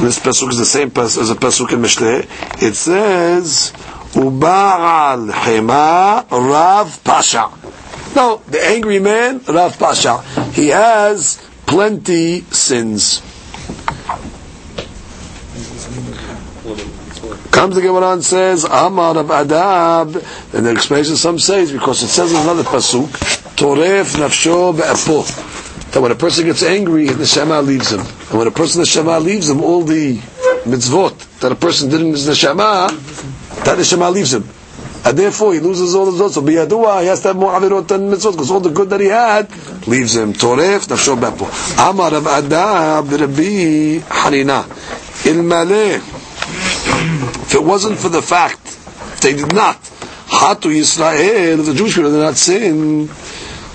this 0.00 0.18
pasuk 0.18 0.50
is 0.50 0.58
the 0.58 0.64
same 0.64 0.90
pas 0.90 1.18
as 1.18 1.30
a 1.30 1.34
pasuk 1.34 1.72
in 1.72 1.82
Mishleh. 1.82 2.22
It 2.62 2.74
says, 2.76 3.72
"Ubaal 4.14 5.30
hema 5.32 6.24
rav 6.30 7.02
pasha." 7.02 7.50
No, 8.14 8.42
the 8.48 8.64
angry 8.64 8.98
man, 8.98 9.40
Rav 9.46 9.78
Pasha, 9.78 10.18
he 10.52 10.68
has 10.68 11.38
plenty 11.66 12.40
sins. 12.50 13.22
Comes 17.60 17.74
the 17.74 17.82
Gemara 17.82 18.14
and 18.14 18.24
says, 18.24 18.64
Amar 18.64 19.18
of 19.18 19.26
Adab, 19.26 20.14
and 20.54 20.64
the 20.64 20.70
explanation 20.70 21.14
some 21.14 21.38
say 21.38 21.60
is 21.60 21.72
because 21.72 22.02
it 22.02 22.08
says 22.08 22.32
in 22.32 22.40
another 22.40 22.62
pasuk, 22.62 23.04
Toref 23.54 24.16
nafsho 24.16 24.74
be'apo. 24.74 25.90
That 25.92 26.00
when 26.00 26.10
a 26.10 26.14
person 26.14 26.46
gets 26.46 26.62
angry, 26.62 27.08
the 27.10 27.26
Shema 27.26 27.60
leaves 27.60 27.92
him. 27.92 28.00
And 28.00 28.38
when 28.38 28.46
a 28.46 28.50
person 28.50 28.80
the 28.80 28.86
Shema 28.86 29.18
leaves 29.18 29.50
him, 29.50 29.62
all 29.62 29.82
the 29.82 30.16
mitzvot 30.64 31.40
that 31.40 31.52
a 31.52 31.54
person 31.54 31.90
did 31.90 32.00
in 32.00 32.12
the 32.12 32.34
Shema, 32.34 32.88
that 32.88 33.74
the 33.74 33.84
Shema 33.84 34.08
leaves 34.08 34.32
him. 34.32 34.48
And 35.04 35.18
therefore 35.18 35.52
he 35.52 35.60
loses 35.60 35.94
all 35.94 36.10
the 36.10 36.12
mitzvot. 36.12 36.30
So 36.30 36.40
biyadua, 36.40 37.02
he 37.02 37.08
has 37.08 37.20
to 37.20 37.28
have 37.28 37.36
more 37.36 37.52
avirot 37.52 37.88
than 37.88 38.10
mitzvot, 38.10 38.32
because 38.32 38.50
all 38.50 38.60
the 38.60 38.70
good 38.70 38.88
that 38.88 39.00
he 39.00 39.08
had 39.08 39.50
leaves 39.86 40.16
him. 40.16 40.32
Toref 40.32 40.88
nafsho 40.88 41.14
be'apo. 41.20 41.44
Amar 41.90 42.14
of 42.14 42.24
Adab, 42.24 43.20
Rabbi 43.20 43.98
Hanina. 44.08 44.64
Ilmaleh. 45.24 46.19
If 47.02 47.54
it 47.54 47.64
wasn't 47.64 47.98
for 47.98 48.08
the 48.08 48.22
fact, 48.22 48.62
they 49.22 49.34
did 49.34 49.54
not, 49.54 49.76
Hatu 50.28 50.68
Yisrael, 50.70 51.58
if 51.58 51.66
the 51.66 51.74
Jewish 51.74 51.94
people 51.94 52.10
did 52.10 52.18
not 52.18 52.36
sin, 52.36 53.08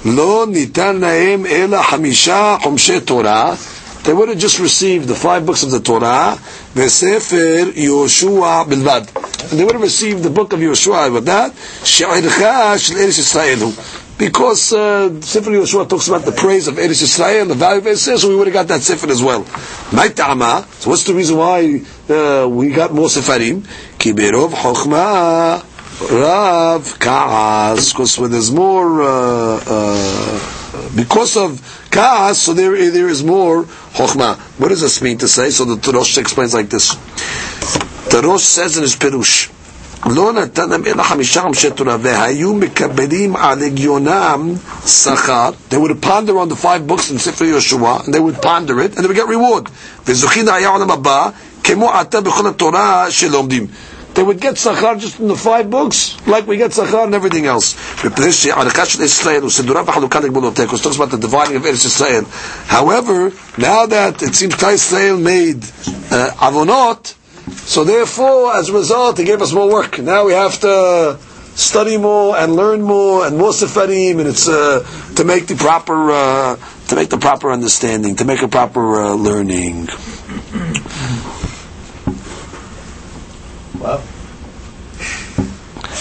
Lo 0.06 0.46
nitan 0.46 1.00
lahem 1.00 1.48
ela 1.50 1.82
hamisha 1.82 2.60
chumshe 2.60 3.04
Torah, 3.06 3.58
they 4.04 4.14
would 4.14 4.30
have 4.30 4.38
just 4.38 4.60
received 4.60 5.08
the 5.08 5.16
five 5.16 5.48
books 5.48 5.64
of 5.64 5.72
the 5.72 5.80
Torah, 5.80 6.38
Vesefer 6.76 7.72
Yoshua 7.72 8.66
bilvad. 8.66 9.50
And 9.50 9.60
they 9.60 9.64
would 9.64 9.74
have 9.74 9.82
received 9.82 10.22
the 10.22 10.30
book 10.30 10.54
of 10.54 10.60
Yoshua 10.60 11.12
with 11.12 11.26
that, 11.26 11.52
Eretz 11.54 12.92
Yisrael. 12.94 14.05
Because 14.18 14.72
uh, 14.72 15.22
Sefer 15.22 15.52
Yoshua 15.52 15.90
talks 15.90 16.08
about 16.08 16.24
the 16.24 16.32
praise 16.32 16.68
of 16.68 16.76
Eretz 16.76 17.04
Yisrael, 17.04 17.42
and 17.42 17.52
the 17.52 17.56
value 17.56 17.80
of 17.80 17.86
Eretz 17.86 18.18
so 18.18 18.30
we 18.30 18.36
would 18.36 18.48
have 18.48 18.54
got 18.54 18.68
that 18.70 18.82
Sefer 18.82 19.10
as 19.10 19.22
well. 19.22 19.44
So 19.46 20.90
what's 20.90 21.04
the 21.04 21.14
reason 21.14 21.38
why 21.38 21.82
uh, 22.10 22.48
we 22.48 22.70
got 22.70 22.94
more 22.94 23.08
Sefarim? 23.08 23.68
Ki 24.00 24.14
berov 24.14 24.52
chokhmah 24.52 25.76
Rav 26.02 27.00
Kaas, 27.00 27.94
because 27.94 28.20
when 28.20 28.32
there's 28.32 28.52
more, 28.52 29.02
uh, 29.02 29.64
uh, 29.66 30.90
because 30.94 31.38
of 31.38 31.88
Kaas, 31.90 32.42
so 32.42 32.54
there, 32.54 32.92
there 32.92 33.08
is 33.08 33.24
more 33.24 33.64
Chokhmah. 33.64 34.36
What 34.60 34.70
does 34.70 34.82
this 34.82 35.02
mean 35.02 35.18
to 35.20 35.28
say? 35.30 35.52
So 35.52 35.64
the 35.64 35.92
Rosh 35.94 36.18
explains 36.18 36.54
like 36.54 36.70
this. 36.70 36.96
The 38.12 38.38
says 38.38 38.76
in 38.76 38.84
his 38.84 38.98
Perush, 38.98 39.50
לא 40.07 40.33
נתן 40.33 40.69
להם 40.69 40.83
אלא 40.87 41.03
חמישה 41.03 41.43
חמשי 41.43 41.71
תורה, 41.71 41.97
והיו 42.03 42.55
מקבלים 42.55 43.37
על 43.37 43.63
הגיונם 43.63 44.55
שכר, 44.87 45.51
they 45.71 45.75
would 45.75 46.05
ponder 46.07 46.33
on 46.33 46.49
the 46.49 46.57
five 46.65 46.87
books 46.91 47.11
in 47.11 47.19
ספר 47.19 47.45
יהושע, 47.45 47.77
and 47.97 48.15
they 48.15 48.19
would 48.21 48.43
ponder 48.43 48.81
it, 48.81 48.97
and 48.97 49.05
they 49.05 49.09
would 49.09 49.17
get 49.17 49.29
reward. 49.29 49.69
וזוכין 50.07 50.49
היה 50.49 50.69
העולם 50.69 50.91
הבא, 50.91 51.29
כמו 51.65 51.91
עתה 51.91 52.21
בכל 52.21 52.47
התורה 52.47 53.11
שלומדים. 53.11 53.67
They 54.15 54.23
would 54.25 54.41
get 54.41 54.57
sachar 54.59 54.99
just 54.99 55.21
in 55.21 55.29
the 55.29 55.37
five 55.37 55.71
books, 55.71 56.17
like 56.27 56.45
we 56.47 56.57
get 56.57 56.73
sachar 56.73 57.05
and 57.05 57.15
everything 57.15 57.47
else. 57.47 57.77
Because 58.03 58.43
talks 60.83 60.97
about 60.97 61.11
the 61.13 61.19
dividing 61.21 61.57
of 61.57 61.63
Eretz 61.63 61.85
Israel. 61.85 62.25
However, 62.67 63.31
now 63.57 63.87
that 63.87 64.21
it 64.23 64.35
seems 64.35 64.55
Klal 64.57 64.73
Israel 64.73 65.17
made 65.17 65.63
uh, 66.11 66.31
avonot, 66.49 67.15
so 67.55 67.85
therefore, 67.85 68.55
as 68.55 68.69
a 68.69 68.73
result, 68.73 69.17
they 69.17 69.25
gave 69.25 69.41
us 69.43 69.53
more 69.53 69.69
work. 69.71 69.99
Now 69.99 70.27
we 70.27 70.33
have 70.33 70.59
to 70.61 71.19
study 71.55 71.97
more 71.99 72.37
and 72.37 72.57
learn 72.57 72.83
more 72.83 73.27
and 73.27 73.37
more 73.37 73.51
sefarim, 73.51 74.19
and 74.19 74.29
it's 74.29 74.49
uh, 74.49 74.87
to 75.17 75.25
make 75.25 75.47
the 75.47 75.57
proper 75.57 76.11
uh, 76.11 76.57
to 76.89 76.97
make 76.97 77.11
the 77.11 77.19
proper 77.19 77.53
understanding, 77.53 78.17
to 78.17 78.25
make 78.25 78.43
a 78.43 78.49
proper 78.49 79.01
uh, 79.01 79.15
learning. 79.15 79.89
Wow. 83.79 84.03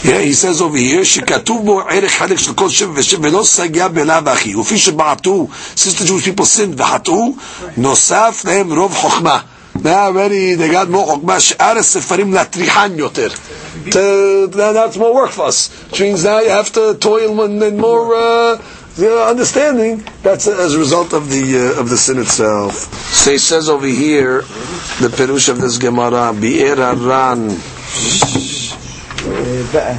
Yeah, 0.04 0.22
he 0.22 0.34
says 0.34 0.62
over 0.62 0.78
here, 0.78 1.04
שכתוב 1.06 1.66
בו 1.66 1.82
ערך 1.90 2.12
חלק 2.12 2.40
של 2.40 2.54
כל 2.54 2.70
שבע 2.70 2.92
ושבע 2.96 3.28
ולא 3.28 3.44
סגיה 3.44 3.88
בלאו 3.88 4.30
הכי. 4.30 4.56
ופי 4.56 4.78
שבעטו, 4.78 5.48
since 5.76 6.00
the 6.00 6.06
Jewish 6.06 6.26
people 6.26 6.46
sinned 6.46 6.82
וחטאו, 6.82 7.36
נוסף 7.78 8.42
להם 8.46 8.74
רוב 8.74 8.94
חוכמה. 8.94 9.40
Now 9.84 10.08
already 10.08 10.56
they 10.56 10.70
got 10.72 10.90
more 10.90 11.06
חוכמה, 11.06 11.40
שאר 11.40 11.78
הספרים 11.78 12.34
להטריחן 12.34 12.92
יותר. 12.96 13.30
To, 13.92 14.48
that's 14.48 14.98
more 14.98 15.14
work 15.14 15.32
for 15.32 15.46
us. 15.46 15.70
Which 15.90 16.02
means 16.02 16.24
now 16.24 16.40
you 16.40 16.50
have 16.50 16.72
to 16.74 16.96
toil 16.96 17.42
and, 17.42 17.64
and 17.64 17.78
more 17.78 18.14
uh, 18.14 18.62
the 18.98 19.24
understanding. 19.24 20.04
That's 20.22 20.48
as 20.48 20.76
a 20.76 20.80
result 20.80 21.14
of 21.14 21.30
the 21.30 21.46
uh, 21.76 21.82
of 21.82 21.90
the 21.90 21.98
sin 21.98 22.18
itself. 22.20 22.74
So 23.22 23.32
he 23.32 23.38
says 23.38 23.70
over 23.70 23.88
here, 23.88 24.42
the 25.04 25.10
perush 25.18 25.48
of 25.50 25.62
this 25.62 25.78
Gemara, 25.78 26.34
Bi'er 26.34 26.78
Ran. 27.10 27.42
באה. 29.74 29.94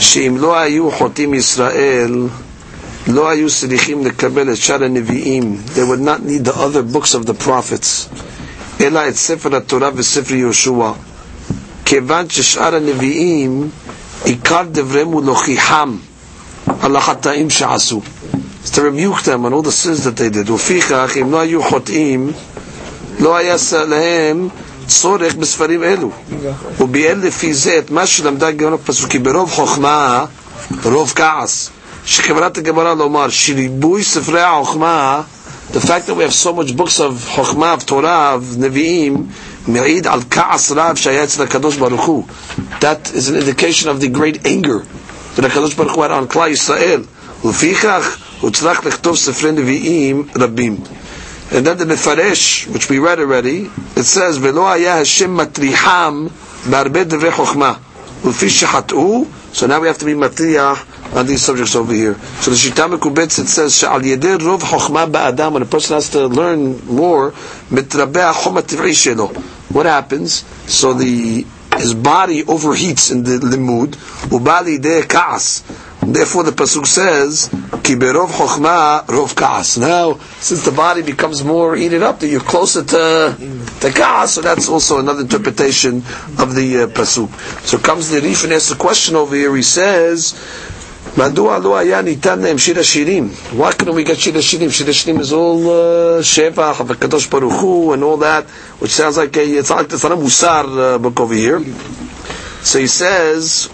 שאם 0.00 0.36
לא 0.38 0.58
היו 0.58 0.90
חוטאים 0.90 1.34
ישראל, 1.34 2.12
לא 3.07 3.29
היו 3.29 3.47
צריכים 3.49 4.05
לקבל 4.05 4.51
את 4.53 4.57
שאר 4.57 4.83
הנביאים. 4.83 5.61
They 5.75 5.79
would 5.79 6.01
not 6.05 6.27
need 6.29 6.47
the 6.47 6.53
other 6.53 6.95
books 6.95 7.13
of 7.15 7.25
the 7.27 7.45
prophets. 7.45 8.07
אלא 8.81 9.07
את 9.07 9.15
ספר 9.15 9.55
התורה 9.55 9.89
וספר 9.95 10.33
יהושע. 10.35 10.91
כיוון 11.85 12.29
ששאר 12.29 12.75
הנביאים, 12.75 13.69
עיקר 14.23 14.61
דבריהם 14.71 15.07
הוא 15.07 15.23
להוכיחם 15.23 15.95
על 16.81 16.95
החטאים 16.95 17.49
שעשו. 17.49 18.01
It's 18.65 18.69
to 18.69 18.81
rebuke 18.81 19.23
them 19.25 19.45
on 19.45 19.53
all 19.53 19.61
the 19.61 19.71
sins 19.71 20.03
that 20.05 20.15
they 20.17 20.29
did. 20.29 20.51
ופיכך, 20.51 21.11
אם 21.21 21.31
לא 21.31 21.39
היו 21.39 21.63
חוטאים, 21.63 22.31
לא 23.19 23.35
היה 23.35 23.55
להם 23.87 24.47
צורך 24.87 25.35
בספרים 25.35 25.83
אלו. 25.83 26.09
וביאל 26.79 27.17
לפי 27.17 27.53
זה 27.53 27.77
את 27.79 27.91
מה 27.91 28.07
שלמדה 28.07 28.47
הגמרא 28.47 28.75
בפסוק, 28.75 29.09
כי 29.09 29.19
ברוב 29.19 29.51
חוכמה, 29.51 30.25
רוב 30.83 31.13
כעס. 31.15 31.69
שכוונת 32.04 32.58
הגמרא 32.58 32.94
לומר, 32.94 33.28
שריבוי 33.28 34.04
ספרי 34.04 34.40
החוכמה, 34.42 35.20
the 35.72 35.80
fact 35.80 36.06
that 36.06 36.14
we 36.16 36.22
have 36.22 36.32
so 36.32 36.52
much 36.52 36.72
books 36.76 36.98
of 37.00 37.28
חוכמה, 37.28 37.74
of 37.74 37.84
תורה, 37.84 38.34
of 38.36 38.58
נביאים, 38.58 39.26
מעיד 39.66 40.06
על 40.06 40.20
כעס 40.30 40.72
רב 40.76 40.96
שהיה 40.96 41.24
אצל 41.24 41.42
הקדוש 41.42 41.76
ברוך 41.76 42.04
הוא. 42.04 42.24
That 42.80 43.10
is 43.14 43.28
an 43.28 43.34
indication 43.42 43.86
of 43.88 44.00
the 44.02 44.08
great 44.18 44.46
anger 44.46 44.82
that 45.38 45.44
הקדוש 45.44 45.74
ברוך 45.74 45.92
הוא 45.92 46.04
had 46.04 46.10
on 46.10 46.32
כלל 46.32 46.50
ישראל. 46.50 47.02
ולפיכך 47.44 48.16
הוא 48.40 48.50
צריך 48.50 48.86
לכתוב 48.86 49.16
ספרי 49.16 49.52
נביאים 49.52 50.22
רבים. 50.36 50.76
And 51.52 51.64
then 51.66 51.78
the 51.78 51.84
Mefaresh, 51.86 52.66
which 52.74 52.90
we 52.90 52.98
read 52.98 53.18
already, 53.18 53.70
it 53.96 54.04
says, 54.04 54.38
ולא 54.40 54.70
היה 54.72 55.00
השם 55.00 55.36
מטריחם 55.36 56.26
בהרבה 56.70 57.04
דברי 57.04 57.30
חוכמה. 57.32 57.72
ולפי 58.24 58.50
שחטאו, 58.50 59.24
so 59.54 59.58
now 59.66 59.80
we 59.80 59.86
have 59.86 59.98
to 60.00 60.04
be 60.04 60.14
מטריח 60.16 60.84
on 61.15 61.27
these 61.27 61.41
subjects 61.41 61.75
over 61.75 61.93
here. 61.93 62.15
So 62.15 62.51
the 62.51 62.57
Shitama 62.57 62.97
Kubetz, 62.97 63.39
it 63.39 63.47
says, 63.47 63.73
Sha'al 63.73 64.01
yedeh 64.01 64.37
rov 64.39 64.61
ba 64.93 65.05
ba'adam, 65.05 65.53
when 65.53 65.61
a 65.61 65.65
person 65.65 65.95
has 65.95 66.09
to 66.09 66.27
learn 66.27 66.85
more, 66.87 67.31
mitrabeh 67.31 68.33
chomat 68.33 69.71
What 69.71 69.85
happens? 69.85 70.43
So 70.71 70.93
the 70.93 71.45
his 71.77 71.93
body 71.93 72.43
overheats 72.43 73.11
in 73.11 73.23
the 73.23 73.39
limud. 73.39 73.95
Ubali 74.29 74.81
de 74.81 75.03
kaas. 75.07 75.63
Therefore, 76.05 76.43
the 76.43 76.51
pasuk 76.51 76.85
says, 76.85 77.47
"Kiberov 77.49 78.27
chokhma 78.29 79.05
rov 79.07 79.35
kaas." 79.35 79.77
Now, 79.77 80.19
since 80.39 80.63
the 80.65 80.71
body 80.71 81.01
becomes 81.01 81.43
more 81.43 81.75
heated 81.75 82.03
up, 82.03 82.19
that 82.19 82.27
you're 82.27 82.41
closer 82.41 82.83
to 82.83 83.35
the 83.79 83.91
kaas. 83.95 84.33
So 84.33 84.41
that's 84.41 84.67
also 84.67 84.99
another 84.99 85.21
interpretation 85.21 86.03
of 86.37 86.55
the 86.55 86.83
uh, 86.83 86.87
pasuk. 86.87 87.29
So 87.65 87.77
comes 87.77 88.09
the 88.09 88.21
Rif 88.21 88.43
and 88.43 88.53
asks 88.53 88.71
a 88.71 88.75
question 88.75 89.15
over 89.15 89.35
here. 89.35 89.55
He 89.55 89.63
says. 89.63 90.33
מדוע 91.16 91.58
לא 91.58 91.76
היה 91.76 92.02
ניתן 92.02 92.38
להם 92.40 92.58
שיר 92.58 92.80
השירים? 92.80 93.28
Why 93.58 93.72
couldn't 93.72 93.94
we 93.94 94.08
get 94.08 94.14
שיר 94.18 94.38
השירים? 94.38 94.70
שיר 94.70 94.90
השירים 94.90 95.20
is 95.20 95.24
all 95.32 95.66
uh, 95.66 96.22
שבח 96.22 96.80
וקדוש 96.86 97.26
ברוך 97.26 97.54
הוא 97.60 97.94
and 97.94 97.98
all 97.98 98.22
that, 98.22 98.44
which 98.84 98.90
sounds 98.90 99.16
like 99.16 99.36
a, 99.36 99.40
it's 99.60 99.70
like 99.70 99.92
it's 99.92 100.04
not 100.04 100.12
a 100.12 100.16
musar 100.16 100.64
uh, 100.64 100.98
book 100.98 101.20
over 101.20 101.34
here. 101.34 101.60
So 102.62 102.78
he 102.78 102.86
says, 102.86 103.68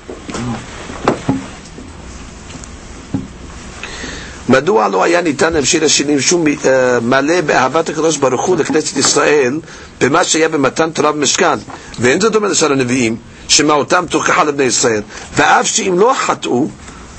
מדוע 4.48 4.88
לא 4.88 5.02
היה 5.02 5.20
ניתן 5.20 5.52
להם 5.52 5.64
שיר 5.64 5.84
השירים 5.84 6.20
שום 6.20 6.44
uh, 6.46 6.66
מלא 7.02 7.40
באהבת 7.40 7.88
הקדוש 7.88 8.16
ברוך 8.16 8.46
הוא 8.46 8.56
לכנסת 8.56 8.96
ישראל 8.96 9.60
במה 10.00 10.24
שהיה 10.24 10.48
במתן 10.48 10.90
תורה 10.90 11.12
במשכן 11.12 11.58
ואין 12.00 12.20
זאת 12.20 12.36
אומרת 12.36 12.50
לשאר 12.50 12.72
הנביאים 12.72 13.16
שמעותם 13.48 14.04
תוכחה 14.10 14.44
לבני 14.44 14.64
ישראל 14.64 15.02
ואף 15.36 15.66
שאם 15.66 15.98
לא 15.98 16.12
חטאו 16.16 16.68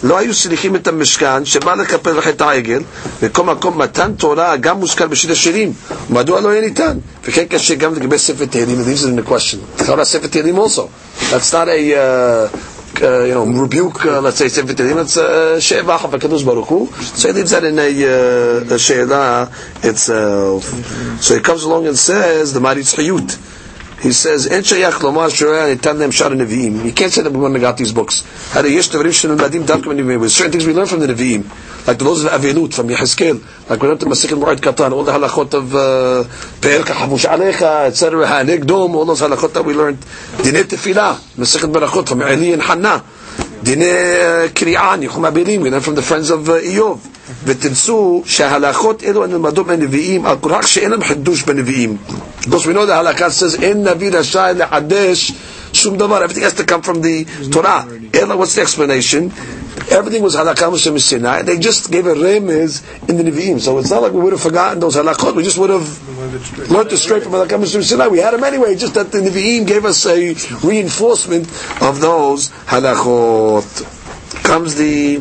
לא 0.03 0.17
היו 0.17 0.33
סליחים 0.33 0.75
את 0.75 0.87
המשכן 0.87 1.45
שבא 1.45 1.75
לכפר 1.75 2.09
על 2.09 2.21
חטא 2.21 2.43
העגל 2.43 2.81
וכל 3.21 3.43
מקום 3.43 3.81
מתן 3.81 4.11
תורה 4.17 4.57
גם 4.57 4.77
מוזכר 4.79 5.07
בשיר 5.07 5.31
השירים 5.31 5.73
מדוע 6.09 6.41
לא 6.41 6.49
יהיה 6.49 6.61
ניתן 6.61 6.97
וכן 7.23 7.43
קשה 7.45 7.75
גם 7.75 7.93
לגבי 7.93 8.17
ספר 8.17 8.45
תהילים 8.45 8.81
it 8.81 8.85
leaves 8.85 9.03
it 9.03 9.07
in 9.07 9.25
the 9.25 9.29
question 9.31 9.57
תקרא 9.83 10.03
ספר 10.03 10.27
תהילים 10.27 10.55
also 10.59 10.81
that's 11.31 11.51
not 11.53 11.67
a 11.67 11.93
uh, 11.93 12.57
uh, 13.01 13.23
you 13.23 13.33
know, 13.33 13.45
rebuke, 13.45 14.05
uh, 14.05 14.21
let's 14.21 14.37
say, 14.37 14.47
Sefer 14.47 14.73
Tehillim, 14.73 15.01
it's 15.01 15.17
uh, 15.17 15.59
She'evach 15.59 16.05
of 16.05 16.11
HaKadosh 16.11 16.45
Baruch 16.45 16.67
Hu. 16.67 16.87
So 17.01 17.27
he 17.29 17.33
leaves 17.33 17.51
that 17.51 17.63
in 17.63 17.77
a, 17.77 17.81
uh, 17.83 18.75
a 18.75 18.79
She'elah 18.79 19.51
itself. 19.83 20.63
So 21.21 21.35
he 21.35 21.41
comes 21.41 21.63
along 21.63 21.87
and 21.87 21.97
says, 21.97 22.53
the 22.53 22.59
Maritz 22.61 22.95
Chayut. 22.95 23.37
he 24.00 24.12
says, 24.12 24.46
אין 24.46 24.64
שייך 24.64 25.04
and 25.04 25.28
שלא 25.28 25.52
היה 25.52 25.66
ניתן 25.66 25.96
להם 25.96 26.12
שאר 26.12 26.30
You 26.32 26.92
can't 26.92 27.12
say 27.12 27.22
that 27.22 27.32
we 27.32 27.38
never 27.38 27.58
got 27.58 27.76
these 27.76 27.92
books. 27.92 28.22
הרי 28.54 28.70
יש 28.70 28.88
shenu 28.88 29.36
b'adim 29.36 29.66
דווקא 29.66 29.90
neviim. 29.90 30.20
With 30.20 30.30
certain 30.32 30.52
things 30.52 30.66
we 30.66 30.72
learn 30.72 30.86
from 30.86 31.00
the 31.00 31.06
neviim, 31.06 31.44
Like 31.86 31.98
the 31.98 32.04
laws 32.04 32.24
of 32.24 32.32
Avilut, 32.32 32.74
from 32.74 32.88
Yeheskel, 32.88 33.40
Like 33.68 33.82
we 33.82 33.88
learned 33.88 34.00
the 34.00 34.06
Masik 34.06 34.32
al-Moed 34.32 34.60
Katan, 34.60 34.92
all 34.92 35.04
the 35.04 35.12
halachot 35.12 35.54
of 35.54 35.74
uh, 35.74 36.24
Pe'er 36.60 36.82
Kachavush 36.82 37.26
Alecha, 37.26 37.86
etc. 37.86 38.26
Ha'anegdom, 38.26 38.94
all 38.94 39.04
those 39.04 39.20
halachot 39.20 39.52
that 39.52 39.64
we 39.64 39.74
learned. 39.74 39.98
Dinet 39.98 40.64
Tefillah, 40.64 41.16
Masik 41.36 41.64
al-Barakot, 41.64 42.08
from 42.08 42.22
Eli 42.22 42.52
and 42.52 42.62
Hannah. 42.62 43.02
Dinet 43.62 44.48
uh, 44.48 44.52
Kri'an, 44.52 45.06
Yichum 45.06 45.30
Abirim, 45.30 45.62
we 45.62 45.70
learned 45.70 45.84
from 45.84 45.94
the 45.94 46.02
friends 46.02 46.30
of 46.30 46.48
uh, 46.48 46.54
ותמצאו 47.45 48.23
שההלכות 48.25 49.03
אלו 49.03 49.25
נלמדו 49.25 49.63
מהנביאים 49.63 50.25
על 50.25 50.35
כורח 50.41 50.65
שאין 50.67 50.91
להם 50.91 51.03
חידוש 51.03 51.43
בנביאים. 51.43 51.97
Because 52.41 52.65
we 52.65 52.73
know 52.73 52.85
the 52.85 52.93
halakha 52.93 53.29
says 53.29 53.61
אין 53.61 53.87
נביא 53.87 54.09
רשאי 54.11 54.53
לחדש 54.55 55.31
שום 55.73 55.97
דבר, 55.97 56.25
everything 56.25 56.43
has 56.43 56.53
to 56.53 56.63
come 56.63 56.81
from 56.81 57.01
the 57.01 57.25
Torah. 57.51 57.83
אלא, 58.15 58.35
what's 58.35 58.55
the 58.55 58.61
explanation? 58.61 59.31
Everything 59.91 60.23
was 60.23 60.35
halakha 60.35 60.71
Moshe 60.71 60.99
Sinai. 60.99 61.41
They 61.43 61.59
just 61.59 61.91
gave 61.91 62.05
a 62.07 62.15
remez 62.15 62.81
in 63.09 63.17
the 63.17 63.23
Nevi'im. 63.23 63.59
So 63.59 63.77
it's 63.77 63.91
not 63.91 64.01
like 64.01 64.13
we 64.13 64.21
would 64.21 64.31
have 64.33 64.41
forgotten 64.41 64.79
those 64.79 64.95
halachot. 64.95 65.35
We 65.35 65.43
just 65.43 65.57
would 65.57 65.69
have 65.69 65.87
learned 66.71 66.91
it 66.91 66.97
straight 66.97 67.23
from 67.23 67.33
halakha 67.33 67.59
Moshe 67.59 67.83
Sinai. 67.83 68.07
We 68.07 68.19
had 68.19 68.33
them 68.33 68.43
anyway. 68.43 68.75
Just 68.75 68.93
that 68.95 69.11
the 69.11 69.19
Nevi'im 69.19 69.67
gave 69.67 69.85
us 69.85 70.05
a 70.05 70.33
reinforcement 70.65 71.45
of 71.81 71.99
those 71.99 72.49
halachot. 72.71 74.43
Comes 74.43 74.75
the 74.75 75.17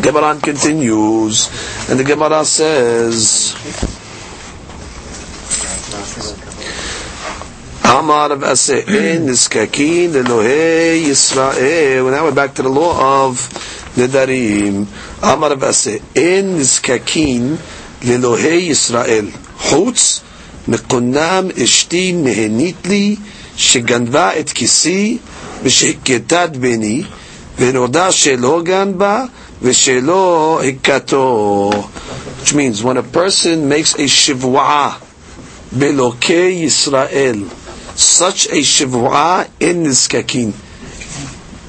Gemara 0.00 0.36
continues, 0.40 1.48
and 1.88 1.98
the 1.98 2.04
Gemara 2.04 2.44
says. 2.44 3.54
Amar 7.84 8.32
of 8.32 8.40
Ase'in 8.40 9.26
Niskakin 9.26 10.10
Elohei 10.10 11.02
Yisrael. 11.02 12.10
Now 12.10 12.24
we're 12.24 12.34
back 12.34 12.54
to 12.54 12.62
the 12.62 12.68
law 12.68 13.26
of 13.28 13.48
Nedarim. 13.96 14.86
Amar 15.22 15.52
of 15.52 15.60
Ase'in 15.60 16.56
Niskakin 16.58 17.56
Elohei 18.00 18.68
Yisrael. 18.68 19.30
Chutz 19.58 20.22
מקונם 20.68 21.48
אשתי 21.64 22.12
נהנית 22.12 22.86
לי 22.86 23.16
שגנבה 23.56 24.38
את 24.40 24.50
כיסי 24.50 25.18
ושהכתה 25.62 26.44
את 26.44 26.56
בני 26.56 27.02
ונודע 27.58 28.12
שלא 28.12 28.60
גנבה 28.64 29.24
V'shelo 29.61 30.61
hikato. 30.63 31.73
Which 32.39 32.53
means 32.53 32.83
when 32.83 32.97
a 32.97 33.03
person 33.03 33.67
makes 33.67 33.95
a 33.95 34.03
shivua 34.05 34.91
belokei 35.73 36.63
Yisrael, 36.63 37.49
such 37.97 38.45
a 38.47 38.61
shivua 38.61 39.49
in 39.59 39.83
niskakin. 39.83 40.53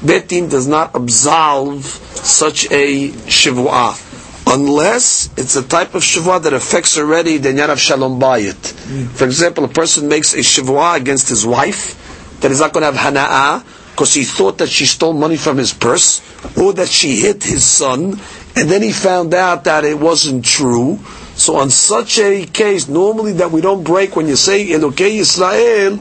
Betin 0.05 0.51
does 0.51 0.68
not 0.68 0.95
absolve 0.95 1.84
such 1.84 2.70
a 2.70 3.09
shivua 3.09 4.03
Unless 4.49 5.30
it's 5.37 5.57
a 5.57 5.62
type 5.62 5.97
of 5.97 6.03
shivua 6.03 6.41
that 6.43 6.53
affects 6.53 6.97
already 6.97 7.37
the 7.39 7.72
of 7.72 7.80
shalom 7.80 8.20
bayit. 8.20 8.55
Hmm. 8.55 9.07
For 9.07 9.24
example, 9.24 9.64
a 9.64 9.68
person 9.68 10.09
makes 10.09 10.34
a 10.34 10.39
shivua 10.39 10.97
against 10.97 11.28
his 11.28 11.45
wife, 11.45 12.39
that 12.41 12.53
is 12.53 12.61
not 12.61 12.72
going 12.72 12.82
to 12.82 12.97
have 12.97 13.12
hana'ah, 13.12 13.64
because 13.97 14.12
he 14.12 14.24
thought 14.24 14.59
that 14.59 14.68
she 14.68 14.84
stole 14.84 15.14
money 15.14 15.38
from 15.38 15.57
his 15.57 15.72
purse 15.72 16.20
or 16.59 16.74
that 16.74 16.86
she 16.86 17.16
hit 17.16 17.42
his 17.42 17.64
son 17.64 18.20
and 18.55 18.68
then 18.68 18.82
he 18.82 18.92
found 18.92 19.32
out 19.32 19.64
that 19.64 19.84
it 19.86 19.99
wasn't 19.99 20.44
true. 20.44 20.99
So 21.34 21.57
on 21.57 21.70
such 21.70 22.18
a 22.18 22.44
case, 22.44 22.88
normally 22.88 23.32
that 23.40 23.51
we 23.51 23.62
don't 23.62 23.82
break 23.82 24.14
when 24.14 24.28
you 24.28 24.36
say 24.36 24.66
Elokei 24.66 25.16
Israel, 25.16 25.99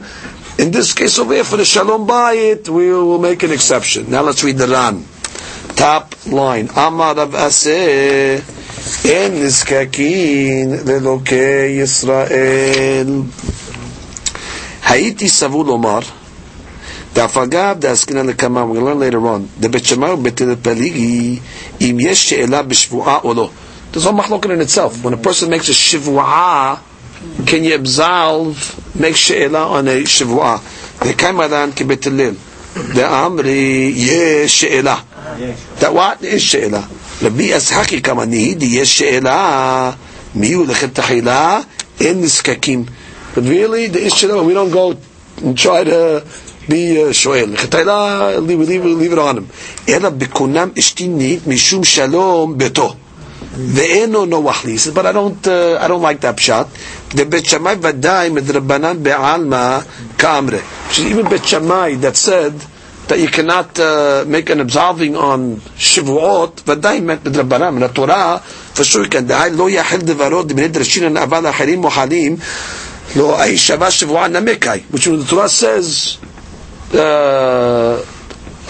in 0.58 0.70
this 0.72 0.92
case 0.92 1.18
over 1.18 1.32
here 1.32 1.44
for 1.44 1.56
the 1.56 1.64
Shalom 1.64 2.06
Bayit, 2.06 2.68
we 2.68 2.92
will 2.92 3.18
make 3.18 3.42
an 3.42 3.50
exception. 3.50 4.10
Now 4.10 4.20
let's 4.20 4.44
read 4.44 4.58
the 4.58 4.68
Ran. 4.68 5.02
Top 5.74 6.14
line. 6.26 6.68
Amar 6.76 7.14
Rav 7.14 7.30
Aseh, 7.32 8.36
En 9.06 9.32
Niskakin 9.32 10.84
Lelokei 10.84 11.76
Israel. 11.78 13.24
Haiti 14.82 15.26
Savul 15.28 15.70
Omar, 15.70 16.04
Dafagav 17.16 17.80
Daskinan 17.80 18.36
Kama. 18.36 18.66
we 18.66 18.78
learn 18.78 18.98
later 18.98 19.26
on. 19.26 19.48
The 19.58 19.68
Bechamar 19.68 20.22
Betil 20.22 20.54
Peligi 20.56 21.40
Im 21.80 21.98
Yesh 21.98 22.18
She'ela 22.18 22.62
B'Shvu'ah 22.62 23.24
Olo. 23.24 23.50
There's 23.90 24.04
machlokin 24.04 24.50
in 24.52 24.60
itself. 24.60 25.02
When 25.02 25.14
a 25.14 25.16
person 25.16 25.48
makes 25.48 25.70
a 25.70 25.72
shivua, 25.72 26.78
can 27.46 27.64
you 27.64 27.74
absolve, 27.74 28.94
make 29.00 29.16
she'ela 29.16 29.66
on 29.66 29.88
a 29.88 30.02
shivua? 30.02 30.60
The 31.00 31.14
kaimadan 31.14 31.70
kibetilil. 31.72 32.36
The 32.94 33.00
amri 33.00 33.92
yes 33.96 34.50
she'ela. 34.50 35.02
That 35.80 35.94
what 35.94 36.22
is 36.22 36.42
she'ela? 36.42 36.80
Rabbi 37.22 37.48
Ashaki 37.56 38.02
kamani 38.02 38.58
di 38.58 38.66
ye 38.66 38.84
she'ela. 38.84 39.96
Miyu 40.34 40.66
lechet 40.66 40.88
tahila 40.90 41.64
en 41.98 42.22
niskakim. 42.22 42.86
But 43.34 43.44
really, 43.44 43.86
the 43.86 44.04
issue, 44.04 44.42
we 44.44 44.52
don't 44.52 44.70
go 44.70 44.98
and 45.38 45.56
try 45.56 45.84
to 45.84 46.20
be 46.69 46.73
uh, 47.09 47.13
שואל. 47.13 47.49
לכתחילה, 47.53 48.29
we 48.47 48.51
leave, 48.65 48.83
we 48.83 48.93
leave 48.95 49.13
it 49.13 49.19
on 49.19 49.37
him. 49.37 49.43
אלא 49.89 50.09
בכונם 50.09 50.69
אשתי 50.79 51.09
משום 51.47 51.83
שלום 51.83 52.57
ביתו. 52.57 52.93
ואינו 53.57 54.25
נוח 54.25 54.65
לי. 54.65 54.75
He 54.75 54.77
says, 54.77 54.93
but 54.93 55.05
I 55.05 55.11
don't, 55.11 55.47
uh, 55.47 55.83
I 55.83 55.87
don't 55.87 56.01
like 56.01 56.21
that 56.21 56.37
pshat. 56.37 56.65
בבית 57.15 57.45
שמאי 57.45 57.75
ודאי 57.81 58.29
מדרבנן 58.29 59.03
בעלמא 59.03 59.79
כאמרי. 60.17 60.59
Even 60.91 61.29
בית 61.29 61.45
שמאי 61.47 61.97
that 62.01 62.15
said 62.17 62.53
that 63.07 63.19
you 63.19 63.27
cannot 63.27 63.79
uh, 63.79 64.23
make 64.27 64.49
an 64.49 64.59
absolving 64.61 65.15
on 65.15 65.59
שבועות, 65.77 66.61
ודאי 66.67 66.99
מדרבנן, 67.01 67.69
מן 67.75 67.83
התורה, 67.83 68.37
for 68.75 68.83
sure 68.83 69.03
you 69.05 69.09
can. 69.13 69.19
דהי 69.19 69.51
לא 69.51 69.69
יחל 69.69 69.97
דברו 69.97 70.43
דבני 70.43 70.67
דרשין 70.67 71.17
אבל 71.17 71.45
האחרים 71.45 71.81
מוחלים, 71.81 72.35
לא 73.15 73.43
אי 73.43 73.57
שווה 73.57 73.91
שבועה 73.91 74.27
נמקאי. 74.27 74.79
Which 74.93 75.07
when 75.07 75.19
the 75.19 75.25
Torah 75.29 75.49
says 75.49 76.17
uh, 76.94 78.04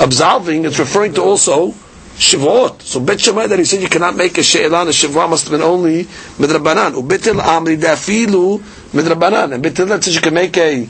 absolving, 0.01 0.65
it's 0.65 0.79
referring 0.79 1.15
to 1.15 1.23
also 1.23 1.75
Shavuot. 2.17 2.81
So 2.81 3.01
Bet 3.01 3.21
Shammai 3.21 3.47
that 3.49 3.59
he 3.59 3.65
said 3.67 3.83
you 3.83 3.89
cannot 3.89 4.17
make 4.17 4.39
a 4.39 4.43
she'elah 4.43 4.81
and 4.81 4.89
a 4.89 4.93
Shavuot 4.93 5.29
must 5.29 5.45
have 5.45 5.53
been 5.53 5.61
only 5.63 6.05
midrabanan. 6.39 6.93
Ubetil 6.95 7.41
amri 7.41 7.77
dafilu 7.77 8.59
midrabanan. 8.93 9.53
And 9.55 9.63
Betil 9.63 9.87
that 9.89 10.03
says 10.03 10.15
you 10.15 10.23
can 10.23 10.33
make 10.35 10.57
a 10.57 10.85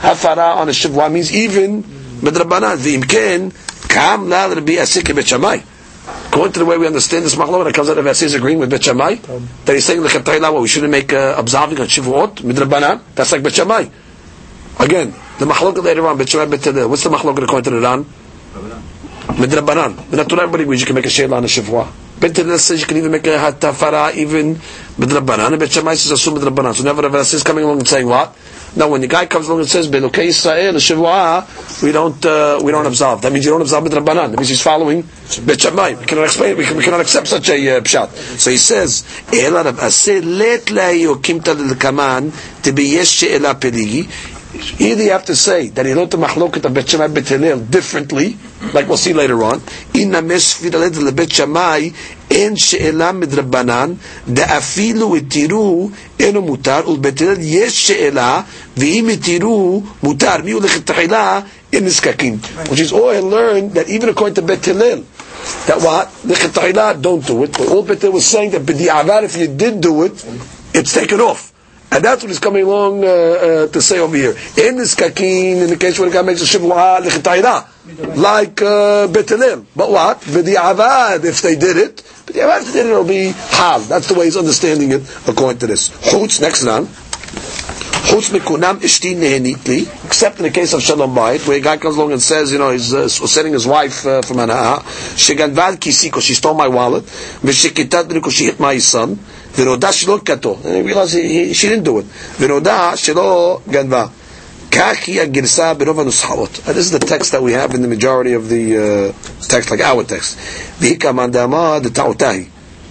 hafara 0.00 0.56
on 0.56 0.68
a 0.68 0.72
Shavuot 0.72 1.12
means 1.12 1.32
even 1.32 1.84
midrabanan. 1.84 2.76
V'im 2.78 3.08
ken 3.08 3.52
kam 3.88 4.28
la 4.28 4.46
Rabbi 4.46 4.72
Asik 4.72 5.14
Bet 5.14 5.26
Shammai. 5.28 5.60
According 6.26 6.54
to 6.54 6.58
the 6.60 6.66
way 6.66 6.78
we 6.78 6.86
understand 6.88 7.24
this 7.24 7.36
machlok, 7.36 7.68
it 7.68 7.74
comes 7.76 7.88
out 7.88 7.98
of 7.98 8.04
Asik 8.04 8.34
agreeing 8.34 8.58
with 8.58 8.70
Bet 8.70 8.82
Shammai 8.82 9.14
that 9.14 9.72
he's 9.74 9.84
saying 9.84 10.00
lechatayla 10.00 10.52
well, 10.52 10.62
we 10.62 10.68
shouldn't 10.68 10.90
make 10.90 11.12
uh, 11.12 11.36
absolving 11.38 11.78
on 11.80 11.86
Shavuot 11.86 12.38
midrabanan. 12.42 13.02
That's 13.14 13.30
like 13.30 13.44
Bet 13.44 13.52
Shammai. 13.54 13.86
Again, 14.80 15.14
the 15.42 15.52
machlok 15.52 15.82
later 15.82 16.06
on 16.06 16.16
Bet 16.16 16.28
Shammai 16.28 16.56
Bet 16.56 16.88
What's 16.88 17.02
the 17.02 17.10
machlok 17.10 17.42
according 17.42 17.64
to 17.64 17.70
the 17.70 17.80
Ran? 17.80 18.04
Midrabanan. 19.34 20.12
Not 20.12 20.32
everybody 20.32 20.62
agrees 20.64 20.80
you 20.80 20.86
can 20.86 20.94
make 20.94 21.06
a 21.06 21.10
sheila 21.10 21.36
on 21.38 21.44
a 21.44 21.48
shavua. 21.48 21.90
Hillel 22.20 22.58
says 22.58 22.80
you 22.80 22.86
can 22.86 22.96
even 22.98 23.10
make 23.10 23.26
a 23.26 23.30
hatafara 23.30 24.14
even 24.14 24.54
midrabanan. 24.54 25.60
And 25.60 25.70
Shammai 25.70 25.94
says 25.94 26.12
assume 26.12 26.38
midrabanan. 26.38 26.74
So 26.74 26.84
nevertheless, 26.84 27.34
is 27.34 27.42
coming 27.42 27.64
along 27.64 27.78
and 27.78 27.88
saying 27.88 28.06
what? 28.06 28.36
Now, 28.74 28.88
when 28.88 29.02
the 29.02 29.06
guy 29.06 29.26
comes 29.26 29.48
along 29.48 29.60
and 29.60 29.68
says 29.68 29.88
Belokei 29.88 30.26
Israel 30.26 30.74
shavua, 30.74 31.82
we 31.82 31.92
don't 31.92 32.24
uh, 32.24 32.60
we 32.62 32.70
don't 32.70 32.86
absolve. 32.86 33.20
That 33.22 33.32
means 33.32 33.44
you 33.44 33.50
don't 33.50 33.60
absolve 33.60 33.84
midrabanan. 33.84 34.30
That 34.30 34.36
means 34.36 34.48
he's 34.48 34.62
following 34.62 35.02
Bet 35.44 35.60
Shammai. 35.60 35.94
We 35.94 36.06
cannot 36.06 36.24
explain. 36.24 36.56
We, 36.56 36.64
can, 36.64 36.76
we 36.76 36.84
cannot 36.84 37.00
accept 37.00 37.26
such 37.26 37.48
a 37.50 37.76
uh, 37.76 37.80
pshat. 37.80 38.10
So 38.38 38.50
he 38.50 38.56
says, 38.56 39.04
"Ela 39.32 39.64
Rav 39.64 39.76
Aseh 39.78 40.24
let 40.24 40.70
la 40.70 40.92
yokimta 40.92 41.54
lekaman 41.54 42.62
to 42.62 42.72
be 42.72 42.84
yesh 42.84 43.08
she'ela 43.10 43.54
peligi." 43.56 44.08
Either 44.54 45.02
you 45.04 45.10
have 45.12 45.24
to 45.24 45.34
say 45.34 45.68
that 45.68 45.86
he 45.86 45.94
learned 45.94 46.10
the 46.10 46.18
machloket 46.18 46.64
of 46.66 46.74
Bet 46.74 46.86
Shammai 46.88 47.08
Bet 47.08 47.70
differently, 47.70 48.36
like 48.74 48.86
we'll 48.86 48.98
see 48.98 49.14
later 49.14 49.42
on. 49.42 49.60
Aled 49.94 50.92
lebet 50.92 51.32
Shammai 51.32 51.88
en 52.30 52.56
she'ela 52.56 53.12
midrabanan 53.12 53.96
da'afilu 54.28 55.18
itiru 55.18 55.90
eno 56.20 56.42
mutar 56.42 56.82
ulbet 56.84 57.18
Hillel 57.18 57.40
yesh 57.40 57.72
she'ela 57.72 58.44
ve'im 58.76 59.08
itiru 59.16 59.80
mutar 60.02 60.44
mi 60.44 60.52
ulech 60.52 60.80
tahila 60.84 61.46
in 61.72 61.84
niskakin. 61.84 62.38
Which 62.68 62.80
is 62.80 62.92
all 62.92 63.08
I 63.08 63.20
learned 63.20 63.72
that 63.72 63.88
even 63.88 64.10
according 64.10 64.34
to 64.34 64.42
Bet 64.42 64.64
Hillel, 64.66 65.04
that 65.66 65.80
what? 65.80 66.08
Lechetayla, 66.24 67.00
don't 67.00 67.26
do 67.26 67.42
it. 67.44 67.52
But 67.52 67.68
all 67.68 67.82
Bet 67.82 68.02
Hillel 68.02 68.14
was 68.14 68.26
saying 68.26 68.50
that 68.50 68.62
b'di'avad, 68.62 69.22
if 69.24 69.36
you 69.36 69.48
did 69.48 69.80
do 69.80 70.02
it, 70.02 70.12
it's 70.74 70.92
taken 70.92 71.20
off. 71.20 71.51
And 71.92 72.02
that's 72.02 72.22
what 72.22 72.30
he's 72.30 72.38
coming 72.38 72.62
along 72.62 73.04
uh, 73.04 73.06
uh, 73.06 73.66
to 73.68 73.82
say 73.82 73.98
over 73.98 74.16
here. 74.16 74.34
In 74.56 74.78
this 74.78 74.94
kakin, 74.94 75.58
in 75.58 75.68
the 75.68 75.76
case 75.76 75.98
where 75.98 76.08
the 76.08 76.14
guy 76.14 76.22
makes 76.22 76.40
a 76.40 76.58
lechetayla, 76.58 78.16
like 78.16 78.62
uh. 78.62 79.08
But 79.76 79.90
what? 79.90 80.20
B'di'avad, 80.22 81.24
if 81.24 81.42
they 81.42 81.54
did 81.54 81.76
it, 81.76 81.96
b'di'avad 82.26 82.62
if 82.62 82.72
they 82.72 82.82
did 82.82 82.86
it, 82.86 82.90
it'll 82.92 83.04
be 83.04 83.26
hal. 83.26 83.80
That's 83.80 84.08
the 84.08 84.14
way 84.14 84.24
he's 84.24 84.38
understanding 84.38 84.92
it 84.92 85.02
according 85.28 85.58
to 85.58 85.66
this. 85.66 85.90
Chutz, 85.90 86.40
next 86.40 86.62
line. 86.62 86.86
Chutz 86.86 88.30
mekunam 88.30 88.78
ishti 88.78 89.14
nehenitli, 89.14 89.86
except 90.06 90.38
in 90.38 90.44
the 90.44 90.50
case 90.50 90.72
of 90.72 90.82
shalom 90.82 91.14
bayit, 91.14 91.46
where 91.46 91.58
a 91.58 91.60
guy 91.60 91.76
comes 91.76 91.96
along 91.96 92.12
and 92.12 92.22
says, 92.22 92.52
you 92.52 92.58
know, 92.58 92.70
he's 92.70 92.92
uh, 92.94 93.08
sending 93.08 93.52
his 93.52 93.66
wife 93.66 94.06
uh, 94.06 94.22
from 94.22 94.38
Anaha, 94.38 94.80
sheganvad 95.16 95.76
kisiko, 95.76 96.20
she 96.22 96.34
stole 96.34 96.54
my 96.54 96.68
wallet, 96.68 97.04
v'shekitat 97.04 98.08
because 98.08 98.34
she 98.34 98.44
hit 98.44 98.58
my 98.58 98.78
son, 98.78 99.18
ונודע 99.57 99.91
שלא 99.91 100.19
כתו, 100.25 100.57
and 100.63 100.67
he 100.67 100.93
realized 100.93 101.13
he, 101.13 101.49
he, 101.49 101.53
she 101.53 101.67
didn't 101.67 101.83
do 101.87 101.97
it, 101.99 102.05
ונודע 102.39 102.91
שלא 102.95 103.59
גנבה. 103.69 104.05
כך 104.71 104.97
היא 105.07 105.21
הגרסה 105.21 105.73
ברוב 105.73 105.99
הנוסחאות. 105.99 106.59
And 106.67 106.69
this 106.71 106.91
is 106.91 106.91
the 106.91 107.05
text 107.05 107.31
that 107.31 107.41
we 107.41 107.53
have 107.53 107.73
in 107.73 107.81
the 107.81 107.87
majority 107.87 108.33
of 108.33 108.49
the 108.49 108.77
uh, 108.77 109.47
text, 109.47 109.71
like 109.71 109.81
our 109.81 110.03
text. 110.03 110.37
והיא 110.79 110.99
כמאן 110.99 111.31
דאמר 111.31 111.79
דטעותה 111.79 112.29
היא. 112.29 112.45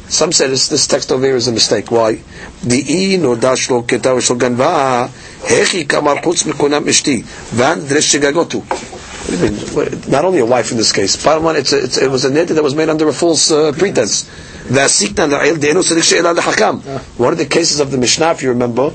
Some 0.08 0.30
say 0.32 0.46
this, 0.46 0.68
this 0.68 0.86
text 0.86 1.10
over 1.10 1.26
here 1.26 1.36
is 1.36 1.48
a 1.48 1.52
mistake. 1.52 1.90
Why? 1.90 2.16
דאי 2.64 3.16
נודע 3.20 3.56
שלא 3.56 3.84
כתב 3.88 4.14
ושלא 4.18 4.36
גנבה, 4.36 5.06
איך 5.46 5.74
היא 5.74 5.86
כמר 5.88 6.14
חוץ 6.24 6.44
מכונם 6.46 6.88
אשתי, 6.88 7.22
ואן 7.54 7.80
דרש 7.88 8.12
שגגותו. 8.12 8.62
What 8.68 9.30
do 9.30 9.36
you 9.36 9.50
mean? 9.50 10.10
Not 10.10 10.24
only 10.24 10.38
a 10.38 10.46
wife 10.46 10.70
in 10.70 10.76
this 10.78 10.92
case. 10.92 11.16
Bottom 11.24 11.44
line, 11.44 11.56
it's 11.56 11.72
a, 11.72 11.82
it's, 11.82 11.98
it 11.98 12.08
was 12.10 12.24
a 12.24 12.30
niddah 12.30 12.54
that 12.54 12.62
was 12.62 12.74
made 12.76 12.88
under 12.88 13.08
a 13.08 13.12
false 13.12 13.50
uh, 13.50 13.72
pretense. 13.72 14.24
One 17.17 17.33
of 17.33 17.37
the 17.37 17.47
cases 17.49 17.79
of 17.79 17.91
the 17.91 17.97
Mishnah, 17.97 18.31
if 18.31 18.43
you 18.43 18.49
remember, 18.49 18.91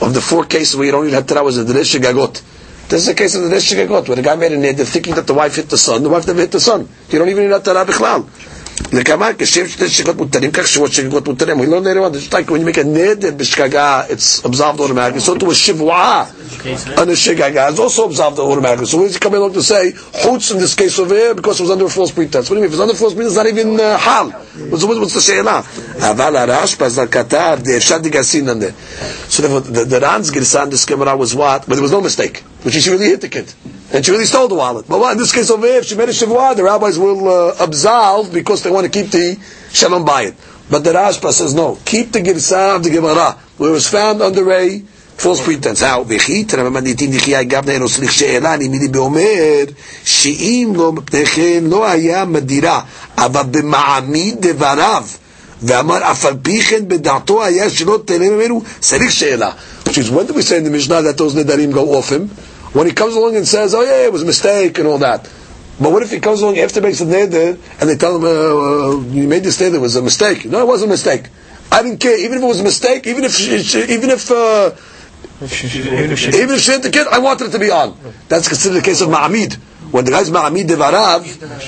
of 0.00 0.12
the 0.12 0.20
four 0.20 0.44
cases 0.44 0.76
where 0.76 0.86
you 0.86 0.92
don't 0.92 1.08
have 1.10 1.26
Torah 1.26 1.44
was 1.44 1.58
a 1.58 1.64
Dirish 1.64 1.98
Gagot. 2.00 2.42
This 2.88 3.02
is 3.02 3.08
a 3.08 3.14
case 3.14 3.34
of 3.36 3.42
the 3.42 3.48
Dirish 3.48 3.74
Gagot, 3.74 4.08
where 4.08 4.16
the 4.16 4.22
guy 4.22 4.36
made 4.36 4.52
a 4.52 4.56
niddah 4.56 4.84
thinking 4.84 5.14
that 5.14 5.26
the 5.26 5.34
wife 5.34 5.56
hit 5.56 5.70
the 5.70 5.78
son. 5.78 6.02
The 6.02 6.08
wife 6.08 6.26
never 6.26 6.40
hit 6.40 6.52
the 6.52 6.60
son. 6.60 6.88
You 7.10 7.18
don't 7.18 7.28
even 7.28 7.48
need 7.48 7.64
Torah 7.64 7.84
Bichlal. 7.84 8.28
Nekamar 8.74 9.34
Keshem 9.34 9.66
Shnei 9.66 9.86
Shechot 9.86 10.14
Mutarim, 10.14 10.50
Kach 10.50 10.66
Shivot 10.66 10.90
Shechot 10.90 11.20
Mutarim. 11.20 11.60
We 11.60 11.66
learned 11.66 11.84
later 11.84 12.02
on, 12.02 12.12
just 12.12 12.32
like 12.32 12.50
when 12.50 12.60
you 12.60 12.66
make 12.66 12.76
a 12.76 12.82
neder 12.82 13.30
b'shkaga, 13.30 14.10
it's 14.10 14.44
absolved 14.44 14.80
automatically. 14.80 15.20
So 15.20 15.36
to 15.38 15.46
a 15.46 15.48
shivua 15.50 16.98
under 16.98 17.12
shagaga, 17.12 17.70
it's 17.70 17.78
also 17.78 18.06
absolved 18.06 18.40
automatically. 18.40 18.86
So 18.86 18.98
when 18.98 19.12
you 19.12 19.18
come 19.18 19.34
along 19.34 19.52
to 19.52 19.62
say, 19.62 19.92
chutz 19.92 20.52
in 20.52 20.58
this 20.58 20.74
case 20.74 20.98
of 20.98 21.08
here, 21.08 21.34
because 21.34 21.60
it 21.60 21.64
was 21.64 21.70
under 21.70 21.86
a 21.86 21.88
false 21.88 22.10
pretense. 22.10 22.50
What 22.50 22.56
do 22.56 22.62
you 22.62 22.62
mean? 22.62 22.66
If 22.66 22.72
it's 22.72 22.80
under 22.80 22.94
a 22.94 22.96
false 22.96 23.14
pretense, 23.14 23.36
it's 23.36 23.44
not 23.44 23.46
even 23.46 23.78
uh, 23.78 23.96
hal. 23.96 24.30
What's, 24.30 24.84
what's 24.84 25.14
the 25.14 25.20
she'ela? 25.20 25.62
Aval 25.62 26.46
harash 26.46 26.76
bazal 26.76 27.06
katav, 27.06 27.58
de'efshad 27.58 28.02
digasin 28.02 28.48
under. 28.48 28.72
So 28.72 29.42
therefore, 29.42 29.60
the, 29.60 29.84
the 29.84 30.00
Ran's 30.00 30.32
Girsa 30.32 30.68
this 30.68 30.84
camera 30.84 31.16
was 31.16 31.34
what? 31.34 31.66
But 31.68 31.74
there 31.74 31.82
was 31.82 31.92
no 31.92 32.00
mistake 32.00 32.42
Which 32.63 32.75
is 32.75 32.83
she 32.83 32.89
really 32.91 33.05
hit 33.05 33.21
the 33.21 33.29
kid. 33.29 33.53
And 33.93 34.05
she 34.05 34.11
really 34.11 34.25
stole 34.25 34.47
the 34.47 34.55
wallet. 34.55 34.85
But 34.87 34.99
what, 34.99 35.13
in 35.13 35.17
this 35.17 35.31
case 35.31 35.49
over 35.49 35.65
here, 35.65 35.79
if 35.79 35.85
she 35.85 35.95
made 35.95 36.09
a 36.09 36.11
shavua, 36.11 36.55
the 36.55 36.63
rabbis 36.63 36.99
will 36.99 37.27
uh, 37.27 37.55
absolve 37.59 38.33
because 38.33 38.63
they 38.63 38.71
want 38.71 38.85
to 38.85 38.91
keep 38.91 39.11
the 39.11 39.39
shalom 39.71 40.05
bayit. 40.05 40.35
But 40.69 40.83
the 40.83 40.91
Rashba 40.91 41.31
says 41.31 41.55
no. 41.55 41.79
Keep 41.83 42.11
the 42.11 42.19
girsa 42.19 42.75
of 42.75 42.83
the 42.83 42.91
Gemara, 42.91 43.31
where 43.57 43.71
it 43.71 43.73
was 43.73 43.89
found 43.89 44.21
under 44.21 44.51
a 44.51 44.79
false 45.17 45.41
pretense. 45.41 45.81
How? 45.81 46.05
וכי 46.07 46.43
תרממניתין 46.43 47.11
דחייה 47.11 47.43
גבנה 47.43 47.71
אינו 47.71 47.89
סליח 47.89 48.11
שאלה 48.11 48.57
נימיני 48.57 48.87
באומר 48.87 49.63
שאם 50.03 50.73
לא 50.75 50.91
מפני 50.91 51.25
כן 51.25 51.63
לא 51.63 51.87
היה 51.87 52.25
מדירה 52.25 52.81
אבל 53.17 53.41
במעמיד 53.51 54.35
דבריו 54.47 55.03
ואמר 55.63 56.11
אף 56.11 56.25
על 56.25 56.33
פי 56.41 56.61
כן 56.61 56.87
בדעתו 56.87 57.43
היה 57.43 57.69
שלא 57.69 57.99
תלם 58.05 58.33
ממנו 58.37 58.61
צריך 58.79 59.11
שאלה. 59.11 59.51
Which 59.85 59.97
is 59.97 60.11
when 60.11 60.27
do 60.27 60.33
we 60.33 60.41
say 60.43 60.57
in 60.57 60.63
the 60.63 60.69
Mishnah 60.69 61.01
that 61.01 61.17
those 61.17 61.33
nedarim 61.33 61.73
go 61.73 61.97
off 61.97 62.09
him? 62.11 62.29
When 62.74 62.86
he 62.86 62.92
comes 62.92 63.14
along 63.14 63.36
and 63.36 63.46
says, 63.46 63.74
oh 63.74 63.82
yeah, 63.82 64.04
it 64.04 64.12
was 64.12 64.22
a 64.22 64.26
mistake 64.26 64.78
and 64.78 64.86
all 64.88 64.98
that. 64.98 65.22
But 65.80 65.92
what 65.92 66.02
if 66.02 66.10
he 66.10 66.20
comes 66.20 66.42
along 66.42 66.58
after 66.58 66.80
he 66.80 66.86
makes 66.86 67.00
a 67.00 67.06
neder 67.06 67.58
and 67.80 67.88
they 67.88 67.96
tell 67.96 68.16
him, 68.16 68.24
uh, 68.24 68.28
uh, 68.28 69.00
you 69.14 69.26
made 69.28 69.44
this 69.44 69.60
neder, 69.62 69.76
it 69.76 69.80
was 69.80 69.94
a 69.96 70.02
mistake. 70.02 70.44
No, 70.44 70.60
it 70.60 70.66
wasn't 70.66 70.90
a 70.90 70.94
mistake. 70.94 71.28
I 71.70 71.82
didn't 71.82 71.98
care. 71.98 72.18
Even 72.18 72.38
if 72.38 72.44
it 72.44 72.46
was 72.46 72.60
a 72.60 72.64
mistake, 72.64 73.06
even 73.06 73.22
if, 73.24 73.32
she, 73.32 73.62
she, 73.62 73.82
even 73.84 74.10
if, 74.10 74.28
uh, 74.30 74.72
even 75.40 76.10
if 76.50 76.60
she 76.60 76.72
hit 76.72 76.82
the 76.82 76.90
kid, 76.90 77.06
I 77.06 77.20
wanted 77.20 77.46
it 77.48 77.50
to 77.52 77.58
be 77.58 77.70
on. 77.70 77.96
That's 78.28 78.48
considered 78.48 78.78
the 78.78 78.82
case 78.82 79.00
of 79.00 79.08
Ma'amid. 79.08 79.56
When 79.90 80.04
the 80.04 80.10
guy's 80.10 80.30
Ma'amid 80.30 80.66
Devarav, 80.66 81.24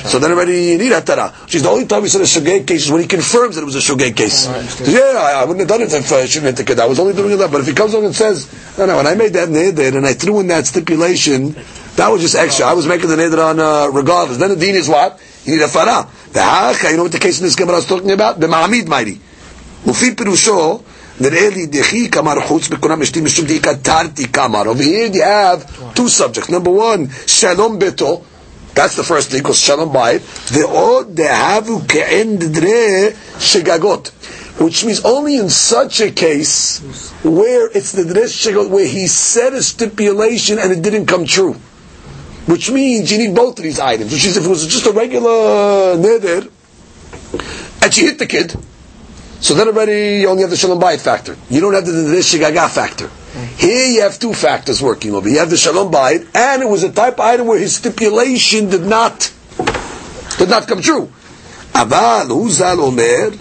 so 0.06 0.18
then 0.18 0.32
already 0.32 0.64
you 0.64 0.78
need 0.78 0.92
Hatara. 0.92 1.48
She's 1.48 1.62
the 1.62 1.68
only 1.68 1.86
time 1.86 2.02
he 2.02 2.08
said 2.08 2.20
a 2.20 2.24
Shugay 2.24 2.66
case 2.66 2.86
is 2.86 2.90
when 2.90 3.00
he 3.00 3.06
confirms 3.06 3.56
that 3.56 3.62
it 3.62 3.64
was 3.64 3.76
a 3.76 3.78
Shugay 3.78 4.16
case. 4.16 4.46
yeah, 4.88 5.00
I, 5.16 5.40
I, 5.40 5.44
wouldn't 5.44 5.60
have 5.60 5.68
done 5.68 5.82
it 5.82 5.92
if 5.92 6.10
uh, 6.10 6.26
she 6.26 6.40
didn't 6.40 6.56
hit 6.56 6.56
the 6.56 6.64
kid. 6.64 6.80
I 6.80 6.86
was 6.86 6.98
only 6.98 7.12
doing 7.12 7.32
it 7.32 7.36
that. 7.36 7.52
But 7.52 7.60
if 7.60 7.66
he 7.66 7.72
comes 7.72 7.92
along 7.94 8.06
and 8.06 8.14
says, 8.14 8.50
no, 8.78 8.86
no, 8.86 8.96
when 8.96 9.06
I 9.06 9.14
made 9.14 9.32
that 9.34 9.48
neder 9.48 9.96
and 9.96 10.06
I 10.06 10.14
threw 10.14 10.40
in 10.40 10.48
that 10.48 10.66
stipulation, 10.66 11.54
that 11.96 12.08
was 12.08 12.20
just 12.22 12.34
extra. 12.34 12.66
I 12.66 12.72
was 12.74 12.86
making 12.86 13.08
the 13.08 13.16
neder 13.16 13.38
on 13.38 13.60
uh, 13.60 13.88
regardless. 13.92 14.38
Then 14.38 14.50
the 14.50 14.56
deen 14.56 14.74
is 14.74 14.88
what? 14.88 15.20
You 15.44 15.56
need 15.56 15.62
a 15.62 15.68
farah. 15.68 16.08
The 16.32 16.42
haka, 16.42 16.90
you 16.90 16.96
know 16.96 17.04
what 17.04 17.12
the 17.12 17.18
case 17.18 17.38
in 17.38 17.44
this 17.44 17.54
Gemara 17.54 17.74
I 17.74 17.76
was 17.76 17.86
talking 17.86 18.10
about? 18.10 18.40
The 18.40 18.48
Ma'amid 18.48 18.86
mighty. 18.86 19.20
Ufi 19.84 20.16
pirusho, 20.16 20.82
נראה 21.19 21.49
לי 21.49 21.65
דחי 21.65 22.09
כמר 22.09 22.41
חוץ 22.47 22.67
בכונם 22.67 23.01
אשתי 23.01 23.21
משום 23.21 23.45
דהי 23.45 23.59
כתרתי 23.59 24.27
כמר. 24.27 24.61
Over 24.61 24.81
here 24.83 25.15
you 25.15 25.21
have 25.21 25.95
two 25.95 26.09
subjects. 26.09 26.49
Number 26.49 26.71
one, 26.71 27.07
שלום 27.27 27.79
ביתו. 27.79 28.21
That's 28.75 28.95
the 28.95 29.03
first 29.03 29.29
thing, 29.29 29.41
because 29.43 29.53
שלום 29.57 29.93
בית. 29.93 30.21
ועוד 30.51 31.07
דהבו 31.15 31.81
כאין 31.87 32.37
דדרה 32.37 33.07
שגגות. 33.39 34.11
Which 34.59 34.83
means 34.85 34.99
only 35.03 35.37
in 35.37 35.49
such 35.49 36.01
a 36.01 36.11
case 36.11 36.79
where 37.23 37.67
it's 37.73 37.91
the 37.91 38.03
דדרה 38.03 38.27
שגגות, 38.27 38.71
where 38.71 38.87
he 38.87 39.07
said 39.07 39.53
a 39.53 39.63
stipulation 39.63 40.59
and 40.59 40.71
it 40.71 40.81
didn't 40.81 41.05
come 41.05 41.25
true. 41.25 41.55
Which 42.47 42.71
means 42.71 43.11
you 43.11 43.17
need 43.17 43.35
both 43.35 43.59
of 43.59 43.63
these 43.63 43.79
items. 43.79 44.11
Which 44.11 44.25
is 44.25 44.37
if 44.37 44.45
it 44.45 44.49
was 44.49 44.65
just 44.65 44.85
a 44.87 44.91
regular 44.91 45.95
neder, 45.97 46.49
and 47.83 47.93
she 47.93 48.01
hit 48.05 48.17
the 48.19 48.25
kid, 48.25 48.55
so 49.46 49.54
then 49.54 49.68
already 49.68 50.22
you 50.22 50.28
only 50.28 50.42
have 50.42 50.50
the 50.50 50.56
shalom 50.56 50.80
bayit 50.80 51.00
factor. 51.00 51.36
You 51.48 51.60
don't 51.60 51.72
have 51.72 51.86
the, 51.86 51.92
shigaga 52.18 52.68
factor. 52.68 53.08
Here 53.56 53.86
you 53.92 54.02
have 54.02 54.18
two 54.18 54.34
factors 54.34 54.82
working 54.82 55.14
over. 55.14 55.28
You 55.28 55.38
have 55.38 55.50
the 55.50 55.56
shalom 55.56 55.92
bayit, 55.92 56.26
and 56.34 56.62
it 56.64 56.68
was 56.68 56.82
a 56.82 56.90
type 56.90 57.14
of 57.14 57.20
item 57.20 57.46
where 57.46 57.56
his 57.56 57.76
stipulation 57.76 58.70
did 58.70 58.82
not 58.82 59.32
did 60.38 60.50
not 60.50 60.66
come 60.66 60.82
true. 60.82 61.12
Aval 61.74 62.26
huzal 62.26 62.80
omer. 62.80 63.36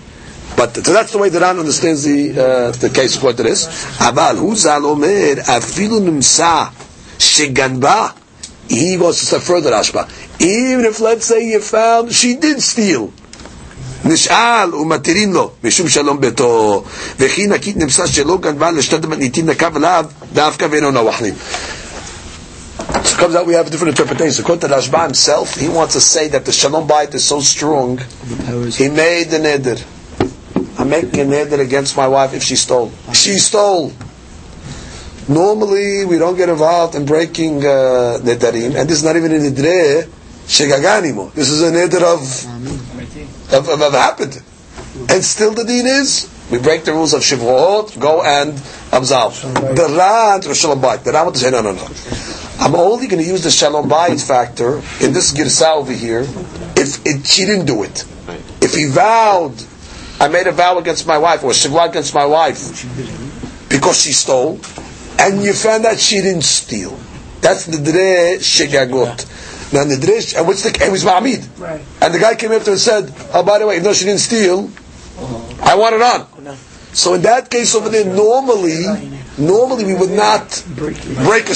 But 0.55 0.75
so 0.75 0.93
that's 0.93 1.11
the 1.11 1.17
way 1.17 1.29
the 1.29 1.39
Ran 1.39 1.57
understands 1.57 2.03
the 2.03 2.33
uh, 2.39 2.71
the 2.71 2.91
case 2.91 3.17
according 3.17 3.37
to 3.37 3.43
this. 3.43 3.65
Aval 3.97 4.35
huzal 4.37 4.85
omer 4.85 5.41
afilu 5.41 5.99
nimsa 6.07 6.69
shiganba. 7.17 8.15
He 8.69 8.95
goes 8.97 9.17
to 9.21 9.25
step 9.25 9.41
further, 9.41 9.71
Rashba. 9.71 10.07
Even 10.39 10.85
if 10.85 10.99
let's 10.99 11.25
say 11.25 11.49
you 11.49 11.59
found 11.61 12.11
she 12.13 12.35
did 12.35 12.61
steal. 12.61 13.11
נשאל 14.04 14.74
ומתירים 14.74 15.32
לו 15.32 15.50
משום 15.64 15.88
שלום 15.88 16.20
ביתו 16.20 16.84
וכי 17.18 17.46
נקית 17.46 17.76
נמסה 17.76 18.06
שלא 18.06 18.38
גנבה 18.38 18.70
לשתת 18.70 19.04
מתניתין 19.04 19.46
נקב 19.46 19.76
עליו 19.76 20.04
דווקא 20.32 20.66
ואינו 20.70 20.90
נוחלים 20.90 21.34
So 23.04 23.14
it 23.14 23.18
comes 23.18 23.34
out 23.36 23.46
we 23.46 23.54
have 23.54 23.66
a 23.66 23.70
different 23.70 23.90
interpretation. 23.98 24.42
According 24.42 24.68
to 24.68 24.74
Rashba 24.74 25.04
himself, 25.04 25.54
he 25.54 25.68
wants 25.68 25.94
to 25.94 26.00
say 26.00 26.28
that 26.28 26.44
the 26.44 26.52
Shalom 26.52 26.88
Bayit 26.88 27.14
is 27.14 27.24
so 27.24 27.40
strong, 27.40 27.98
he 28.78 28.88
made 28.88 29.26
the 29.30 29.38
neder. 29.38 29.78
I'm 30.78 30.88
making 30.88 31.20
a 31.20 31.24
neder 31.24 31.60
against 31.60 31.96
my 31.96 32.08
wife 32.08 32.32
if 32.34 32.42
she 32.42 32.56
stole. 32.56 32.90
She 33.12 33.38
stole. 33.38 33.92
Normally, 35.28 36.04
we 36.04 36.18
don't 36.18 36.36
get 36.36 36.48
involved 36.48 36.94
in 36.94 37.04
breaking 37.06 37.58
uh, 37.64 38.18
nedarim, 38.22 38.74
and 38.74 38.88
this 38.88 38.98
is 38.98 39.04
not 39.04 39.16
even 39.16 39.30
a 39.32 39.38
nidre 39.38 40.08
shegaga 40.46 40.98
anymore. 40.98 41.30
This 41.34 41.48
is 41.50 41.62
a 41.62 41.70
neder 41.70 42.02
of, 42.02 42.20
of, 43.55 43.69
of, 43.69 43.81
of 43.81 43.93
happened. 43.93 44.41
And 45.09 45.23
still 45.23 45.53
the 45.53 45.63
deen 45.63 45.87
is, 45.87 46.29
we 46.51 46.59
break 46.59 46.83
the 46.83 46.93
rules 46.93 47.13
of 47.13 47.21
Shavuot, 47.21 47.99
go 47.99 48.21
and 48.23 48.61
absolve. 48.91 49.41
The 49.41 49.95
Ran, 49.97 50.41
to 50.41 50.53
Shalom 50.53 50.81
Bayit. 50.81 51.03
The 51.03 51.11
Ran 51.11 51.31
to 51.31 51.37
say, 51.37 51.51
no, 51.51 51.61
no, 51.61 51.73
no. 51.73 51.87
I'm 52.59 52.75
only 52.75 53.07
going 53.07 53.21
to 53.23 53.27
use 53.27 53.43
the 53.43 53.51
Shalom 53.51 53.89
Bayit 53.89 54.25
factor 54.25 54.77
in 55.03 55.13
this 55.13 55.33
Girsa 55.33 55.75
over 55.75 55.91
here 55.91 56.21
if 56.77 57.05
it, 57.05 57.25
she 57.25 57.45
didn't 57.45 57.65
do 57.65 57.83
it. 57.83 58.05
If 58.61 58.73
he 58.73 58.85
vowed, 58.85 59.55
I 60.19 60.27
made 60.27 60.47
a 60.47 60.51
vow 60.51 60.77
against 60.77 61.07
my 61.07 61.17
wife, 61.17 61.43
or 61.43 61.51
Shavuot 61.51 61.89
against 61.89 62.13
my 62.13 62.25
wife, 62.25 62.59
because 63.69 64.01
she 64.01 64.11
stole, 64.13 64.59
and 65.19 65.41
you 65.41 65.53
found 65.53 65.85
that 65.85 65.99
she 65.99 66.21
didn't 66.21 66.43
steal. 66.43 66.97
That's 67.41 67.65
the 67.65 67.77
Dre 67.77 68.37
Shegagot. 68.39 69.44
Now, 69.75 69.83
Dre, 69.83 70.21
and 70.37 70.47
what's 70.47 70.63
the, 70.63 70.69
it 70.69 70.89
was 70.89 71.03
Ma'amid. 71.03 71.59
Right. 71.59 71.81
And 72.01 72.13
the 72.13 72.19
guy 72.19 72.35
came 72.35 72.53
after 72.53 72.71
and 72.71 72.79
said, 72.79 73.13
oh, 73.33 73.43
by 73.43 73.59
the 73.59 73.67
way, 73.67 73.79
though 73.79 73.91
she 73.91 74.05
didn't 74.05 74.21
steal, 74.21 74.69
uh-huh. 74.69 75.69
I 75.69 75.75
want 75.75 75.95
it 75.95 76.01
on. 76.01 76.27
Oh, 76.47 76.57
so 76.93 77.13
in 77.13 77.23
that 77.23 77.49
case 77.49 77.75
over 77.75 77.89
there, 77.89 78.05
normally, 78.05 78.85
normally 79.37 79.83
we 79.83 79.95
would 79.95 80.11
not 80.11 80.63
break 80.77 80.95
a, 80.95 81.55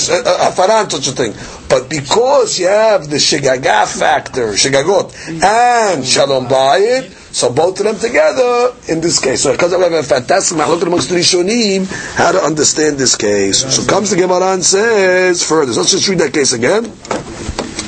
faran 0.52 0.92
such 0.92 1.08
a 1.08 1.12
thing. 1.12 1.32
But 1.70 1.90
because 1.90 2.60
you 2.60 2.68
have 2.68 3.10
the 3.10 3.16
shigaga 3.16 3.88
factor, 3.88 4.50
shigagot, 4.52 5.16
and 5.42 6.06
shalom 6.06 6.48
bayit, 6.48 7.10
so 7.34 7.54
both 7.54 7.80
of 7.80 7.86
them 7.86 7.98
together 7.98 8.74
in 8.90 9.00
this 9.00 9.20
case. 9.20 9.44
So 9.44 9.54
because 9.54 9.74
we 9.74 9.82
have 9.82 9.94
a 9.94 10.04
fantastic 10.04 10.58
mahlok 10.58 10.82
amongst 10.82 11.08
the 11.08 11.16
Rishonim, 11.16 11.88
how 12.18 12.34
to 12.34 12.40
understand 12.40 12.98
this 12.98 13.16
case. 13.16 13.64
So 13.74 13.88
comes 13.88 14.10
the 14.10 14.18
Gemara 14.18 14.56
and 14.56 14.64
says 14.66 15.42
further. 15.42 15.72
So 15.72 15.80
let's 15.80 15.92
just 15.92 16.10
read 16.10 16.20
that 16.20 16.34
case 16.34 16.52
again. 16.52 16.92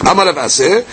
Amar 0.07 0.27
Rav 0.27 0.37
Aseh, 0.37 0.85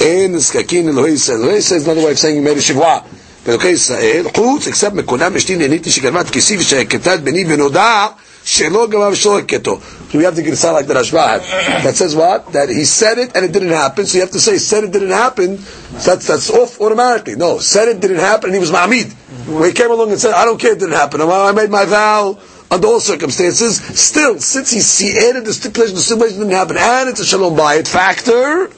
in 0.00 0.32
Skakin 0.34 0.84
Elohei 0.84 1.12
Yisrael. 1.12 1.44
Elohei 1.44 1.58
Yisrael 1.58 1.76
is 1.76 1.84
another 1.86 2.04
way 2.04 2.12
of 2.12 2.18
saying 2.18 2.36
you 2.36 2.42
made 2.42 2.56
a 2.56 2.60
shivwa. 2.60 3.04
באלוקי 3.46 3.68
ישראל, 3.68 4.26
חוץ, 4.36 4.66
אקספט 4.66 4.92
מקונם 4.92 5.36
אשתי 5.36 5.56
נהניתי 5.56 5.90
שגנבת 5.90 6.30
כיסי 6.30 6.56
ושהכתת 6.56 7.20
בני 7.20 7.44
ונודע 7.48 8.06
שלא 8.44 8.86
גבה 8.86 9.08
ושלא 9.08 9.38
הכתו. 9.38 9.78
So 10.12 10.18
we 10.18 10.24
have 10.24 10.36
to 10.36 10.42
get 10.42 10.52
a 10.52 10.56
sound 10.56 10.74
like 10.74 10.86
the 10.86 10.94
Rashba 10.94 11.26
had. 11.26 11.82
That 11.84 11.96
says 11.96 12.14
what? 12.14 12.52
That 12.52 12.68
he 12.68 12.84
said 12.84 13.18
it 13.18 13.34
and 13.34 13.44
it 13.44 13.52
didn't 13.52 13.70
happen. 13.70 14.04
So 14.06 14.18
you 14.18 14.20
have 14.20 14.30
to 14.32 14.40
say, 14.40 14.58
said 14.58 14.84
it 14.84 14.92
didn't 14.92 15.10
happen. 15.10 15.58
So 15.58 16.10
that's, 16.10 16.26
that's 16.26 16.50
off 16.50 16.80
automatically. 16.80 17.36
No, 17.36 17.58
said 17.58 17.88
it 17.88 18.00
didn't 18.00 18.18
happen 18.18 18.50
and 18.50 18.54
he 18.54 18.60
was 18.60 18.70
Ma'amid. 18.70 19.12
When 19.48 19.64
he 19.64 19.72
came 19.72 19.90
along 19.90 20.10
and 20.10 20.20
said, 20.20 20.34
I 20.34 20.44
don't 20.44 20.60
care 20.60 20.72
it 20.72 20.78
didn't 20.78 20.94
happen. 20.94 21.20
I 21.22 21.52
made 21.52 21.70
my 21.70 21.84
vow 21.86 22.38
under 22.69 22.87
all 22.87 22.99
circumstances. 22.99 23.77
Still, 23.99 24.39
since 24.39 24.71
he, 24.99 25.05
he 25.07 25.17
added 25.17 25.45
the 25.45 25.53
stipulation, 25.53 25.95
the 25.95 26.01
stipulation 26.01 26.39
didn't 26.39 26.53
happen, 26.53 26.77
and 26.77 27.09
it's 27.09 27.19
a 27.19 27.25
shalom 27.25 27.55
bayit 27.55 27.87
factor, 27.87 28.69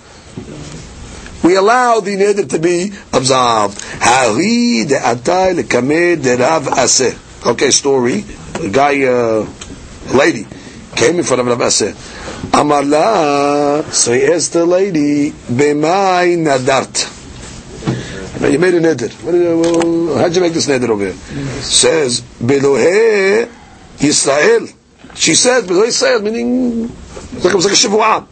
we 1.44 1.56
allow 1.56 2.00
the 2.00 2.16
neder 2.16 2.48
to 2.50 2.60
be 2.60 2.92
absolved. 3.14 3.82
Hari 4.02 4.86
de. 4.86 5.00
Okay, 7.46 7.72
story. 7.72 8.26
A 8.56 8.70
guy, 8.70 9.04
uh, 9.06 9.48
a 10.10 10.14
lady, 10.18 10.46
came 10.96 11.18
in 11.18 11.24
front 11.24 11.40
of 11.42 11.48
Rav 11.48 11.60
Aseh. 11.60 11.96
Amar 12.54 12.84
la, 12.84 13.82
so 13.92 14.12
he 14.12 14.26
asked 14.26 14.54
the 14.54 14.66
lady, 14.66 15.32
b'mai 15.32 16.36
nadart. 16.38 17.16
You 18.52 18.60
made 18.60 18.74
a 18.74 18.80
neder. 18.82 19.12
You- 19.34 20.16
How'd 20.16 20.36
you 20.36 20.42
make 20.42 20.54
this 20.54 20.68
neder 20.68 20.90
over 20.90 21.06
here? 21.06 21.14
Says, 21.62 22.22
belohe 22.22 23.50
Yisrael. 24.00 24.74
She 25.16 25.36
says, 25.36 25.66
Yisrael, 25.66 26.24
meaning, 26.24 26.86
it's 26.86 27.44
like, 27.46 27.54
it's 27.56 27.66
like 27.66 27.74
a 27.74 27.78
shivuah. 27.78 28.28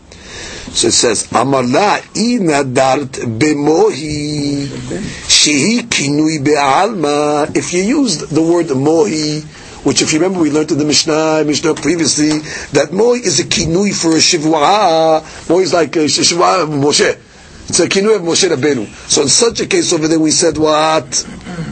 So 0.71 0.87
it 0.89 0.91
says, 0.91 1.27
Amar 1.31 1.63
la 1.63 1.97
inadart 2.13 3.09
bemohi 3.39 4.65
shehi 4.67 5.79
kinui 5.81 6.43
be'alma. 6.43 7.55
If 7.55 7.73
you 7.73 7.81
used 7.83 8.29
the 8.29 8.41
word 8.41 8.67
mohi, 8.67 9.43
which 9.85 10.01
if 10.01 10.11
you 10.13 10.19
remember 10.19 10.39
we 10.41 10.51
learned 10.51 10.71
in 10.71 10.77
the 10.77 10.85
Mishnah, 10.85 11.43
Mishnah 11.45 11.73
previously, 11.75 12.39
that 12.73 12.89
mohi 12.91 13.21
is 13.25 13.39
a 13.39 13.43
kinui 13.45 13.93
for 13.93 14.11
a 14.11 14.19
shivua. 14.19 15.21
Mohi 15.47 15.63
is 15.63 15.73
like 15.73 15.95
a 15.95 16.05
shivua 16.05 16.63
of 16.63 16.69
Moshe. 16.69 17.17
It's 17.69 17.79
a 17.79 17.87
kinui 17.89 18.15
of 18.17 18.21
Moshe 18.21 18.47
Rabbeinu. 18.49 18.85
So 19.09 19.23
in 19.23 19.29
such 19.29 19.61
a 19.61 19.65
case 19.65 19.91
over 19.93 20.07
there 20.07 20.19
we 20.19 20.31
said 20.31 20.57
what? 20.57 21.09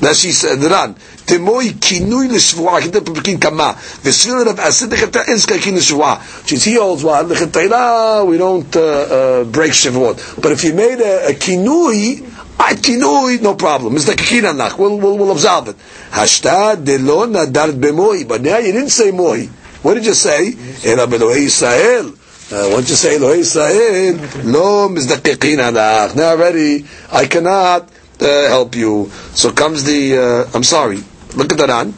That 0.01 0.15
she 0.15 0.31
said, 0.31 0.59
Ran. 0.59 0.95
Temoi 1.25 1.73
kinui 1.79 2.27
l'shvua, 2.29 2.81
kita 2.81 3.01
pepekin 3.01 3.39
kama. 3.39 3.75
V'svil 4.03 4.45
Rav 4.45 4.59
Asid 4.59 4.91
l'cheta 4.93 5.23
en 5.27 5.39
skakin 5.39 5.75
l'shvua. 5.75 6.19
Which 6.41 6.53
is 6.53 6.63
he 6.63 6.75
holds 6.75 7.03
we 7.03 8.37
don't 8.37 8.75
uh, 8.75 8.81
uh, 8.81 9.43
break 9.45 9.71
shavuot. 9.71 10.41
But 10.41 10.51
if 10.51 10.63
you 10.63 10.73
made 10.73 10.99
a, 11.01 11.29
a 11.29 11.33
kinui, 11.33 12.21
a 12.59 12.75
kinui, 12.75 13.41
no 13.41 13.55
problem. 13.55 13.95
It's 13.95 14.07
like 14.07 14.21
a. 14.21 14.75
We'll, 14.77 14.97
we'll, 14.99 15.17
we'll 15.17 15.31
it. 15.69 15.75
Hashta 16.11 16.83
de 16.83 16.97
lo 16.99 17.25
nadar 17.25 17.71
b'moi. 17.71 18.27
But 18.27 18.41
now 18.41 18.57
you 18.59 18.71
didn't 18.71 18.89
say 18.89 19.11
moi. 19.11 19.45
What 19.81 19.95
did 19.95 20.05
you 20.05 20.13
say? 20.13 20.53
Ela 20.83 21.07
belohe 21.07 21.37
Yisrael. 21.45 22.17
Uh, 22.51 22.69
once 22.73 22.91
you 22.91 22.95
say 22.95 23.17
Elohei 23.17 23.39
Israel, 23.39 24.17
lo 24.45 24.87
mizdakikin 24.89 25.57
alach. 25.57 26.15
Now 26.15 26.29
already, 26.29 26.85
I 27.11 27.25
cannot 27.25 27.89
uh, 28.21 28.25
help 28.49 28.75
you. 28.75 29.09
So 29.33 29.51
comes 29.51 29.83
the, 29.83 30.45
uh, 30.45 30.51
I'm 30.55 30.61
sorry, 30.63 30.99
look 31.35 31.51
at 31.51 31.57
that 31.59 31.69
on. 31.69 31.93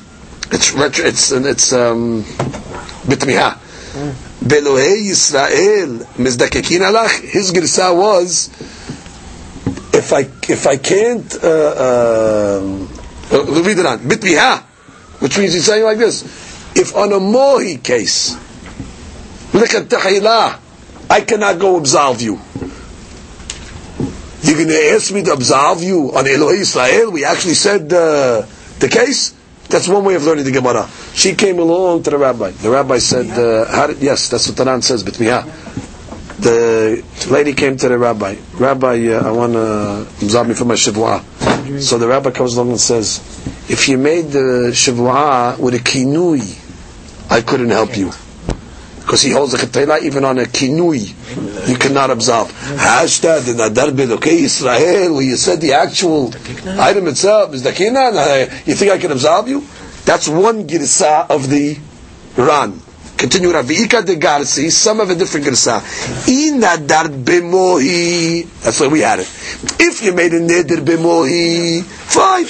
It's 0.52 0.74
retro, 0.74 1.06
it's, 1.06 1.32
it's, 1.32 1.74
um, 1.74 2.24
bitmiha. 2.24 3.58
Belohei 4.44 5.08
Yisrael, 5.10 6.06
mizdakikin 6.16 6.82
alach. 6.82 7.20
His 7.22 7.52
girsa 7.52 7.96
was, 7.96 8.50
if 9.94 10.14
I, 10.14 10.22
if 10.50 10.68
I 10.68 10.78
can't, 10.78 11.44
uh, 11.44 11.48
uh, 11.48 12.62
read 13.32 13.86
on. 13.86 14.00
Bitmiha. 14.00 14.64
Which 15.20 15.38
means 15.38 15.54
he's 15.54 15.66
saying 15.66 15.84
like 15.84 15.98
this. 15.98 16.24
If 16.76 16.96
on 16.96 17.12
a 17.12 17.20
mohi 17.20 17.84
case, 17.84 18.36
look 19.54 19.74
L'chatachila, 19.74 20.60
I 21.10 21.22
cannot 21.22 21.60
go 21.60 21.78
absolve 21.78 22.22
you. 22.22 22.40
You're 24.44 24.56
going 24.56 24.68
to 24.68 24.92
ask 24.94 25.12
me 25.12 25.24
to 25.24 25.34
absolve 25.34 25.82
you 25.82 26.16
on 26.16 26.26
Elohei 26.26 26.60
Israel? 26.60 27.12
We 27.12 27.26
actually 27.26 27.56
said 27.56 27.92
uh, 27.92 28.46
the 28.80 28.90
case. 28.90 29.34
That's 29.70 29.88
one 29.90 30.06
way 30.06 30.16
of 30.16 30.24
learning 30.24 30.46
the 30.46 30.52
Gemara. 30.52 30.88
She 31.14 31.36
came 31.36 31.60
along 31.60 32.04
to 32.04 32.10
the 32.10 32.18
rabbi. 32.18 32.52
The 32.52 32.70
rabbi 32.70 33.00
said, 33.00 33.30
uh, 33.32 33.88
did, 33.88 34.00
"Yes, 34.00 34.30
that's 34.30 34.48
what 34.48 34.58
Tanan 34.58 34.82
says." 34.82 35.04
Bitmiha. 35.04 35.44
The 36.40 37.04
lady 37.30 37.54
came 37.54 37.76
to 37.78 37.90
the 37.90 37.98
rabbi. 37.98 38.36
Rabbi, 38.54 39.08
uh, 39.10 39.28
I 39.28 39.32
want 39.32 39.54
to 39.54 40.08
absolve 40.22 40.48
me 40.48 40.54
for 40.54 40.66
my 40.66 40.76
shivua. 40.76 41.82
So 41.82 41.98
the 41.98 42.08
rabbi 42.08 42.32
comes 42.32 42.56
along 42.56 42.70
and 42.70 42.80
says, 42.80 43.20
"If 43.68 43.90
you 43.90 43.98
made 43.98 44.32
the 44.32 44.72
shivua 44.72 45.60
with 45.60 45.74
a 45.74 45.80
kinui, 45.80 46.46
I 47.30 47.42
couldn't 47.42 47.72
help 47.72 47.98
you." 47.98 48.14
because 49.07 49.23
he 49.23 49.31
holds 49.33 49.53
a 49.55 49.59
chetela 49.59 50.01
even 50.01 50.25
on 50.25 50.39
a 50.39 50.43
kinui, 50.45 51.69
you 51.69 51.77
cannot 51.77 52.11
absolve. 52.11 52.51
Hashtag 52.53 53.45
the 53.47 53.53
nadar 53.55 53.91
belokei 53.91 54.43
Israel, 54.45 55.15
where 55.15 55.23
you 55.25 55.37
said 55.37 55.61
the 55.61 55.73
actual 55.73 56.33
item 56.81 57.09
itself 57.09 57.53
is 57.53 57.63
the 57.65 57.71
kinan. 57.71 58.15
uh, 58.15 58.63
You 58.65 58.75
think 58.75 58.93
I 58.93 58.99
can 58.99 59.11
absolve 59.11 59.49
you? 59.49 59.67
That's 60.05 60.29
one 60.29 60.67
girsa 60.69 61.29
of 61.31 61.49
the 61.51 61.77
Ran. 62.37 62.81
Continue 63.17 63.51
Raviika 63.53 64.05
de 64.05 64.17
Garsi, 64.17 64.71
some 64.71 65.01
of 65.01 65.11
a 65.11 65.15
different 65.15 65.47
girsa. 65.47 65.81
Inadar 66.27 67.07
bemohi. 67.25 68.47
That's 68.63 68.81
why 68.81 68.87
we 68.89 69.01
had 69.01 69.21
it. 69.21 69.29
If 69.81 70.03
you 70.03 70.13
made 70.15 70.33
a 70.33 70.41
neder 70.41 70.79
bemohi, 70.85 71.83
fine. 71.83 72.47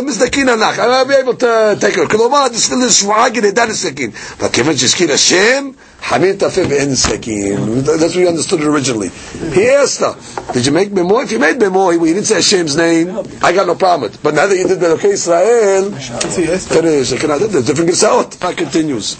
מזדקין 0.00 0.48
הנח, 0.48 0.78
I'll 0.78 1.04
be 1.04 1.14
able 1.14 1.34
to 1.34 1.76
take 1.80 1.96
it. 1.98 2.08
כלומר, 2.10 2.48
תספיל 2.48 2.78
לשבועה 2.86 3.28
גנדן 3.28 3.72
סכין. 3.74 4.10
אבל 4.40 4.48
כיוון 4.48 4.76
שהזכיר 4.76 5.12
השם, 5.12 5.70
Hamir 6.07 6.35
tafib 6.35 6.71
in 6.71 6.95
sekin. 6.95 7.83
That's 7.83 7.99
what 8.01 8.15
we 8.15 8.27
understood 8.29 8.61
it 8.61 8.67
originally. 8.67 9.09
He 9.51 9.67
asked 9.67 9.99
her, 9.99 10.15
"Did 10.53 10.65
you 10.65 10.71
make 10.71 10.89
bemo? 10.89 11.21
If 11.21 11.33
you 11.33 11.39
made 11.39 11.59
bemo, 11.59 11.91
he, 11.91 11.99
he 11.99 12.13
didn't 12.13 12.27
say 12.27 12.35
Hashem's 12.35 12.77
name. 12.77 13.09
I 13.43 13.51
got 13.51 13.67
no 13.67 13.75
problem 13.75 14.03
with. 14.03 14.15
It. 14.15 14.23
But 14.23 14.33
now 14.33 14.47
that 14.47 14.55
you 14.55 14.65
did 14.65 14.79
Melokei 14.79 15.11
Israel, 15.19 15.89
there's 15.89 17.11
a 17.11 17.61
different 17.61 17.89
gesahot. 17.91 18.39
That 18.39 18.55
continues. 18.55 19.17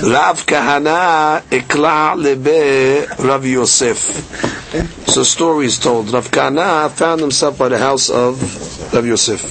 Rav 0.00 0.46
Kahana 0.46 1.42
ikla 1.50 2.14
lebe 2.16 3.08
Rav 3.18 3.44
Yosef. 3.44 3.98
So 5.08 5.24
stories 5.24 5.80
told. 5.80 6.10
Rav 6.10 6.30
Kahana 6.30 6.88
found 6.88 7.20
himself 7.20 7.58
by 7.58 7.68
the 7.68 7.78
house 7.78 8.10
of 8.10 8.38
Rav 8.94 9.04
Yosef. 9.04 9.42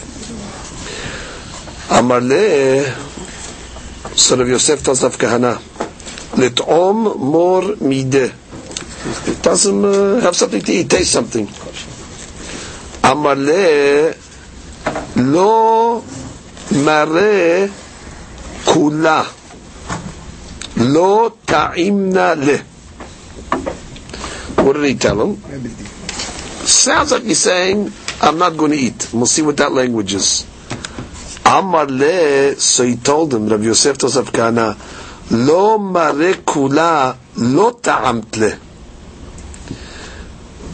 Amarle, 1.90 2.86
son 4.16 4.40
of 4.40 4.48
Yosef 4.48 4.82
tells 4.84 5.04
Rav 5.04 5.18
Kahana. 5.18 5.67
Lit'om 6.38 7.18
mor 7.18 7.62
mideh. 7.82 8.32
Doesn't 9.42 9.86
uh, 9.86 10.20
have 10.22 10.36
something 10.36 10.62
to 10.62 10.72
eat, 10.72 10.90
taste 10.90 11.12
something. 11.12 11.48
Amale 13.02 14.16
lo 15.16 16.04
mare 16.86 17.70
kula 18.66 19.26
lo 20.78 21.30
ta'imna 21.46 22.36
le. 22.36 22.58
What 24.64 24.74
did 24.74 24.86
he 24.86 24.96
tell 24.96 25.22
him? 25.22 25.38
Sounds 26.68 27.12
like 27.14 27.24
he's 27.24 27.40
saying, 27.40 27.92
I'm 28.22 28.38
not 28.38 28.58
going 28.58 28.72
to 28.72 28.78
eat. 28.78 29.10
We'll 29.14 29.26
see 29.26 29.42
what 29.42 29.58
that 29.58 29.72
language 29.72 30.14
is. 30.14 30.46
Amar 31.46 31.86
le, 31.88 32.56
so 32.58 32.84
he 32.84 32.98
told 32.98 33.34
him, 33.34 33.48
Rabbi 33.48 33.64
Yosef 33.64 33.98
Tosafkana. 33.98 34.76
lo 35.31 35.79
mare 35.79 36.35
kula, 36.45 37.17
lo 37.37 37.71
ta'amt 37.73 38.37
le. 38.37 38.51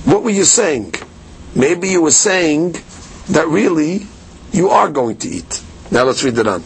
What 0.05 0.23
were 0.23 0.31
you 0.31 0.45
saying? 0.45 0.95
Maybe 1.55 1.89
you 1.89 2.03
were 2.03 2.11
saying 2.11 2.77
that 3.29 3.47
really 3.49 4.07
you 4.53 4.71
are 4.71 4.89
going 4.89 5.17
to 5.19 5.29
eat. 5.29 5.63
Now 5.91 6.05
let's 6.05 6.23
read 6.25 6.39
it 6.39 6.47
on. 6.47 6.63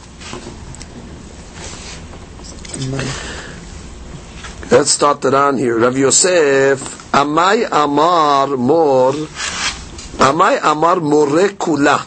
Let's 4.70 4.90
start 4.90 5.24
it 5.24 5.34
on 5.34 5.58
here. 5.58 5.78
Rav 5.78 5.96
Yosef, 5.96 6.80
Amai 7.12 7.68
Amar 7.70 8.56
Mor, 8.56 9.12
Amai 9.12 10.58
Amar 10.62 11.00
More 11.00 11.48
Kula. 11.50 12.06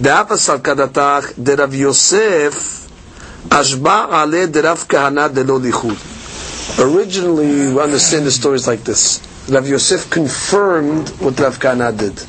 דאפס 0.00 0.50
על 0.50 0.58
כדתך 0.58 1.26
דרב 1.38 1.74
יוסף 1.74 2.80
Ashba 3.49 4.09
ale 4.11 4.47
derav 4.47 4.87
kahana 4.87 5.33
delo 5.33 5.59
lichud. 5.59 6.13
Originally, 6.79 7.73
we 7.73 7.79
understand 7.79 8.25
the 8.25 8.31
stories 8.31 8.67
like 8.67 8.83
this. 8.83 9.21
Rav 9.49 9.67
Yosef 9.67 10.09
confirmed 10.09 11.09
what 11.21 11.39
Rav 11.39 11.59
Kana 11.59 11.91
did. 11.91 12.19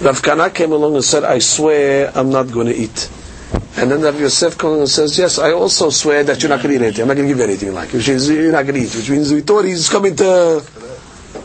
Rav 0.00 0.22
Kana 0.22 0.50
came 0.50 0.72
along 0.72 0.94
and 0.94 1.04
said, 1.04 1.24
I 1.24 1.40
swear 1.40 2.12
I'm 2.14 2.30
not 2.30 2.50
going 2.50 2.68
to 2.68 2.74
eat. 2.74 3.10
And 3.76 3.90
then 3.90 4.00
Rav 4.02 4.18
Yosef 4.18 4.56
comes 4.56 4.78
and 4.78 4.88
says, 4.88 5.18
Yes, 5.18 5.38
I 5.38 5.52
also 5.52 5.90
swear 5.90 6.22
that 6.24 6.42
you're 6.42 6.48
not 6.48 6.62
going 6.62 6.78
to 6.78 6.82
eat 6.82 6.86
anything. 6.86 7.02
I'm 7.02 7.08
not 7.08 7.16
going 7.16 7.28
to 7.28 7.34
give 7.34 7.38
you 7.38 7.44
anything 7.44 7.74
like. 7.74 7.92
Which 7.92 8.08
means 8.08 8.30
you're 8.30 8.52
not 8.52 8.62
going 8.62 8.80
to 8.80 8.86
eat. 8.86 8.94
Which 8.94 9.10
means 9.10 9.32
we 9.32 9.40
thought 9.40 9.64
he's 9.64 9.88
coming 9.88 10.14
to, 10.16 10.64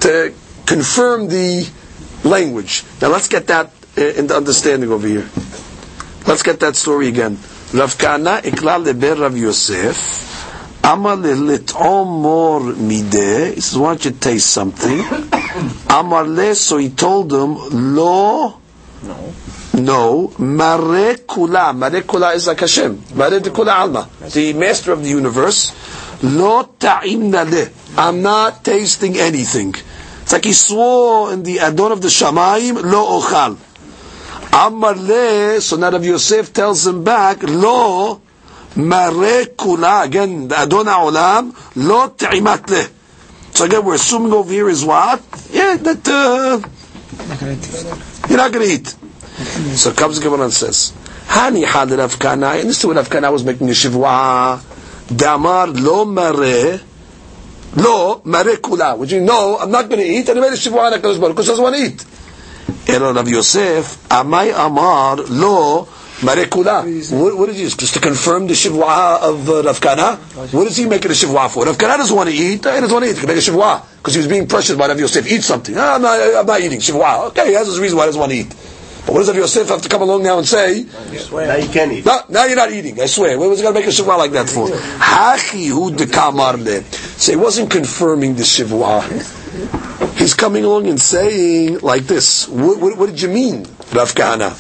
to 0.02 0.34
confirm 0.66 1.28
the 1.28 1.68
language. 2.24 2.84
Now 3.02 3.10
let's 3.10 3.28
get 3.28 3.48
that 3.48 3.72
uh, 3.98 4.02
in 4.02 4.28
the 4.28 4.38
understanding 4.38 4.92
over 4.92 5.08
here. 5.08 5.28
Let's 6.28 6.44
get 6.44 6.60
that 6.60 6.76
story 6.76 7.08
again. 7.08 7.40
Rav 7.74 7.98
Kana 7.98 8.42
ikla 8.44 8.84
leber 8.84 9.20
Rav 9.20 9.38
Yosef. 9.38 10.30
Amar 10.84 11.16
lit'om 11.18 12.22
mor 12.22 12.60
mideh. 12.62 13.54
He 13.56 13.62
says, 13.62 13.78
why 13.78 13.90
don't 13.90 14.06
you 14.06 14.12
taste 14.12 14.50
something? 14.50 15.00
Amar 15.90 16.26
le, 16.28 16.54
so 16.56 16.78
he 16.78 16.90
told 16.90 17.32
him, 17.32 17.56
lo, 17.96 18.58
no, 19.74 20.34
mare 20.38 21.16
kula. 21.16 21.74
Mare 21.76 22.02
kula 22.02 22.36
is 22.36 22.48
like 22.48 22.60
Hashem. 22.60 23.02
Mare 23.16 23.40
de 23.40 23.50
kula 23.52 23.74
alma. 23.74 24.10
The 24.34 24.54
master 24.54 24.92
of 24.92 25.04
the 25.04 25.10
universe. 25.10 25.72
Lo 26.24 26.64
ta'imna 26.78 27.46
le. 27.50 27.70
I'm 27.98 28.22
not 28.22 28.64
tasting 28.66 29.18
anything. 29.18 29.74
It's 30.24 30.34
like 30.34 30.46
he 30.46 30.54
swore 30.54 31.34
in 31.34 31.44
the 31.44 31.60
Adon 31.60 31.92
of 31.94 32.02
the 32.02 32.10
Shamayim, 32.10 32.82
lo 32.84 33.20
ochal. 33.22 33.58
Amar 34.54 34.96
le, 34.96 35.62
so 35.62 35.78
now 35.78 35.92
Rav 35.92 36.04
Yosef 36.04 36.52
tells 36.52 36.86
him 36.86 37.04
back, 37.04 37.42
lo, 37.44 38.22
mare 38.76 39.46
kula. 39.46 40.06
Again, 40.06 40.48
the 40.50 40.60
Adon 40.60 40.88
Olam, 40.88 41.76
lo 41.76 42.10
ta'imat 42.10 42.70
le. 42.70 42.88
So 43.54 43.66
again, 43.66 43.86
we're 43.86 43.96
assuming 43.96 44.34
over 44.34 44.52
here 44.52 44.70
is 44.70 44.84
what? 44.84 45.22
Yeah, 45.52 45.78
that 45.78 46.08
uh, 46.08 46.60
you're 48.28 48.38
not 48.38 48.52
going 48.52 48.68
to 48.68 48.74
eat. 48.74 48.88
So 49.78 49.92
comes 49.94 50.18
the 50.20 50.24
Gemara 50.24 50.44
and 50.44 50.54
says, 50.54 50.94
Hani 51.28 51.66
had 51.66 51.92
Rav 51.92 52.20
Kana. 52.20 52.48
and 52.48 52.70
this 52.70 52.80
is 52.80 52.86
what 52.86 52.98
Rav 52.98 53.10
Kana 53.10 53.32
was 53.32 53.44
making 53.44 53.68
a 53.70 53.72
shivwa. 53.72 54.62
Damar 55.16 55.68
lo 55.68 56.06
mare, 56.06 56.80
lo 57.76 58.22
mare 58.26 58.58
kula. 58.58 58.98
Which 58.98 59.12
means, 59.12 59.26
no, 59.26 59.58
I'm 59.60 59.72
not 59.72 59.90
going 59.90 60.02
to 60.02 60.08
eat. 60.08 60.28
And 60.30 60.38
he 60.38 60.42
made 60.42 60.54
a 60.54 60.58
shivwa 60.58 60.92
on 60.92 60.94
HaKadosh 60.94 61.20
Baruch 61.20 61.22
Hu, 61.22 61.30
because 61.30 61.46
he 61.46 61.52
doesn't 61.52 61.64
want 61.64 61.76
to 61.76 61.82
eat. 61.82 62.06
Elo 62.88 63.14
Rav 63.14 63.28
Yosef, 63.28 64.08
Amai 64.10 64.54
Amar 64.54 65.18
lo 65.30 65.88
mare 66.24 66.46
kula. 66.46 66.84
What, 67.12 67.38
what 67.38 67.50
is 67.50 67.58
this? 67.58 67.76
Just 67.76 67.94
to 67.96 68.00
confirm 68.00 68.48
the 68.48 68.54
shivwa 68.54 69.22
of 69.22 69.50
uh, 69.50 69.64
Rav 69.64 69.80
Kana? 69.80 70.16
What 70.52 70.68
is 70.68 70.78
he 70.78 70.86
making 70.86 71.12
a 71.12 71.14
shivwa 71.14 71.50
for? 71.50 71.66
Rav 71.66 71.78
Kana 71.78 71.98
doesn't 71.98 72.16
want 72.16 72.30
to 72.30 72.36
eat. 72.36 72.52
He 72.52 72.58
doesn't 72.58 72.92
want 72.92 73.06
to 73.06 73.12
eat. 73.12 73.16
He 73.16 73.20
can 73.22 73.28
make 73.28 73.38
a 73.38 73.42
shivwa. 73.42 73.86
Because 73.98 74.16
he 74.16 74.20
was 74.20 74.28
being 74.28 74.48
pressured 74.48 74.78
by 74.78 74.88
Rav 74.88 75.00
Yosef. 75.00 75.30
Eat 75.32 75.44
something. 75.44 75.76
Ah, 75.78 75.96
I'm, 75.96 76.02
not, 76.02 76.20
I'm 76.20 76.46
not 76.46 76.62
eating. 76.62 76.80
Shivwa. 76.80 77.28
Okay, 77.30 77.48
he 77.48 77.54
has 77.54 77.68
his 77.68 77.80
reason 77.80 77.98
why 77.98 78.06
he 78.06 78.08
doesn't 78.08 78.20
want 78.20 78.32
to 78.32 78.38
eat. 78.38 78.50
But 79.06 79.14
what 79.14 79.20
does 79.20 79.30
Rav 79.30 79.38
Yosef 79.38 79.70
have 79.70 79.82
to 79.82 79.90
come 79.90 80.02
along 80.04 80.24
now 80.24 80.38
and 80.38 80.48
say? 80.48 80.86
Now 81.32 81.56
you 81.56 81.70
can 81.70 81.92
eat. 81.92 82.06
No, 82.06 82.20
now 82.30 82.46
you're 82.46 82.56
not 82.56 82.72
eating. 82.72 83.00
I 83.00 83.06
swear. 83.06 83.38
What 83.40 83.50
was 83.50 83.60
he 83.60 83.64
going 83.64 83.74
to 83.74 83.80
make 83.80 83.88
a 83.88 83.92
shivwa 83.92 84.18
like 84.18 84.32
that 84.32 84.50
for? 84.50 84.68
Hachi 84.68 85.70
hu 85.70 85.92
dekamar 85.92 86.64
le. 86.64 86.84
So 86.84 87.32
he 87.32 87.36
wasn't 87.38 87.72
confirming 87.72 88.36
the 88.36 88.44
shivwa. 88.44 89.40
He's 90.16 90.34
coming 90.34 90.64
along 90.64 90.88
and 90.88 91.00
saying 91.00 91.80
like 91.80 92.04
this. 92.04 92.48
What, 92.48 92.80
what, 92.80 92.98
what 92.98 93.10
did 93.10 93.22
you 93.22 93.28
mean, 93.28 93.64
Rav 93.92 94.14
Kahana? 94.16 94.56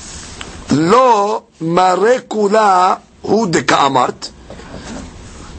Lo 0.71 1.45
mare 1.61 2.19
kula 2.21 2.99
hu 3.21 3.47
dekamart. 3.49 4.31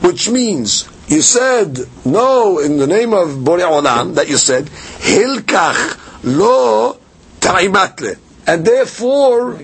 Which 0.02 0.28
means, 0.28 0.88
you 1.08 1.22
said, 1.22 1.78
no, 2.04 2.58
in 2.58 2.76
the 2.76 2.86
name 2.86 3.14
of 3.14 3.28
Borei 3.28 3.62
Olam, 3.62 4.14
that 4.16 4.28
you 4.28 4.36
said, 4.36 4.66
hilkach 4.66 6.24
lo 6.24 6.98
ta'imatle. 7.40 8.18
And 8.46 8.64
therefore, 8.64 9.60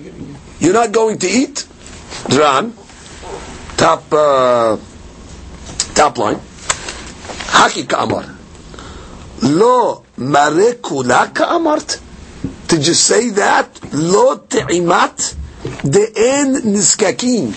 you're 0.59 0.73
not 0.73 0.91
going 0.91 1.19
to 1.19 1.27
eat? 1.27 1.67
Dran, 2.27 2.73
top, 3.77 4.11
uh, 4.13 4.77
top 5.93 6.17
line. 6.17 6.39
Haki 7.51 7.87
ka'amar. 7.87 8.38
Lo 9.41 10.03
mare 10.17 10.73
kula 10.75 11.33
ka'amart. 11.33 11.99
Did 12.67 12.85
you 12.87 12.93
say 12.93 13.29
that? 13.31 13.79
Lo 13.93 14.37
te'imat 14.37 15.35
de'en 15.83 16.61
niskakin. 16.63 17.53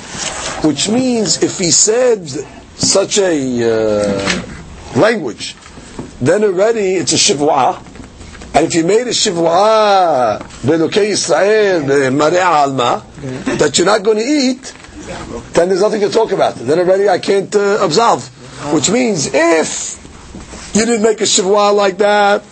Which 0.64 0.88
means 0.88 1.42
if 1.42 1.58
he 1.58 1.70
said 1.70 2.28
such 2.76 3.18
a 3.18 3.34
uh, 3.34 5.00
language, 5.00 5.56
then 6.20 6.44
already 6.44 6.94
it's 6.94 7.12
a 7.12 7.16
shivwa. 7.16 7.78
And 8.54 8.66
if 8.66 8.74
you 8.74 8.84
made 8.84 9.06
a 9.06 9.10
shivwa 9.10 10.38
be'lokei 10.64 11.10
Yisrael 11.12 11.86
be'marei 11.86 12.44
alma 12.44 13.04
that 13.58 13.76
you're 13.78 13.86
not 13.86 14.02
going 14.02 14.18
to 14.18 14.24
eat, 14.24 14.72
then 15.54 15.68
there's 15.68 15.80
nothing 15.80 16.00
to 16.00 16.10
talk 16.10 16.32
about. 16.32 16.54
Then 16.54 16.78
already 16.78 17.08
I 17.08 17.18
can't 17.18 17.54
uh, 17.56 17.78
absolve. 17.84 18.28
Which 18.72 18.90
means 18.90 19.26
if 19.32 19.98
you 20.73 20.85
didn't 20.85 21.01
make 21.03 21.21
a 21.21 21.25
shivwa 21.25 21.73
like 21.75 21.97
that, 21.99 22.43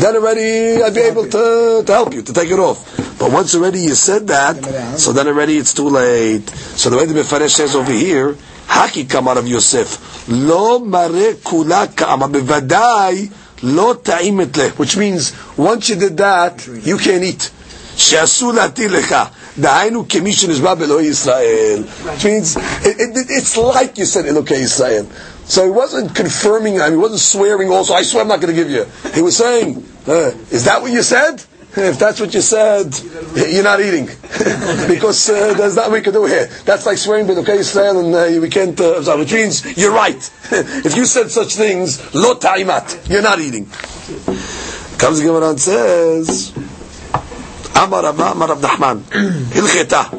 then 0.00 0.16
already 0.16 0.82
I'd 0.82 0.94
be 0.94 1.00
able 1.00 1.24
to, 1.24 1.82
to 1.86 1.92
help 1.92 2.14
you, 2.14 2.22
to 2.22 2.32
take 2.32 2.50
it 2.50 2.58
off. 2.58 3.18
But 3.18 3.30
once 3.30 3.54
already 3.54 3.80
you 3.80 3.94
said 3.94 4.26
that, 4.28 4.98
so 4.98 5.12
then 5.12 5.26
already 5.28 5.56
it's 5.56 5.72
too 5.74 5.88
late. 5.88 6.48
So 6.50 6.90
the 6.90 6.96
way 6.96 7.06
the 7.06 7.14
Mefaresh 7.14 7.50
says 7.50 7.74
over 7.74 7.92
here, 7.92 8.34
Haki 8.66 9.08
kamar 9.08 9.38
of 9.38 9.46
Yosef, 9.46 10.28
lo 10.28 10.78
mare 10.78 11.34
kula 11.34 11.94
kama 11.94 12.28
bevadai 12.28 13.30
lo 13.62 13.94
ta'imet 13.94 14.56
leh, 14.56 14.70
which 14.70 14.96
means 14.96 15.32
once 15.56 15.88
you 15.90 15.96
did 15.96 16.16
that, 16.16 16.66
you 16.66 16.98
can't 16.98 17.22
eat. 17.22 17.50
Shasu 17.96 18.52
lati 18.52 18.88
lecha. 18.88 19.30
דהיינו 19.58 20.04
כמי 20.08 20.32
שנשבע 20.32 20.74
באלוהי 20.74 21.06
ישראל. 21.06 21.82
Which 22.04 22.24
means, 22.24 22.56
it, 22.56 22.96
it, 22.98 23.26
it's 23.30 23.56
like 23.56 23.96
you 23.98 24.04
said 24.04 24.24
Elokei 24.24 24.58
Israel. 24.66 25.06
So 25.49 25.65
he 25.65 25.71
wasn't 25.71 26.15
confirming, 26.15 26.79
I 26.79 26.89
mean, 26.89 26.99
he 26.99 27.01
wasn't 27.01 27.21
swearing 27.21 27.71
also, 27.71 27.95
I 27.95 28.03
swear 28.03 28.21
I'm 28.21 28.27
not 28.27 28.39
going 28.39 28.55
to 28.55 28.63
give 28.63 28.69
you. 28.69 28.85
He 29.15 29.23
was 29.23 29.35
saying, 29.35 29.83
uh, 30.07 30.31
is 30.51 30.65
that 30.65 30.83
what 30.83 30.91
you 30.91 31.01
said? 31.01 31.43
If 31.75 31.97
that's 31.97 32.19
what 32.19 32.35
you 32.35 32.41
said, 32.41 32.93
you're 33.35 33.63
not 33.63 33.81
eating. 33.81 34.05
because 34.87 35.27
uh, 35.27 35.55
there's 35.55 35.75
nothing 35.75 35.93
we 35.93 36.01
can 36.01 36.13
do 36.13 36.25
here. 36.25 36.45
That's 36.65 36.85
like 36.85 36.99
swearing 36.99 37.25
by 37.25 37.33
okay 37.33 37.57
Israel 37.57 37.99
and 37.99 38.13
uh, 38.13 38.39
we 38.39 38.49
can't 38.49 38.79
uh, 38.79 38.97
observe, 38.97 39.19
which 39.19 39.33
means 39.33 39.75
you're 39.75 39.91
right. 39.91 40.15
if 40.51 40.95
you 40.95 41.05
said 41.05 41.31
such 41.31 41.55
things, 41.55 42.13
lo 42.13 42.35
ta'imat, 42.35 43.09
you're 43.09 43.23
not 43.23 43.39
eating. 43.39 43.65
Comes 44.99 45.17
the 45.17 45.25
Gemara 45.25 45.49
and 45.49 45.59
says, 45.59 46.53
Amar 47.75 48.03
Rav 48.03 48.19
Amar 48.19 48.49
Rav 48.49 48.61
Nachman, 48.61 49.01
Hilcheta, 49.49 50.09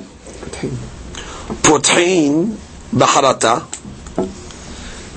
Pothin 1.63 2.57
Baharata, 2.91 3.80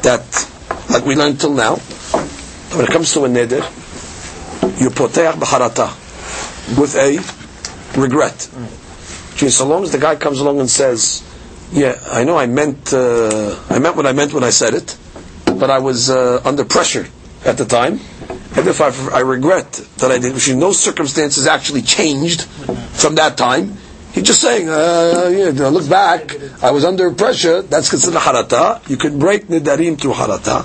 that, 0.04 0.24
like 0.90 1.06
we 1.06 1.16
learned 1.16 1.40
till 1.40 1.54
now, 1.54 1.76
when 2.76 2.86
it 2.86 2.92
comes 2.92 3.12
to 3.14 3.26
a 3.26 3.28
neder, 3.30 3.62
you 4.80 4.90
poteh 4.90 5.32
Baharata, 5.34 5.90
with 6.80 6.96
a 6.96 7.18
regret. 8.00 8.50
So 9.50 9.68
long 9.68 9.84
as 9.84 9.92
the 9.92 9.98
guy 9.98 10.16
comes 10.16 10.40
along 10.40 10.60
and 10.62 10.70
says, 10.70 11.22
yeah, 11.72 12.00
I 12.12 12.24
know 12.24 12.38
I 12.38 12.46
meant, 12.46 12.94
uh, 12.94 13.60
I 13.70 13.80
meant 13.80 13.96
what 13.98 14.06
I 14.06 14.14
meant 14.14 14.34
when 14.34 14.44
I 14.44 14.52
said 14.52 14.74
it, 14.74 14.96
but 15.46 15.70
I 15.70 15.80
was 15.80 16.10
uh, 16.10 16.42
under 16.46 16.64
pressure 16.64 17.08
at 17.46 17.58
the 17.58 17.66
time, 17.66 18.00
and 18.56 18.68
if 18.68 18.80
I, 18.80 19.18
I 19.18 19.20
regret 19.22 19.72
that 19.98 20.12
I 20.12 20.18
did, 20.20 20.34
which 20.34 20.48
in 20.48 20.60
no 20.60 20.72
circumstances 20.72 21.46
actually 21.48 21.82
changed 21.82 22.44
from 22.44 23.16
that 23.16 23.36
time, 23.38 23.78
He's 24.14 24.24
just 24.24 24.42
saying, 24.42 24.70
uh, 24.70 24.74
uh 24.74 25.28
you 25.30 25.52
know, 25.54 25.70
look 25.70 25.90
back, 25.90 26.38
I 26.62 26.70
was 26.70 26.86
under 26.86 27.12
pressure, 27.12 27.64
that's 27.64 27.90
considered 27.90 28.20
harata. 28.20 28.88
You 28.88 28.98
can 28.98 29.18
break 29.18 29.48
nidarim 29.48 30.00
through 30.00 30.14
harata. 30.14 30.62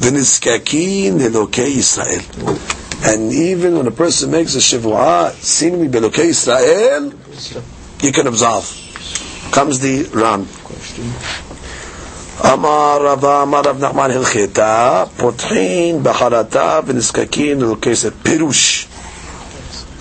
V'nizkakin 0.00 1.18
elokei 1.20 1.76
Israel. 1.76 2.58
And 3.04 3.30
even 3.32 3.76
when 3.76 3.86
a 3.86 3.90
person 3.90 4.30
makes 4.30 4.54
a 4.54 4.58
shivua, 4.58 5.32
seemingly 5.32 5.88
belokei 5.88 6.30
Israel, 6.30 7.12
you 8.00 8.12
can 8.12 8.26
absolve. 8.26 8.66
Comes 9.52 9.80
the 9.80 10.04
Ran. 10.14 10.46
אמר 12.44 12.98
רבה, 13.02 13.42
אמר 13.42 13.60
רב 13.60 13.84
נחמן 13.84 14.10
הלכתה, 14.10 15.04
פותחין 15.16 16.02
בחרטה 16.02 16.80
ונזקקין 16.86 17.60
ללוקי 17.60 17.90
ישראל. 17.90 18.12
פירוש. 18.22 18.87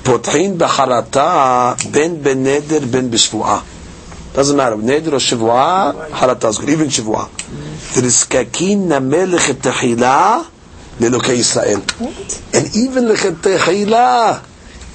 פותחין 0.06 0.58
בחרטה 0.58 1.72
בין 1.90 2.22
בנדר 2.22 2.78
בין 2.90 3.10
בשבועה. 3.10 3.58
Doesn't 4.34 4.38
matter, 4.56 4.76
נדר 4.82 5.14
או 5.14 5.20
שבועה, 5.20 5.90
חרטה 6.20 6.48
is 6.50 6.54
good, 6.54 6.62
even 6.66 6.90
שבועה. 6.90 7.24
ונזקקין 7.96 8.92
נמלך 8.92 9.50
את 9.50 9.56
תחילה 9.60 10.38
לאלוקי 11.00 11.32
ישראל. 11.32 11.80
And 12.52 12.56
even 12.74 13.00
לכתחילה, 13.08 14.34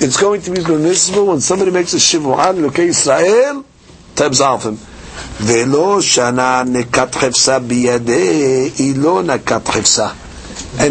it's 0.01 0.17
going 0.17 0.41
to 0.45 0.51
be 0.51 0.61
permissible 0.63 1.25
when 1.27 1.41
somebody 1.41 1.71
makes 1.71 1.93
a 1.93 1.99
שבועה 1.99 2.51
לאלוקי 2.51 2.81
ישראל, 2.81 3.55
to 4.17 4.19
absolve 4.19 4.63
him. 4.63 4.75
ולא 5.41 6.01
שנה 6.01 6.63
נקת 6.65 7.15
חפשה 7.15 7.59
בידי, 7.59 8.69
היא 8.77 8.93
לא 8.97 9.23
נקת 9.23 9.67
חפשה. 9.67 10.07
And 10.77 10.83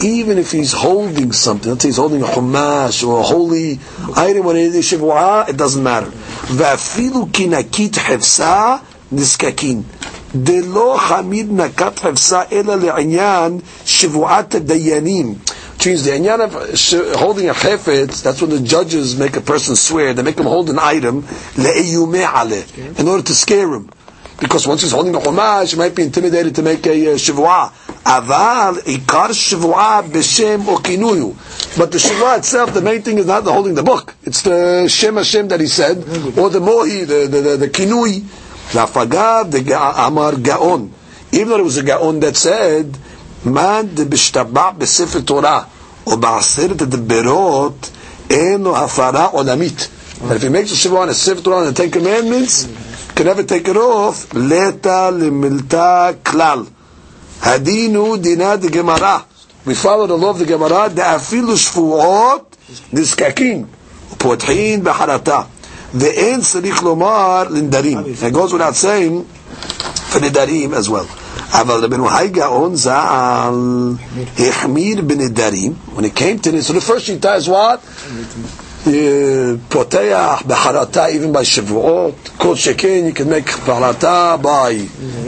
even 0.00 0.36
if 0.38 0.52
he's 0.52 0.72
holding 0.72 1.32
something, 1.32 1.70
let's 1.70 1.82
say 1.82 1.88
he's 1.88 1.96
holding 1.96 2.22
a 2.22 2.26
chumash 2.26 3.06
or 3.06 3.20
a 3.20 3.22
holy 3.22 3.78
item 4.14 4.44
when 4.44 4.56
it 4.56 4.74
is 4.74 4.84
שבועה, 4.92 5.48
it 5.48 5.56
doesn't 5.56 5.82
matter. 5.82 6.10
ואפילו 6.50 7.26
כי 7.32 7.46
נקית 7.48 7.96
חפשה, 7.98 8.76
נזקקין. 9.12 9.82
דלא 10.34 10.96
חמיד 10.98 11.52
נקת 11.52 11.98
חפשה 11.98 12.42
אלא 12.52 12.74
לעניין 12.74 13.58
שבועת 13.86 14.54
הדיינים. 14.54 15.34
Which 15.78 15.86
means 15.86 16.04
the 16.04 16.10
inyan 16.12 16.40
of 16.40 16.78
sh- 16.78 16.94
holding 17.18 17.50
a 17.50 17.54
chefetz, 17.54 18.22
that's 18.22 18.40
when 18.40 18.50
the 18.50 18.60
judges 18.60 19.14
make 19.16 19.36
a 19.36 19.42
person 19.42 19.76
swear, 19.76 20.14
they 20.14 20.22
make 20.22 20.38
him 20.38 20.46
hold 20.46 20.70
an 20.70 20.78
item, 20.78 21.22
le'eyumeh 21.54 22.24
aleh, 22.24 22.98
in 22.98 23.06
order 23.06 23.22
to 23.22 23.34
scare 23.34 23.72
him. 23.74 23.90
Because 24.40 24.66
once 24.66 24.80
he's 24.82 24.92
holding 24.92 25.14
a 25.14 25.18
chumash, 25.20 25.72
he 25.72 25.76
might 25.76 25.94
be 25.94 26.02
intimidated 26.02 26.54
to 26.56 26.62
make 26.62 26.86
a 26.86 27.12
uh, 27.12 27.14
shivua. 27.16 27.72
Aval 28.03 28.77
ikar 28.83 29.29
shivua 29.29 30.03
b'shem 30.03 30.63
okinuyu. 30.63 31.77
But 31.77 31.91
the 31.91 31.97
shivua 31.97 32.39
itself, 32.39 32.73
the 32.73 32.81
main 32.81 33.01
thing 33.01 33.17
is 33.17 33.25
not 33.25 33.43
the 33.43 33.53
holding 33.53 33.75
the 33.75 33.83
book. 33.83 34.15
It's 34.23 34.41
the 34.41 34.87
shem 34.87 35.15
Hashem 35.15 35.47
that 35.49 35.59
he 35.59 35.67
said, 35.67 35.97
or 36.37 36.49
the 36.49 36.59
mohi, 36.59 37.05
the 37.05 37.27
the 37.27 37.41
the, 37.41 37.57
the 37.57 37.67
kinui. 37.69 38.21
Lafagav 38.71 39.51
the 39.51 39.77
amar 40.05 40.35
gaon. 40.35 40.93
Even 41.31 41.49
though 41.49 41.59
it 41.59 41.63
was 41.63 41.77
a 41.77 41.83
gaon 41.83 42.19
that 42.21 42.35
said, 42.35 42.97
man 43.45 43.93
de 43.93 44.05
b'shtabah 44.05 44.77
b'sefer 44.77 45.25
Torah 45.25 45.67
or 46.05 46.17
ba'aseret 46.17 46.77
deberot 46.77 47.91
eno 48.31 48.73
hafara 48.73 49.31
olamit. 49.31 50.21
And 50.21 50.31
if 50.33 50.43
he 50.43 50.49
makes 50.49 50.71
a 50.71 50.75
shiva 50.75 50.97
on 50.97 51.09
a 51.09 51.13
sefer 51.13 51.41
Torah 51.41 51.65
and 51.65 51.75
the 51.75 51.81
Ten 51.81 51.89
Commandments, 51.89 52.67
can 53.15 53.25
never 53.25 53.43
take 53.43 53.67
it 53.67 53.75
off. 53.75 54.33
Leta 54.33 55.09
le'milta 55.11 56.13
klal. 56.15 56.71
הדין 57.42 57.96
הוא 57.96 58.16
דינה 58.16 58.56
דגמרא. 58.56 59.18
We 59.66 59.74
follow 59.74 60.06
the 60.06 60.16
law 60.16 60.30
of 60.30 60.38
the 60.38 60.44
Gemara, 60.46 60.88
דאפילו 60.94 61.56
שבועות 61.56 62.56
נזקקים, 62.92 63.64
ופותחין 64.12 64.84
בחרטה. 64.84 65.40
ואין 65.94 66.40
צריך 66.40 66.82
לומר 66.82 67.44
לנדרים. 67.50 67.98
It 67.98 68.34
goes 68.34 68.52
without 68.52 68.76
saying 68.82 69.24
for 70.12 70.20
נדרים 70.20 70.74
as 70.74 70.88
well. 70.88 71.06
אבל 71.52 71.84
רבנו 71.84 72.08
חי 72.08 72.28
גאון 72.32 72.76
ז"ל 72.76 73.92
החמיר 74.38 75.00
בנדרים, 75.02 75.72
when 75.96 76.00
it 76.00 76.14
came 76.14 76.38
to 76.42 76.50
this, 76.50 76.66
so 76.68 76.72
the 76.72 76.80
first 76.80 77.04
שיטה 77.06 77.36
is 77.38 77.48
what? 77.48 77.78
אה, 78.86 78.92
פותח 79.68 80.42
בחרטה 80.46 81.06
even 81.08 81.36
by 81.36 81.42
שבועות, 81.44 82.14
כל 82.38 82.56
שכן 82.56 83.04
you 83.10 83.16
can 83.18 83.22
make 83.22 83.58
בחרטה 83.66 84.36
by 84.42 84.72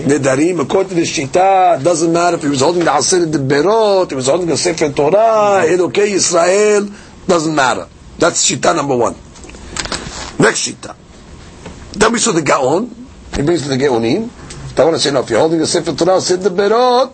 נדרים, 0.06 0.60
according 0.60 0.90
to 0.92 0.94
the 0.94 1.04
שיטה, 1.04 1.74
it 1.80 1.84
doesn't 1.84 2.12
matter 2.14 2.36
if 2.36 2.42
he 2.44 2.48
was 2.48 2.60
holding 2.60 2.84
the 2.84 2.90
עשרת 2.90 3.30
דיברות, 3.30 4.12
he 4.12 4.16
was 4.16 4.26
holding 4.28 4.46
the 4.52 4.56
ספר 4.56 4.88
תורה, 4.88 5.64
אלוקי 5.64 6.00
ישראל, 6.00 6.86
doesn't 7.28 7.56
matter. 7.56 7.86
That's 8.22 8.40
שיטה 8.40 8.72
number 8.74 8.96
one. 8.96 9.14
Next 10.42 10.54
שיטה. 10.56 10.92
Then 11.96 12.12
we 12.12 12.18
saw 12.20 12.32
the 12.32 12.42
Gaon, 12.42 12.88
he 13.36 13.42
brings 13.42 13.62
to 13.62 13.68
the 13.68 13.76
Gaonim, 13.76 14.28
I 14.78 14.84
want 14.84 14.94
to 14.94 15.00
say, 15.00 15.10
no, 15.10 15.20
if 15.22 15.30
you're 15.30 15.40
holding 15.40 15.60
a 15.60 15.66
Sefer 15.66 15.92
Torah, 15.92 16.20
Sid 16.20 16.40
the 16.42 16.50
Berot, 16.50 17.10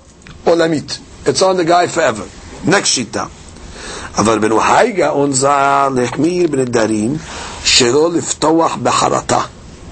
or 0.46 0.54
Lamit. 0.54 1.00
It's 1.26 1.40
on 1.40 1.56
the 1.56 1.64
guy 1.64 1.86
forever. 1.86 2.28
Next 2.66 2.98
Shita. 2.98 3.30
אבל 4.18 4.38
בן 4.38 4.52
וחי 4.52 4.92
גאון 4.96 5.32
ז"ל 5.32 5.98
החמיר 6.04 6.46
בנדרים 6.50 7.16
שלא 7.64 8.10
לפתוח 8.12 8.76
בחרטה. 8.82 9.40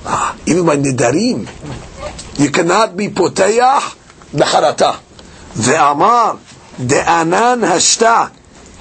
Ah, 0.07 0.11
Even 0.47 0.67
by 0.67 0.77
נדרים, 0.77 1.45
you 2.37 2.49
cannot 2.57 2.97
be 2.97 3.03
פותח 3.15 3.95
בחרטה. 4.35 4.91
ואמר, 5.57 6.33
דענן 6.81 7.65
השתה, 7.65 8.25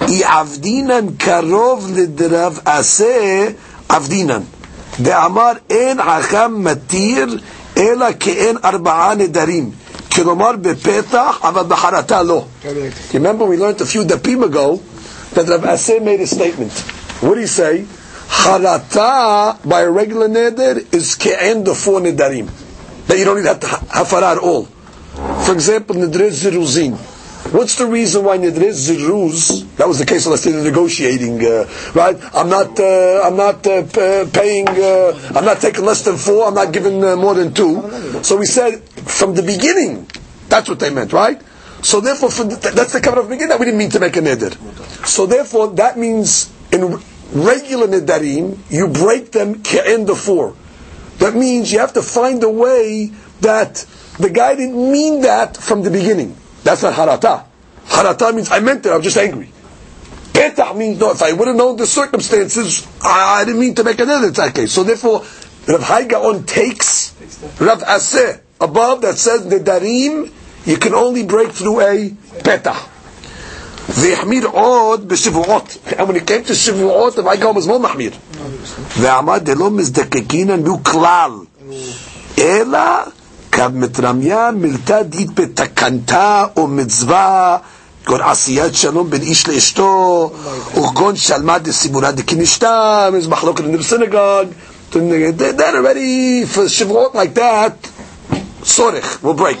אי 0.08 0.24
עבדינן 0.24 1.06
קרוב 1.18 1.90
לדרב 1.94 2.58
עשה 2.64 3.48
עבדינן. 3.88 4.40
ואמר, 5.00 5.52
אין 5.70 5.98
חכם 6.02 6.64
מתיר 6.64 7.38
אלא 7.76 8.06
כאין 8.20 8.56
ארבעה 8.64 9.14
נדרים. 9.14 9.70
כלומר 10.12 10.50
בפתח, 10.60 11.38
אבל 11.42 11.62
בחרטה 11.68 12.22
לא. 12.22 12.44
Remember 13.12 13.44
we 13.44 13.56
learned 13.56 13.80
a 13.80 13.86
few 13.86 14.04
dapim 14.04 14.42
ago 14.44 14.78
that 15.33 15.47
Rav 15.47 15.61
Aseh 15.61 16.03
made 16.03 16.19
a 16.21 16.27
statement. 16.27 16.71
What 17.21 17.35
did 17.35 17.41
he 17.41 17.47
say? 17.47 17.85
Harata 18.27 19.67
by 19.67 19.81
a 19.81 19.89
regular 19.91 20.27
neder 20.27 20.93
is 20.93 21.15
ke'en 21.15 21.63
the 21.63 21.73
four 21.73 21.99
nedarim. 21.99 22.49
That 23.07 23.17
you 23.17 23.25
don't 23.25 23.41
need 23.41 23.45
hafara 23.45 24.33
at 24.33 24.37
all. 24.37 24.65
For 25.45 25.53
example, 25.53 25.95
nidre 25.95 26.29
ziruzin. 26.29 26.95
What's 27.53 27.77
the 27.77 27.85
reason 27.85 28.25
why 28.25 28.37
nidre 28.37 28.69
ziruz? 28.69 29.65
That 29.77 29.87
was 29.87 29.99
the 29.99 30.05
case 30.05 30.25
of 30.25 30.31
let's 30.31 30.45
negotiating, 30.45 31.43
uh, 31.45 31.65
right? 31.95 32.17
I'm 32.35 32.49
not, 32.49 32.77
uh, 32.79 33.21
I'm 33.25 33.37
not 33.37 33.65
uh, 33.65 34.25
paying, 34.31 34.67
uh, 34.67 35.31
I'm 35.33 35.45
not 35.45 35.61
taking 35.61 35.85
less 35.85 36.03
than 36.03 36.17
four. 36.17 36.47
I'm 36.47 36.53
not 36.53 36.73
giving 36.73 37.03
uh, 37.03 37.15
more 37.15 37.33
than 37.33 37.53
two. 37.53 38.21
So 38.23 38.37
we 38.37 38.45
said 38.45 38.83
from 38.89 39.33
the 39.35 39.43
beginning, 39.43 40.09
that's 40.49 40.67
what 40.67 40.79
they 40.79 40.89
meant, 40.89 41.13
right? 41.13 41.41
So 41.81 42.01
therefore, 42.01 42.31
for 42.31 42.43
the, 42.43 42.55
that's 42.55 42.93
the 42.93 43.01
cover 43.01 43.21
of 43.21 43.29
beginning. 43.29 43.49
That 43.49 43.59
we 43.59 43.65
didn't 43.65 43.79
mean 43.79 43.91
to 43.91 43.99
make 43.99 44.15
a 44.17 44.21
neder. 44.21 44.55
So 45.05 45.25
therefore, 45.25 45.67
that 45.75 45.97
means 45.97 46.51
in 46.71 46.99
regular 47.31 47.87
nedarim, 47.87 48.57
you 48.69 48.87
break 48.87 49.31
them 49.31 49.61
in 49.85 50.05
the 50.05 50.15
four. 50.15 50.55
That 51.19 51.35
means 51.35 51.71
you 51.71 51.79
have 51.79 51.93
to 51.93 52.01
find 52.01 52.43
a 52.43 52.49
way 52.49 53.11
that 53.41 53.85
the 54.19 54.29
guy 54.29 54.55
didn't 54.55 54.91
mean 54.91 55.21
that 55.21 55.57
from 55.57 55.83
the 55.83 55.91
beginning. 55.91 56.35
That's 56.63 56.83
not 56.83 56.93
harata. 56.93 57.45
Harata 57.85 58.33
means 58.35 58.51
I 58.51 58.59
meant 58.59 58.85
it. 58.85 58.91
I'm 58.91 59.01
just 59.01 59.17
angry. 59.17 59.51
Petah 60.33 60.75
means 60.77 60.99
no. 60.99 61.11
If 61.11 61.21
I 61.21 61.33
would 61.33 61.47
have 61.47 61.57
known 61.57 61.77
the 61.77 61.87
circumstances, 61.87 62.85
I, 63.01 63.41
I 63.41 63.45
didn't 63.45 63.59
mean 63.59 63.75
to 63.75 63.83
make 63.83 63.99
an 63.99 64.09
edit 64.09 64.29
in 64.29 64.33
that 64.33 64.53
case. 64.53 64.71
So 64.71 64.83
therefore, 64.83 65.25
Rav 65.67 65.81
Hai 65.81 66.05
Gaon 66.05 66.43
takes 66.45 67.13
Rav 67.59 67.81
Aseh 67.81 68.41
above 68.61 69.01
that 69.01 69.17
says 69.17 69.45
nedarim 69.45 70.31
You 70.66 70.76
can 70.76 70.94
only 70.94 71.22
break 71.24 71.52
through 71.52 71.80
a 71.80 72.10
petah. 72.44 72.76
והחמיר 73.88 74.46
עוד 74.46 75.08
בשבועות. 75.08 75.76
And 75.86 76.00
when 76.08 76.16
it 76.16 76.26
came 76.26 76.48
to 76.50 76.54
שבועות, 76.54 77.18
רב 77.18 77.34
גאון 77.40 77.56
was 77.56 77.66
more 77.66 77.78
מחמיר. 77.78 78.10
ועמד 78.98 79.40
דלא 79.44 79.70
מזדקקינן 79.70 80.60
נו 80.62 80.84
כלל. 80.84 81.30
אלא 82.38 82.78
כמתרמיה 83.52 84.50
מילתא 84.50 85.02
דית 85.02 85.34
בתקנתה 85.40 86.44
או 86.56 86.66
מצווה 86.66 87.56
כגון 88.04 88.20
עשיית 88.20 88.74
שלום 88.74 89.10
בין 89.10 89.22
איש 89.22 89.48
לאשתו, 89.48 90.30
או 90.76 90.88
כגון 90.88 91.16
שלמה 91.16 91.58
דסימונה 91.58 92.12
דקנישתם, 92.12 93.12
is 93.22 93.28
מחלוקת 93.28 93.64
in 93.64 93.80
the 93.80 93.82
synagogue. 93.82 94.48
Then 94.92 95.74
already, 95.74 96.44
for 96.54 96.68
שבועות 96.68 97.14
like 97.14 97.34
that, 97.38 97.95
Sorech 98.67 99.23
will 99.23 99.39
break. 99.39 99.57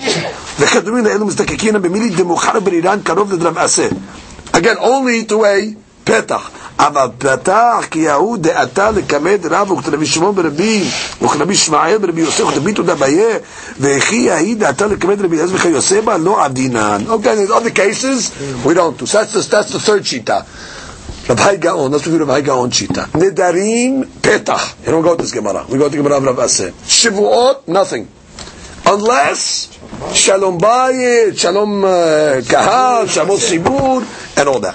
וכדומים 0.59 1.05
לאלו 1.05 1.25
מזדקקין 1.25 1.81
במילי 1.81 2.09
דמוכר 2.09 2.59
ברירן 2.59 2.99
קרוב 3.03 3.33
לדרם 3.33 3.57
עשה. 3.57 3.87
Again, 4.53 4.77
only 4.77 5.29
to 5.29 5.33
a 5.33 5.75
פתח. 6.03 6.49
אבל 6.79 7.07
פתח 7.17 7.85
כי 7.91 7.99
יהוא 7.99 8.37
דעתה 8.37 8.91
לכבד 8.91 9.39
רב 9.43 9.71
וכתרבי 9.71 10.05
שמעון 10.05 10.35
ברבי 10.35 10.83
וכתרבי 11.21 11.55
שמעאל 11.55 11.97
ברבי 11.97 12.21
יוסף 12.21 12.43
וכתרבי 12.43 12.73
תודה 12.73 12.95
ביה 12.95 13.37
וכי 13.79 14.15
יהי 14.15 14.55
דעתה 14.55 14.87
לכבד 14.87 15.21
רבי 15.21 15.35
אליעזר 15.35 15.55
וכי 15.55 15.67
יוסף 15.67 16.01
לא 16.19 16.45
עדינן. 16.45 17.03
אוקיי, 17.07 17.45
in 17.45 17.49
other 17.49 17.71
cases, 17.71 18.31
we 18.65 18.73
don't 18.73 18.97
do. 18.97 19.05
So 19.05 19.17
that's 19.17 19.33
the, 19.33 19.41
that's 19.55 19.71
the 19.71 19.79
third 19.79 20.05
שיטה. 20.05 20.39
Rav 21.29 21.39
Hai 21.39 21.57
Gaon, 21.57 21.91
let's 21.91 22.05
review 22.07 22.19
Rav 22.19 22.29
Hai 22.29 22.41
Gaon 22.41 22.69
Shita. 22.69 23.03
Nedarim 23.07 24.05
Petach. 24.21 24.85
You 24.85 24.91
don't 24.93 25.01
go 25.01 25.13
to 25.13 25.21
this 25.23 25.33
Gemara. 25.33 25.65
We 25.67 25.77
go 25.77 25.89
to 25.89 25.97
Gemara 25.97 26.17
of 26.17 26.23
Rav 26.23 26.37
Aseh. 26.37 26.71
Shavuot, 26.71 27.67
nothing 27.67 28.07
Unless 28.86 29.78
Shalom 30.14 30.58
Bayit, 30.58 31.38
Shalom 31.38 31.84
uh, 31.84 31.88
Kahal, 32.42 33.06
Shalom 33.08 33.38
Sibur, 33.38 34.02
and 34.38 34.48
all 34.48 34.60
that. 34.60 34.74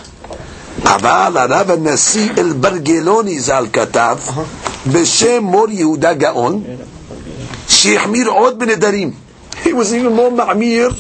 אבל 0.83 1.37
הרב 1.37 1.71
הנשיא 1.71 2.29
אלברגלוני 2.37 3.39
ז"ל 3.39 3.65
כתב 3.73 4.17
בשם 4.91 5.43
מור 5.43 5.69
יהודה 5.69 6.13
גאון 6.13 6.63
שהחמיר 7.67 8.29
עוד 8.29 8.59
בנדרים. 8.59 9.11
He 9.63 9.67
was 9.67 9.91
even 9.91 10.17
more 10.17 10.31
מחמיר 10.31 10.91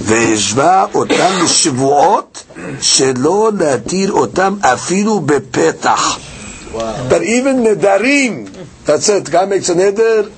והשווה 0.00 0.86
אותם 0.94 1.38
לשבועות 1.44 2.42
שלא 2.80 3.50
להתיר 3.58 4.12
אותם 4.12 4.56
אפילו 4.60 5.20
בפתח. 5.20 6.18
But 7.08 7.22
even 7.22 7.62
נדרים, 7.64 8.46
that's 8.86 9.08
it, 9.08 9.30
guy 9.30 9.44
makes 9.44 9.68
a 9.68 9.74
neder, 9.74 10.28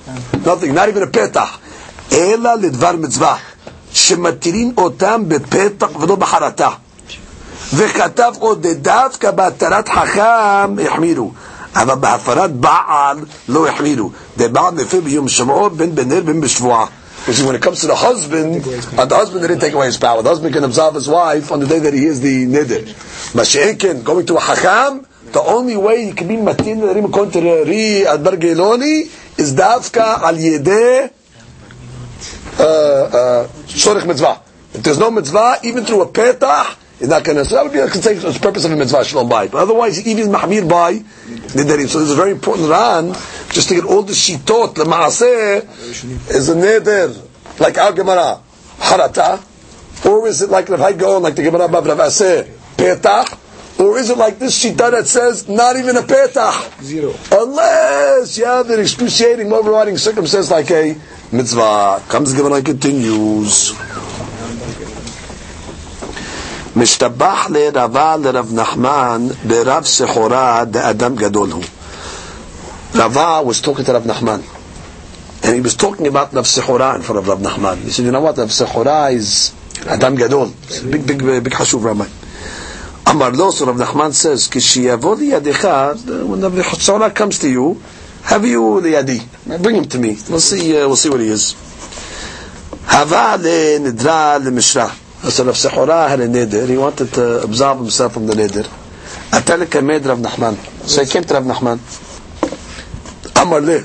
nothing, 0.45 0.73
not 0.75 0.87
even 0.89 1.01
a 1.01 1.07
פתח, 1.07 1.57
אלא 2.12 2.54
לדבר 2.54 2.92
מצווה, 2.92 3.36
שמתירים 3.92 4.72
אותם 4.78 5.24
בפתח 5.28 5.88
ולא 6.00 6.14
בחרטה. 6.16 6.70
וכתב 7.74 8.32
עוד 8.38 8.66
דווקא 8.66 9.30
בהתרת 9.30 9.88
חכם 9.88 10.76
החמירו, 10.86 11.30
אבל 11.76 11.94
בהפרת 11.94 12.52
בעל 12.52 13.18
לא 13.48 13.68
החמירו. 13.68 14.10
דבעל 14.36 14.74
מפר 14.74 15.00
ביום 15.00 15.28
שמעו 15.28 15.70
בין 15.70 15.94
בנר 15.94 16.20
בין 16.20 16.40
בשבועה. 16.40 16.86
Is 17.28 17.40
when 17.40 17.54
it 17.54 17.62
comes 17.62 17.80
to 17.82 17.86
the 17.86 17.94
husband, 17.94 18.66
uh, 18.98 19.04
the 19.04 19.14
husband 19.14 19.42
didn't 19.42 19.60
take 19.60 19.74
away 19.74 19.86
his 19.86 19.96
power. 19.96 20.22
The 20.22 20.28
husband 20.30 20.52
can 20.54 20.64
absolve 20.64 20.96
his 20.96 21.08
wife 21.08 21.52
on 21.52 21.60
the 21.60 21.68
day 21.68 21.78
that 21.78 21.94
he 21.94 22.04
is 22.04 22.20
the 22.20 22.46
nidr. 22.46 22.82
Mashiachin, 23.38 24.02
going 24.02 24.26
to 24.26 24.38
a 24.38 24.40
hacham, 24.40 25.06
the 25.32 25.40
only 25.40 25.76
way 25.76 26.06
he 26.06 26.12
can 26.14 26.26
be 26.26 26.36
matin 26.36 26.82
according 26.82 27.30
to 27.30 27.40
the 27.40 27.64
Ri 27.64 28.04
Adbar 28.04 28.36
Geloni 28.40 29.02
is 29.38 29.54
dafka 29.54 30.18
al 30.18 30.34
yedeh 30.34 31.10
Uh, 32.58 32.62
uh, 32.62 33.48
shorich 33.66 34.06
mitzvah. 34.06 34.40
If 34.74 34.82
there's 34.82 34.98
no 34.98 35.10
mitzvah, 35.10 35.58
even 35.64 35.84
through 35.84 36.02
a 36.02 36.08
petah, 36.08 36.76
he's 36.98 37.08
not 37.08 37.24
going 37.24 37.36
to. 37.36 37.44
So 37.44 37.56
that 37.56 37.64
would 37.64 37.72
be 37.72 37.80
like 37.80 37.92
the 37.92 38.38
purpose 38.40 38.64
of 38.64 38.72
a 38.72 38.76
mitzvah 38.76 39.04
shalom 39.04 39.28
bay. 39.28 39.48
But 39.48 39.62
otherwise, 39.62 40.06
even 40.06 40.32
mahmir 40.32 40.68
by 40.68 40.94
nidarim. 40.96 41.88
So 41.88 42.00
this 42.00 42.08
is 42.08 42.12
a 42.12 42.16
very 42.16 42.30
important 42.30 42.68
Ran, 42.68 43.12
just 43.50 43.68
to 43.68 43.74
get 43.74 43.84
all 43.84 44.02
the 44.02 44.12
shitot. 44.12 44.74
The 44.74 44.84
maaseh 44.84 46.30
is 46.30 46.48
a 46.48 46.54
neder, 46.54 47.60
like 47.60 47.78
our 47.78 47.92
Gemara, 47.92 48.40
harata, 48.78 50.06
or 50.06 50.26
is 50.26 50.42
it 50.42 50.50
like 50.50 50.66
the 50.66 50.76
Hagon, 50.76 51.22
like 51.22 51.36
the 51.36 51.42
Gemara 51.42 51.68
Bab 51.68 51.86
Rav 51.86 51.98
Aseh, 51.98 52.44
petah? 52.76 53.38
Or 53.78 53.98
is 53.98 54.10
it 54.10 54.18
like 54.18 54.38
this 54.38 54.62
shita 54.62 54.90
that 54.90 55.06
says 55.06 55.48
not 55.48 55.76
even 55.76 55.96
a 55.96 56.02
petah? 56.02 56.82
Zero. 56.82 57.14
Unless 57.32 58.38
you 58.38 58.44
have 58.44 58.70
an 58.70 58.80
excruciating, 58.80 59.52
overriding 59.52 59.96
circumstance 59.96 60.50
like 60.50 60.70
a 60.70 60.94
mitzvah. 61.32 62.02
Comes 62.08 62.32
given 62.34 62.52
and 62.52 62.64
continues. 62.64 63.74
משתבח 66.76 67.46
לרבה 67.50 68.16
לרב 68.16 68.52
נחמן 68.52 69.28
ברב 69.46 69.84
סחורה 69.84 70.64
דאדם 70.64 71.16
גדול 71.16 71.50
הוא. 71.50 71.62
Rava 72.94 73.42
was 73.42 73.60
talking 73.62 73.84
to 73.84 73.92
Rav 73.92 74.04
Nachman. 74.04 74.42
And 75.42 75.54
he 75.54 75.60
was 75.60 75.76
talking 75.76 76.06
about 76.06 76.32
Rav 76.34 76.44
Sechora 76.44 76.94
in 76.96 77.02
front 77.02 77.18
of 77.20 77.26
Rav 77.26 77.38
Nachman. 77.38 77.78
He 77.82 77.90
said, 77.90 78.04
you 78.04 78.10
know 78.10 78.20
what, 78.20 78.36
Rav 78.36 78.48
Sechora 78.48 79.12
is 79.12 79.54
Adam 79.86 80.14
Gadol. 80.14 80.52
Big, 80.90 81.06
big, 81.06 81.18
big, 81.18 81.42
big 81.42 81.52
Hashuv 81.52 81.82
Rama. 81.82 82.06
Amar 83.06 83.32
Lo, 83.32 83.50
so 83.50 83.64
Rav 83.64 83.76
Nachman 83.76 84.12
says, 84.12 84.46
Kishiyavod 84.48 85.18
yadecha, 85.18 86.26
when 86.26 86.42
Rav 86.42 86.52
Sechora 86.52 87.14
comes 87.14 87.38
to 87.38 87.50
you, 87.50 87.82
have 88.22 88.44
you 88.46 88.80
the 88.80 88.88
liyadi. 88.90 89.62
Bring 89.62 89.76
him 89.76 89.84
to 89.86 89.98
me. 89.98 90.16
We'll 90.28 90.40
see, 90.40 90.76
uh, 90.76 90.86
we'll 90.86 90.96
see 90.96 91.10
what 91.10 91.20
he 91.20 91.28
is. 91.28 91.54
Hava 92.86 93.36
le 93.42 93.78
nidra 93.90 94.42
le 94.42 94.50
mishra. 94.50 94.90
So 95.22 95.44
Rav 95.44 95.54
Sechora 95.54 96.08
had 96.08 96.18
a 96.20 96.26
neder. 96.26 96.68
He 96.68 96.76
wanted 96.76 97.12
to 97.14 97.42
absolve 97.42 97.78
himself 97.78 98.12
from 98.14 98.26
the 98.26 98.34
neder. 98.34 98.64
Atalek 99.30 99.84
made 99.84 100.04
Rav 100.04 100.18
Nachman. 100.18 100.56
So 100.88 101.04
he 101.04 101.10
came 101.10 101.22
to 101.22 101.34
Rav 101.34 101.44
Nachman. 101.44 101.78
Amar 103.40 103.60
le. 103.60 103.80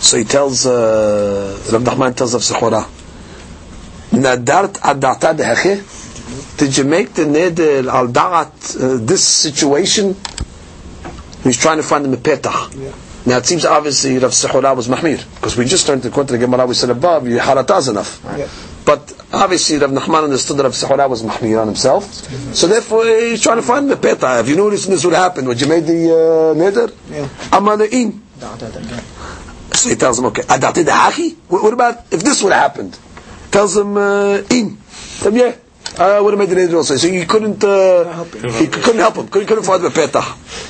So 0.00 0.16
he 0.16 0.24
tells, 0.24 0.64
uh, 0.64 1.58
Rav 1.72 1.82
Nachman 1.82 2.14
tells 2.14 2.34
Rav 2.34 2.42
Sechora, 2.42 2.88
Nadart 4.12 4.74
adata 4.80 5.34
deheche? 5.36 6.56
Did 6.56 6.76
you 6.76 6.84
make 6.84 7.12
the 7.14 7.24
neder 7.24 7.86
al 7.92 8.06
da'at 8.08 8.76
uh, 8.80 9.04
this 9.04 9.24
situation? 9.26 10.14
He's 11.42 11.56
trying 11.56 11.78
to 11.78 11.82
find 11.82 12.04
the 12.04 12.12
a 12.12 12.16
petach. 12.20 13.06
Now 13.26 13.36
it 13.36 13.46
seems 13.46 13.64
obviously 13.64 14.18
Rav 14.18 14.30
Sechora 14.30 14.74
was 14.74 14.88
mahmir 14.88 15.22
because 15.34 15.56
we 15.56 15.64
just 15.66 15.86
learned 15.88 16.04
according 16.06 16.28
to 16.28 16.32
the 16.38 16.46
Gemara 16.46 16.66
we 16.66 16.74
said 16.74 16.90
above 16.90 17.28
you 17.28 17.38
harata 17.38 17.78
is 17.78 17.88
enough. 17.88 18.22
Yeah. 18.24 18.48
But 18.84 19.12
obviously 19.32 19.78
Rav 19.78 19.90
Nachman 19.90 20.24
understood 20.24 20.56
that 20.56 20.62
Rav 20.64 20.72
Sechora 20.72 21.08
was 21.08 21.22
mahmir 21.22 21.60
on 21.60 21.66
himself, 21.66 22.04
so 22.54 22.66
therefore 22.66 23.04
he's 23.04 23.42
trying 23.42 23.56
to 23.56 23.62
find 23.62 23.90
a 23.90 23.96
petach. 23.96 24.40
If 24.40 24.48
you 24.48 24.56
notice 24.56 24.86
this 24.86 25.04
would 25.04 25.14
happen, 25.14 25.46
would 25.46 25.60
you 25.60 25.66
made 25.68 25.84
the 25.84 26.10
uh, 26.10 26.54
neder? 26.54 26.94
Yeah. 27.10 27.26
Amalein. 27.50 28.20
So 29.74 29.88
he 29.90 29.96
tells 29.96 30.18
him, 30.18 30.24
okay, 30.26 30.42
adate 30.42 30.84
dahachi? 30.86 31.36
What 31.48 31.62
what 31.62 31.72
about 31.74 32.12
if 32.12 32.22
this 32.22 32.42
would 32.42 32.52
have 32.52 32.72
happened? 32.72 32.98
Tells 33.50 33.76
him, 33.76 33.96
uh, 33.96 34.42
in. 34.48 34.78
Tell 35.18 35.30
him, 35.32 35.36
yeah. 35.36 35.54
I 35.98 36.20
would 36.20 36.32
have 36.32 36.38
made 36.38 36.48
the 36.48 36.60
neder 36.60 36.74
also. 36.76 36.96
So 36.96 37.08
he 37.08 37.26
couldn't, 37.26 37.62
uh, 37.62 38.24
he 38.24 38.66
couldn't 38.68 39.00
help 39.00 39.16
him. 39.16 39.28
Couldn't, 39.28 39.48
couldn't 39.48 39.64
find 39.64 39.82
the 39.82 39.88
petach. 39.88 40.69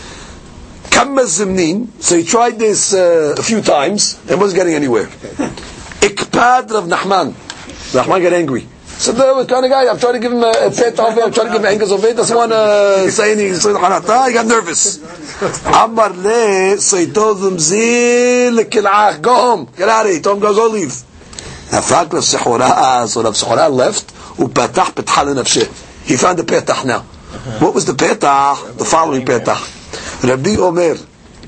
So 2.01 2.16
he 2.16 2.24
tried 2.24 2.59
this 2.59 2.92
uh, 2.92 3.34
a 3.38 3.42
few 3.42 3.62
times 3.62 4.20
and 4.28 4.40
wasn't 4.40 4.59
getting 4.59 4.74
anywhere. 4.74 5.07
Ikpad 6.07 6.70
Rav 6.70 6.84
Nachman. 6.84 7.32
Nachman 7.92 8.22
got 8.22 8.32
angry. 8.32 8.66
So 8.86 9.12
there 9.12 9.34
was 9.34 9.46
kind 9.46 9.64
of 9.64 9.70
guy, 9.70 9.88
I'm 9.88 9.98
trying 9.98 10.12
to 10.12 10.18
give 10.18 10.30
him 10.30 10.42
a, 10.42 10.51
a 10.51 10.70
pet 10.70 11.01
I'm 11.01 11.32
trying 11.32 11.46
to 11.46 11.53
give 11.53 11.61
him 11.62 11.64
angles 11.64 11.90
of 11.90 12.05
it, 12.05 12.16
doesn't 12.16 12.36
want 12.36 12.53
to 12.53 13.11
say 13.11 13.32
anything, 13.32 13.55
so 13.55 13.74
he 13.74 13.80
got 14.34 14.46
nervous. 14.46 15.01
Amar 15.66 16.11
le, 16.11 16.76
so 16.76 16.98
he 16.98 17.11
told 17.11 17.42
him, 17.42 17.59
zil 17.59 18.62
kil'ach, 18.64 19.22
go 19.22 19.34
home, 19.34 19.70
get 19.74 19.88
out 19.88 20.03
of 20.03 20.09
here, 20.09 20.16
he 20.16 20.20
told 20.20 20.36
him, 20.36 20.42
go, 20.42 20.55
go 20.55 20.68
leave. 20.68 20.92
Now, 21.72 21.80
Frank 21.80 22.12
Rav 22.12 22.22
Sechora, 22.22 23.09
so 23.09 23.22
Rav 23.22 23.32
Sechora 23.32 23.70
left, 23.70 24.12
upatach 24.36 24.92
lenafsheh. 24.92 26.07
He 26.07 26.16
found 26.16 26.38
the 26.38 26.42
petach 26.42 26.84
now. 26.84 27.01
What 27.61 27.74
was 27.74 27.86
the 27.86 27.94
petach? 27.94 28.76
The 28.76 28.84
following 28.84 29.24
petach. 29.24 29.80
רבי 30.24 30.57
אומר, 30.57 30.93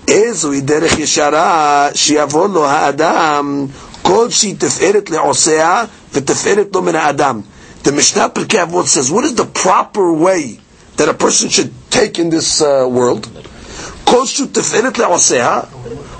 איזוהי 0.07 0.61
דרך 0.61 0.99
ישרה 0.99 1.89
שיבוא 1.95 2.47
לו 2.47 2.65
האדם 2.65 3.65
כל 4.01 4.29
שהיא 4.29 4.55
תפארת 4.57 5.09
לעושיה 5.09 5.83
ותפארת 6.13 6.67
לו 6.73 6.81
מן 6.81 6.95
האדם. 6.95 7.41
The 7.83 7.89
Mishnah 7.91 8.27
Pirkei 8.29 8.59
Avot 8.65 8.87
says, 8.87 9.11
what 9.11 9.23
is 9.23 9.35
the 9.35 9.45
proper 9.45 10.11
way 10.11 10.59
that 10.97 11.07
a 11.07 11.13
person 11.13 11.47
should 11.49 11.71
take 11.89 12.19
in 12.19 12.29
this 12.29 12.61
uh, 12.61 12.85
world? 12.89 13.27
כל 14.03 14.25
שהוא 14.25 14.47
תפארת 14.51 14.97
לעושיה, 14.97 15.59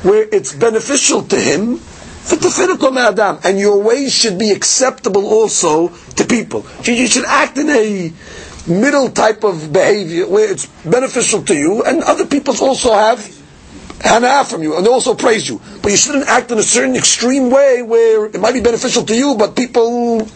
where 0.04 0.26
it's 0.32 0.52
beneficial 0.52 1.22
to 1.30 1.36
him, 1.36 1.78
ותפארת 2.30 2.82
לו 2.82 2.92
מהאדם. 2.92 3.36
And 3.44 3.58
your 3.60 3.78
ways 3.90 4.12
should 4.14 4.38
be 4.38 4.52
acceptable 4.52 5.26
also 5.26 5.92
to 6.16 6.24
people. 6.26 6.64
You 6.84 6.94
you 6.94 7.08
should 7.08 7.26
act 7.26 7.58
in 7.58 7.70
a 7.70 8.12
middle 8.67 9.11
type 9.11 9.45
of 9.45 9.73
behavior 9.73 10.29
where 10.29 10.51
it's 10.51 10.67
beneficial 10.85 11.43
to 11.43 11.55
you 11.55 11.83
and 11.83 12.03
other 12.03 12.27
people 12.27 12.55
also 12.61 12.93
have 12.93 13.19
hana 14.01 14.45
from 14.45 14.63
you 14.63 14.77
and 14.77 14.87
they 14.87 14.91
also 14.91 15.15
praise 15.15 15.49
you. 15.49 15.61
But 15.83 15.91
you 15.91 15.97
shouldn't 15.97 16.29
act 16.29 16.51
in 16.51 16.59
a 16.59 16.63
certain 16.63 16.97
extreme 16.97 17.51
way 17.51 17.83
where 17.83 18.27
it 18.27 18.41
might 18.41 18.53
be 18.55 18.61
beneficial 18.61 19.05
to 19.05 19.17
you, 19.17 19.37
but 19.37 19.57
people 19.57 20.29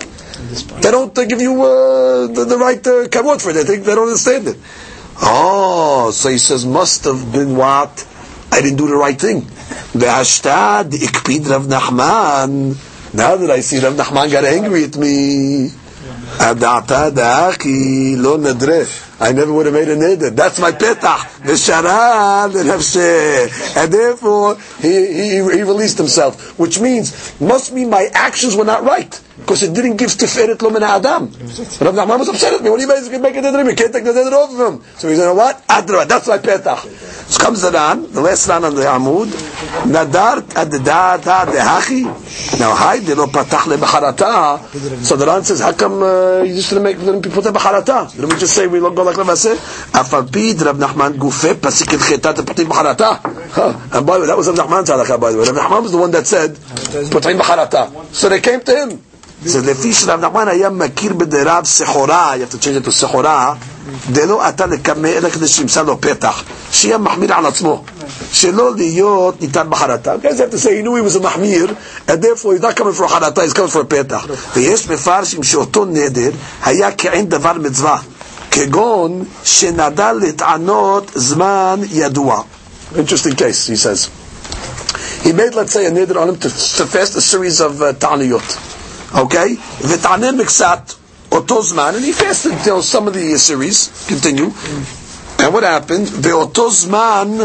they 0.80 0.90
don't 0.90 1.14
give 1.14 1.40
you 1.40 1.62
uh, 1.62 2.26
the, 2.26 2.44
the 2.44 2.58
right 2.58 2.78
uh, 2.86 3.38
for 3.38 3.50
it. 3.50 3.54
They 3.54 3.64
think 3.64 3.84
they 3.84 3.94
don't 3.94 4.08
understand 4.08 4.48
it. 4.48 4.56
Oh, 5.22 6.10
so 6.12 6.28
he 6.28 6.38
says 6.38 6.66
must 6.66 7.04
have 7.04 7.32
been 7.32 7.56
what 7.56 8.06
I 8.52 8.60
didn't 8.60 8.76
do 8.76 8.86
the 8.86 8.96
right 8.96 9.18
thing. 9.18 9.40
The 9.92 10.06
hashtag 10.06 10.90
ikpid 10.90 11.48
Rav 11.48 11.66
Nachman. 11.66 12.76
Now 13.14 13.36
that 13.36 13.50
I 13.50 13.60
see 13.60 13.78
Rav 13.78 13.94
Nachman 13.94 14.30
got 14.30 14.44
angry 14.44 14.84
at 14.84 14.96
me. 14.96 15.70
Adata 16.38 17.10
da'aki 17.10 18.16
lo 18.16 18.36
nadre. 18.36 19.05
I 19.18 19.32
never 19.32 19.52
would 19.52 19.66
have 19.66 19.74
made 19.74 19.88
a 19.88 19.96
neder. 19.96 20.34
That's 20.34 20.58
my 20.58 20.72
petach. 20.72 21.40
V'shara 21.40 22.52
l'nafsheh. 22.52 23.76
And 23.82 23.92
therefore, 23.92 24.56
he, 24.80 25.06
he, 25.06 25.28
he 25.56 25.62
released 25.62 25.96
himself. 25.96 26.58
Which 26.58 26.80
means, 26.80 27.38
must 27.40 27.72
mean 27.72 27.88
my 27.88 28.08
actions 28.12 28.54
were 28.54 28.64
not 28.64 28.82
right. 28.84 29.20
Because 29.38 29.62
it 29.62 29.74
didn't 29.74 29.96
give 29.96 30.10
tiferet 30.10 30.60
lo 30.62 30.70
adam. 30.76 31.26
Rav 31.26 31.94
Nachman 31.94 32.18
was 32.18 32.28
upset 32.28 32.54
at 32.54 32.62
me. 32.62 32.70
What 32.70 32.76
do 32.78 32.82
you 32.82 32.88
mean? 32.88 33.22
Make 33.22 33.36
a 33.36 33.40
neder? 33.40 33.68
You 33.68 33.76
can't 33.76 33.92
take 33.92 34.04
the 34.04 34.12
neder 34.12 34.32
off 34.32 34.52
of 34.52 34.74
him. 34.74 34.84
So 34.96 35.08
he 35.08 35.14
said, 35.14 35.22
you 35.22 35.28
know 35.28 35.34
what? 35.34 35.66
Adra. 35.66 36.06
That's 36.06 36.28
my 36.28 36.38
petach. 36.38 36.86
So 37.28 37.44
comes 37.44 37.62
the 37.62 37.70
Ran, 37.70 38.10
the 38.12 38.20
last 38.20 38.48
Ran 38.48 38.64
on 38.64 38.74
the 38.74 38.82
Amud. 38.82 39.26
Nadar 39.86 40.40
adadata 40.40 41.44
dehachi. 41.46 42.04
Now, 42.60 42.74
hi, 42.74 43.00
de 43.00 43.14
lo 43.14 43.26
patach 43.26 43.66
le 43.66 43.76
b'charata. 43.76 45.04
So 45.04 45.16
the 45.16 45.26
ran 45.26 45.44
says, 45.44 45.60
how 45.60 45.72
come 45.72 46.02
uh, 46.02 46.42
you 46.42 46.54
just 46.54 46.70
didn't 46.70 46.84
make 46.84 46.98
didn't 46.98 47.22
put 47.22 47.44
a 47.46 47.52
b'charata? 47.52 48.14
Didn't 48.14 48.30
we 48.30 48.38
just 48.38 48.54
say 48.54 48.66
we 48.66 48.78
don't 48.78 48.94
go 48.94 49.05
like 49.06 49.16
Rav 49.16 49.26
Aseh? 49.28 49.56
Afal 49.92 50.22
Rav 50.64 50.76
Nachman 50.76 51.16
gufe 51.16 51.54
pasik 51.54 51.92
el 51.92 51.98
chetat 51.98 52.46
putting 52.46 52.66
b'charata. 52.66 53.20
Huh. 53.52 53.72
And 53.92 54.06
by 54.06 54.14
the 54.14 54.20
way, 54.20 54.26
that 54.26 54.36
was 54.36 54.48
Rav 54.48 54.56
Nachman's 54.56 54.90
halakha, 54.90 55.20
by 55.20 55.32
the 55.32 55.38
way. 55.38 55.44
Rav 55.48 57.10
putting 57.10 57.38
b'charata. 57.38 58.14
So 58.14 58.28
they 58.28 58.40
came 58.40 58.60
to 58.60 58.76
him. 58.76 59.02
Says, 59.44 59.64
לפי 59.64 59.92
שרב 59.92 60.20
נחמן 60.20 60.48
היה 60.48 60.70
מכיר 60.70 61.12
בדרב 61.12 61.64
סחורה, 61.64 62.32
you 62.36 62.40
have 62.40 62.54
to 62.54 62.58
change 62.58 62.82
it 62.82 62.88
to 62.88 62.90
סחורה, 62.90 63.54
דלא 64.10 64.48
אתה 64.48 64.66
לקמא 64.66 65.08
אלא 65.08 65.30
כדי 65.30 65.48
שימצא 65.48 65.82
לו 65.82 66.00
פתח, 66.00 66.42
שיהיה 66.72 66.98
מחמיר 66.98 67.34
על 67.34 67.46
עצמו, 67.46 67.84
שלא 68.32 68.74
להיות 68.76 69.40
ניתן 69.40 69.66
בחרטה. 69.70 70.14
You 70.22 70.26
have 70.26 70.50
to 70.50 70.58
say, 70.58 70.76
he 70.76 70.82
knew 70.82 70.94
he 70.94 71.18
מחמיר, 71.22 71.74
and 72.08 72.22
therefore 72.22 72.54
he's 72.54 72.62
not 72.62 72.76
coming 72.76 72.94
for 72.98 73.08
חרטה, 73.08 73.42
he's 73.42 73.52
coming 73.52 73.72
for 73.74 73.84
פתח. 73.88 74.26
ויש 74.56 74.88
מפרשים 74.88 75.42
שאותו 75.42 75.84
נדר 75.84 76.30
היה 76.64 76.92
כעין 76.92 77.28
דבר 77.28 77.52
מצווה, 77.52 77.98
כגון 78.55 79.23
שנדע 79.43 80.13
לטענות 80.13 81.11
זמן 81.15 81.79
ידוע. 81.91 82.41
Interesting 82.95 83.35
case, 83.35 83.67
he 83.67 83.75
says. 83.77 84.09
He 85.23 85.31
made, 85.31 85.53
let's 85.53 85.71
say, 85.71 85.85
a 85.85 85.91
neder 85.91 86.17
on 86.21 86.29
him 86.29 86.35
to, 86.37 86.49
to 86.49 86.85
fast 86.85 87.15
a 87.15 87.21
series 87.21 87.61
of 87.61 87.81
uh, 87.81 87.93
ta'aniyot. 87.93 88.49
Okay? 89.23 89.55
V'ta'anen 89.55 90.37
miksat, 90.41 90.95
אותו 91.31 91.61
זמן, 91.61 91.93
and 91.95 92.03
he 92.03 92.11
fasted 92.11 92.51
you 92.65 92.71
know, 92.73 92.81
some 92.81 93.07
of 93.07 93.13
the 93.13 93.33
uh, 93.33 93.37
series. 93.37 94.05
Continue. 94.07 94.51
And 95.39 95.53
what 95.53 95.63
happened? 95.63 96.09
ואותו 96.21 96.69
זמן, 96.71 97.37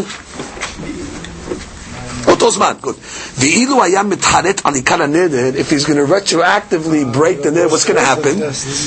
אותו 2.26 2.50
זמן, 2.50 2.72
good. 2.82 2.94
ואילו 3.38 3.82
היה 3.82 4.02
מתחרט 4.02 4.60
על 4.64 4.74
עיקר 4.74 5.02
הנדר, 5.02 5.50
if 5.54 5.70
he's 5.72 5.84
going 5.84 5.96
to 5.96 6.06
retroactively 6.06 7.04
break 7.16 7.42
the 7.42 7.50
neder, 7.50 7.70
what's 7.70 7.84
going 7.84 7.96
to 7.96 8.00
happen? 8.00 8.42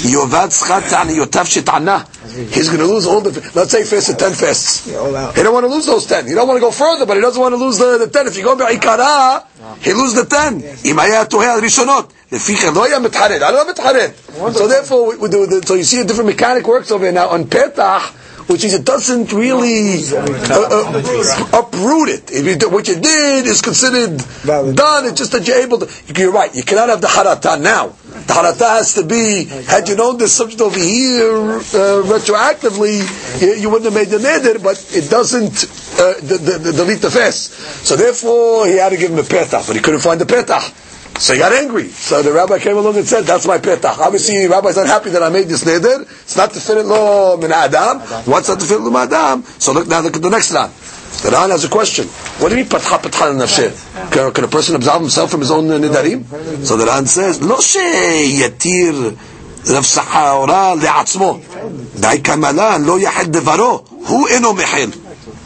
יאבד 0.09 0.47
שכר 0.51 0.79
תעניותיו 0.89 1.45
שטענה. 1.45 1.99
He's 2.51 2.69
going 2.69 2.79
to 2.79 2.85
lose 2.85 3.05
all 3.07 3.21
the, 3.21 3.31
let's 3.55 3.71
say 3.71 3.79
he 3.79 3.85
fasted 3.85 4.19
10 4.19 4.33
fasts. 4.33 4.93
all 4.95 5.15
out. 5.15 5.35
He 5.35 5.41
don't 5.43 5.53
want 5.53 5.65
to 5.65 5.71
lose 5.75 5.85
those 5.85 6.05
10. 6.05 6.27
He 6.27 6.33
don't 6.35 6.47
want 6.47 6.57
to 6.57 6.61
go 6.61 6.71
further, 6.71 7.05
but 7.05 7.15
he 7.15 7.21
doesn't 7.21 7.41
want 7.41 7.53
to 7.53 7.57
lose 7.57 7.77
the, 7.77 7.97
the 7.97 8.07
10. 8.07 8.27
If 8.27 8.37
you 8.37 8.43
go 8.43 8.55
בעיקרה, 8.55 9.41
he 9.81 9.93
lose 9.93 10.13
the 10.13 10.25
10. 10.25 10.61
אם 10.85 10.99
היה 10.99 11.25
תוהה 11.25 11.53
על 11.53 11.63
ראשונות. 11.63 12.13
לפי 12.31 12.55
כן 12.57 12.73
לא 12.73 12.85
היה 12.85 12.99
מתחרט. 12.99 13.41
I 13.41 13.51
don't 13.51 13.69
מתחרט. 13.69 14.11
So 14.53 14.67
therefore, 14.67 15.07
we, 15.09 15.15
we 15.17 15.29
do, 15.29 15.45
the, 15.47 15.65
so 15.65 15.73
you 15.73 15.83
see 15.83 15.99
a 16.01 16.03
different 16.03 16.27
mechanic 16.29 16.67
works 16.67 16.91
over 16.91 17.03
here 17.05 17.13
now 17.13 17.29
on 17.29 17.45
Petach, 17.45 18.03
which 18.46 18.64
is 18.64 18.74
it 18.74 18.84
doesn't 18.84 19.32
really 19.32 20.02
uh, 20.12 20.20
uh, 20.20 21.60
uproot 21.60 22.08
it. 22.08 22.30
If 22.30 22.46
you 22.46 22.56
do, 22.56 22.70
what 22.70 22.88
you 22.88 23.00
did 23.00 23.46
is 23.46 23.62
considered 23.62 24.18
done. 24.44 25.06
It's 25.06 25.18
just 25.18 25.32
that 25.32 25.46
you're 25.46 25.62
able 25.62 25.78
to. 25.78 25.88
You're 26.14 26.32
right. 26.32 26.54
You 26.54 26.62
cannot 26.62 26.88
have 26.88 27.00
the 27.00 27.06
harata 27.06 27.60
now. 27.60 27.88
The 27.88 28.32
harata 28.32 28.78
has 28.78 28.94
to 28.94 29.04
be. 29.04 29.44
Had 29.44 29.88
you 29.88 29.96
known 29.96 30.18
this 30.18 30.32
subject 30.32 30.60
over 30.60 30.78
here 30.78 31.56
uh, 31.56 32.02
retroactively, 32.04 33.00
you, 33.40 33.54
you 33.54 33.70
wouldn't 33.70 33.92
have 33.92 33.94
made 33.94 34.08
the 34.08 34.18
neder. 34.18 34.62
But 34.62 34.76
it 34.94 35.10
doesn't 35.10 35.64
uh, 35.98 36.14
the, 36.20 36.38
the, 36.38 36.58
the, 36.58 36.72
delete 36.72 37.00
the 37.00 37.10
fast. 37.10 37.52
So 37.86 37.96
therefore, 37.96 38.66
he 38.66 38.76
had 38.76 38.90
to 38.90 38.96
give 38.96 39.10
him 39.10 39.18
a 39.18 39.22
petach, 39.22 39.66
but 39.66 39.76
he 39.76 39.82
couldn't 39.82 40.00
find 40.00 40.20
the 40.20 40.26
petach. 40.26 40.83
So 41.18 41.32
he 41.34 41.38
got 41.38 41.52
angry. 41.52 41.88
So 41.88 42.22
the 42.22 42.32
rabbi 42.32 42.58
came 42.58 42.76
along 42.76 42.96
and 42.96 43.06
said, 43.06 43.22
that's 43.24 43.46
my 43.46 43.58
petach. 43.58 43.98
Obviously, 43.98 44.42
the 44.42 44.48
rabbi's 44.48 44.76
not 44.76 44.86
happy 44.86 45.10
that 45.10 45.22
I 45.22 45.28
made 45.28 45.46
this 45.48 45.64
neder. 45.64 46.02
It's 46.02 46.36
not 46.36 46.50
the 46.52 46.58
tiferet 46.58 46.84
lo 46.86 47.40
in 47.40 47.52
adam. 47.52 48.00
What's 48.26 48.48
not 48.48 48.58
the 48.58 48.78
lo 48.78 48.88
in 48.88 48.96
adam? 48.96 49.42
So 49.58 49.72
look 49.72 49.86
now, 49.86 50.00
look 50.00 50.16
at 50.16 50.22
the 50.22 50.30
next 50.30 50.52
line. 50.52 50.70
The 51.22 51.30
Ran 51.30 51.50
has 51.50 51.64
a 51.64 51.68
question. 51.68 52.06
What 52.42 52.48
do 52.50 52.56
you 52.56 52.62
mean 52.64 52.70
patcha 52.70 52.98
patcha 52.98 53.32
nafsheh? 53.32 54.10
Can, 54.10 54.32
can 54.32 54.44
a 54.44 54.48
person 54.48 54.74
absolve 54.74 55.02
himself 55.02 55.30
from 55.30 55.40
his 55.40 55.50
own 55.50 55.64
nedarim? 55.68 56.24
So 56.64 56.76
the 56.76 56.86
Ran 56.86 57.06
says, 57.06 57.40
lo 57.40 57.60
she 57.60 57.78
yatir 58.42 59.16
רב 59.66 59.84
סחאורה 59.84 60.74
לעצמו. 60.82 61.40
dai 62.00 62.18
kamala 62.22 62.78
lo 62.84 62.98
יחד 62.98 63.32
devaro." 63.36 63.84
הוא 64.08 64.28
אינו 64.28 64.52
מחל. 64.52 64.90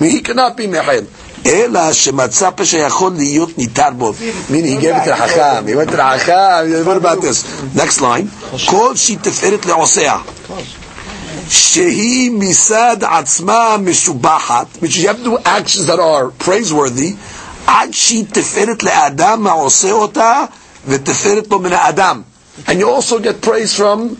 He 0.00 0.20
cannot 0.22 0.56
be 0.56 0.66
מחל. 0.66 1.04
אלא 1.45 1.93
שמצא 1.93 2.49
פה 2.55 2.65
שיכול 2.65 3.11
להיות 3.15 3.57
ניתר 3.57 3.89
בו. 3.97 4.13
meaning 4.49 4.53
he 4.53 4.83
gave 4.83 4.95
it 4.95 5.05
to 5.05 5.11
the 5.11 5.17
חכם, 5.17 5.65
he 5.67 5.75
went 5.75 5.89
to 5.89 5.95
the 5.95 6.19
חכם, 6.19 6.85
what 6.85 6.97
about 6.97 7.21
this? 7.21 7.43
next 7.75 8.01
line, 8.01 8.27
כל 8.65 8.95
שהיא 8.95 9.17
תפארת 9.21 9.65
לעושיה. 9.65 10.17
שהיא 11.49 12.31
מצד 12.33 12.97
עצמה 13.01 13.75
משובחת, 13.79 14.65
which 14.81 14.95
you 14.97 15.07
have 15.07 15.23
to 15.23 15.29
do 15.29 15.37
actions 15.45 15.87
that 15.87 15.99
are 15.99 16.45
praiseworthy, 16.45 17.11
עד 17.67 17.89
שהיא 17.91 18.25
תפארת 18.31 18.83
לאדם 18.83 19.47
העושה 19.47 19.91
אותה, 19.91 20.43
ותפארת 20.87 21.47
לו 21.51 21.59
מן 21.59 21.73
האדם. 21.73 22.21
And 22.67 22.71
you 22.79 22.87
also 22.87 23.19
get 23.19 23.41
praise 23.45 23.73
from 23.79 24.15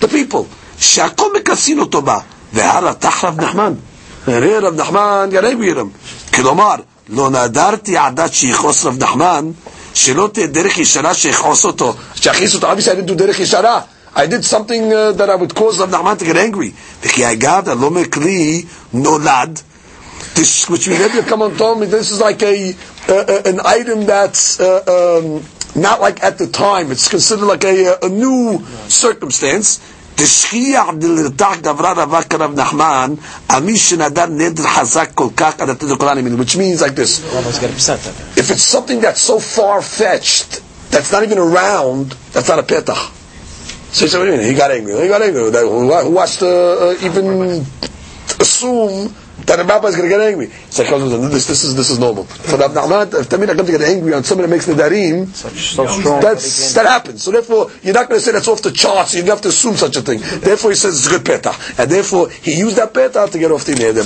the 0.00 0.08
people. 0.08 0.44
שהכל 0.80 1.26
מכסין 1.36 1.78
אותו 1.78 2.02
בה. 2.02 2.18
והרתח 2.52 3.24
רב 3.24 3.40
נחמן. 3.40 3.72
הרי 4.26 4.58
רב 4.58 4.74
נחמן 4.80 5.28
got 5.32 5.44
angry 5.44 5.70
at 5.70 5.76
him. 5.76 5.88
כלומר, 6.34 6.74
לא 7.08 7.30
נדרתי 7.30 7.96
עדת 7.96 8.32
שיכעוס 8.32 8.84
רב 8.84 9.02
נחמן, 9.02 9.50
שלא 9.94 10.28
תהיה 10.32 10.46
דרך 10.46 10.78
ישרה 10.78 11.14
שיכעוס 11.14 11.64
אותו. 11.64 11.94
שיכעיס 12.14 12.54
אותו. 12.54 12.72
Obviously 12.72 12.88
I 12.90 12.94
didn't 12.94 13.10
do 13.10 13.14
דרך 13.14 13.40
ישרה. 13.40 13.80
I 14.16 14.26
did 14.26 14.44
something 14.44 14.92
uh, 14.92 15.12
that 15.12 15.28
I 15.30 15.34
would 15.36 15.54
cause 15.54 15.80
רב 15.80 15.90
נחמן 15.90 16.14
to 16.18 16.24
get 16.24 16.36
angry. 16.36 16.70
וכי 17.04 17.32
אגב, 17.32 17.68
הלא 17.68 17.90
מקרי 17.90 18.64
נולד. 18.92 19.60
This, 20.34 20.68
which 20.68 20.86
we 20.88 20.96
never 20.98 21.22
come 21.22 21.42
and 21.42 21.56
told 21.58 21.80
me 21.80 21.86
this 21.86 22.10
is 22.10 22.20
like 22.20 22.42
a 22.42 22.74
uh, 23.08 23.42
an 23.50 23.60
item 23.64 24.04
that's 24.06 24.60
uh, 24.60 25.20
um, 25.22 25.42
not 25.74 26.00
like 26.00 26.22
at 26.22 26.38
the 26.38 26.46
time. 26.46 26.90
It's 26.92 27.08
considered 27.08 27.46
like 27.46 27.64
a, 27.64 27.98
a 28.02 28.08
new 28.08 28.64
circumstance. 28.88 29.80
תשכיח 30.14 30.84
דלרתח 30.98 31.52
גברה 31.62 31.92
רבה 31.92 32.22
כרב 32.22 32.60
נחמן 32.60 33.14
על 33.48 33.62
מי 33.62 33.78
שנדר 33.78 34.26
נדר 34.26 34.62
חזק 34.62 35.08
כל 35.14 35.28
כך 35.36 35.52
עד 35.58 35.68
התדר 35.70 35.96
כל 35.96 36.08
העניינים, 36.08 36.40
which 36.40 36.56
means 36.56 36.80
like 36.82 36.94
this, 36.96 37.20
Rabbi's 37.34 37.58
got 37.58 37.70
upset 37.70 37.98
at 38.06 38.36
it. 38.36 38.38
if 38.40 38.50
it's 38.50 38.62
something 38.76 39.00
that's 39.00 39.20
so 39.20 39.38
far-fetched, 39.38 40.60
that's 40.90 41.12
not 41.12 41.22
even 41.22 41.38
around, 41.38 42.14
that's 42.32 42.48
not 42.48 42.58
a 42.58 42.62
petach. 42.64 43.02
So 43.92 44.04
he 44.04 44.08
said, 44.10 44.18
what 44.18 44.24
do 44.26 44.32
you 44.32 44.38
mean? 44.38 44.46
He 44.46 44.54
got 44.54 44.70
angry. 44.70 45.00
He 45.02 45.08
got 45.08 45.22
angry. 45.22 45.50
That- 45.50 45.62
Who, 45.64 45.80
who 46.06 46.10
wants 46.10 46.36
to 46.38 46.48
uh, 46.48 47.06
even 47.06 47.64
assume 48.40 49.14
that 49.45 49.59
a 49.59 49.63
rabbi 49.63 49.87
is 49.87 49.95
going 49.95 50.09
to 50.09 50.15
get 50.15 50.21
angry? 50.21 50.45
It's 50.45 50.79
like, 50.79 50.89
this, 50.89 51.47
this, 51.47 51.63
is, 51.63 51.75
this 51.75 51.89
is 51.89 51.99
normal. 51.99 52.23
For 52.25 52.57
Rav 52.57 52.71
Nachman, 52.71 53.19
if 53.19 53.29
Tamir 53.29 53.47
comes 53.55 53.69
to 53.69 53.77
get 53.77 53.81
angry 53.81 54.13
on 54.13 54.23
somebody 54.23 54.47
that 54.47 54.55
makes 54.55 54.65
the 54.65 54.73
darim, 54.73 55.27
So 55.27 55.49
strong. 55.87 56.21
that's, 56.21 56.73
that 56.73 56.85
happens. 56.85 57.23
So 57.23 57.31
therefore, 57.31 57.71
you're 57.81 57.93
not 57.93 58.07
going 58.09 58.19
to 58.19 58.25
say 58.25 58.31
that's 58.31 58.47
off 58.47 58.61
the 58.61 58.71
charts. 58.71 59.13
You 59.15 59.21
don't 59.21 59.29
have 59.31 59.41
to 59.41 59.49
assume 59.49 59.75
such 59.75 59.95
a 59.97 60.01
thing. 60.01 60.19
Therefore, 60.19 60.71
he 60.71 60.75
says 60.75 60.95
it's 60.97 61.07
good 61.07 61.23
petah. 61.23 61.79
And 61.79 61.89
therefore, 61.91 62.29
he 62.29 62.57
used 62.57 62.77
that 62.77 62.93
petah 62.93 63.29
to 63.31 63.39
get 63.39 63.51
off 63.51 63.65
the 63.65 63.73
neder. 63.73 64.03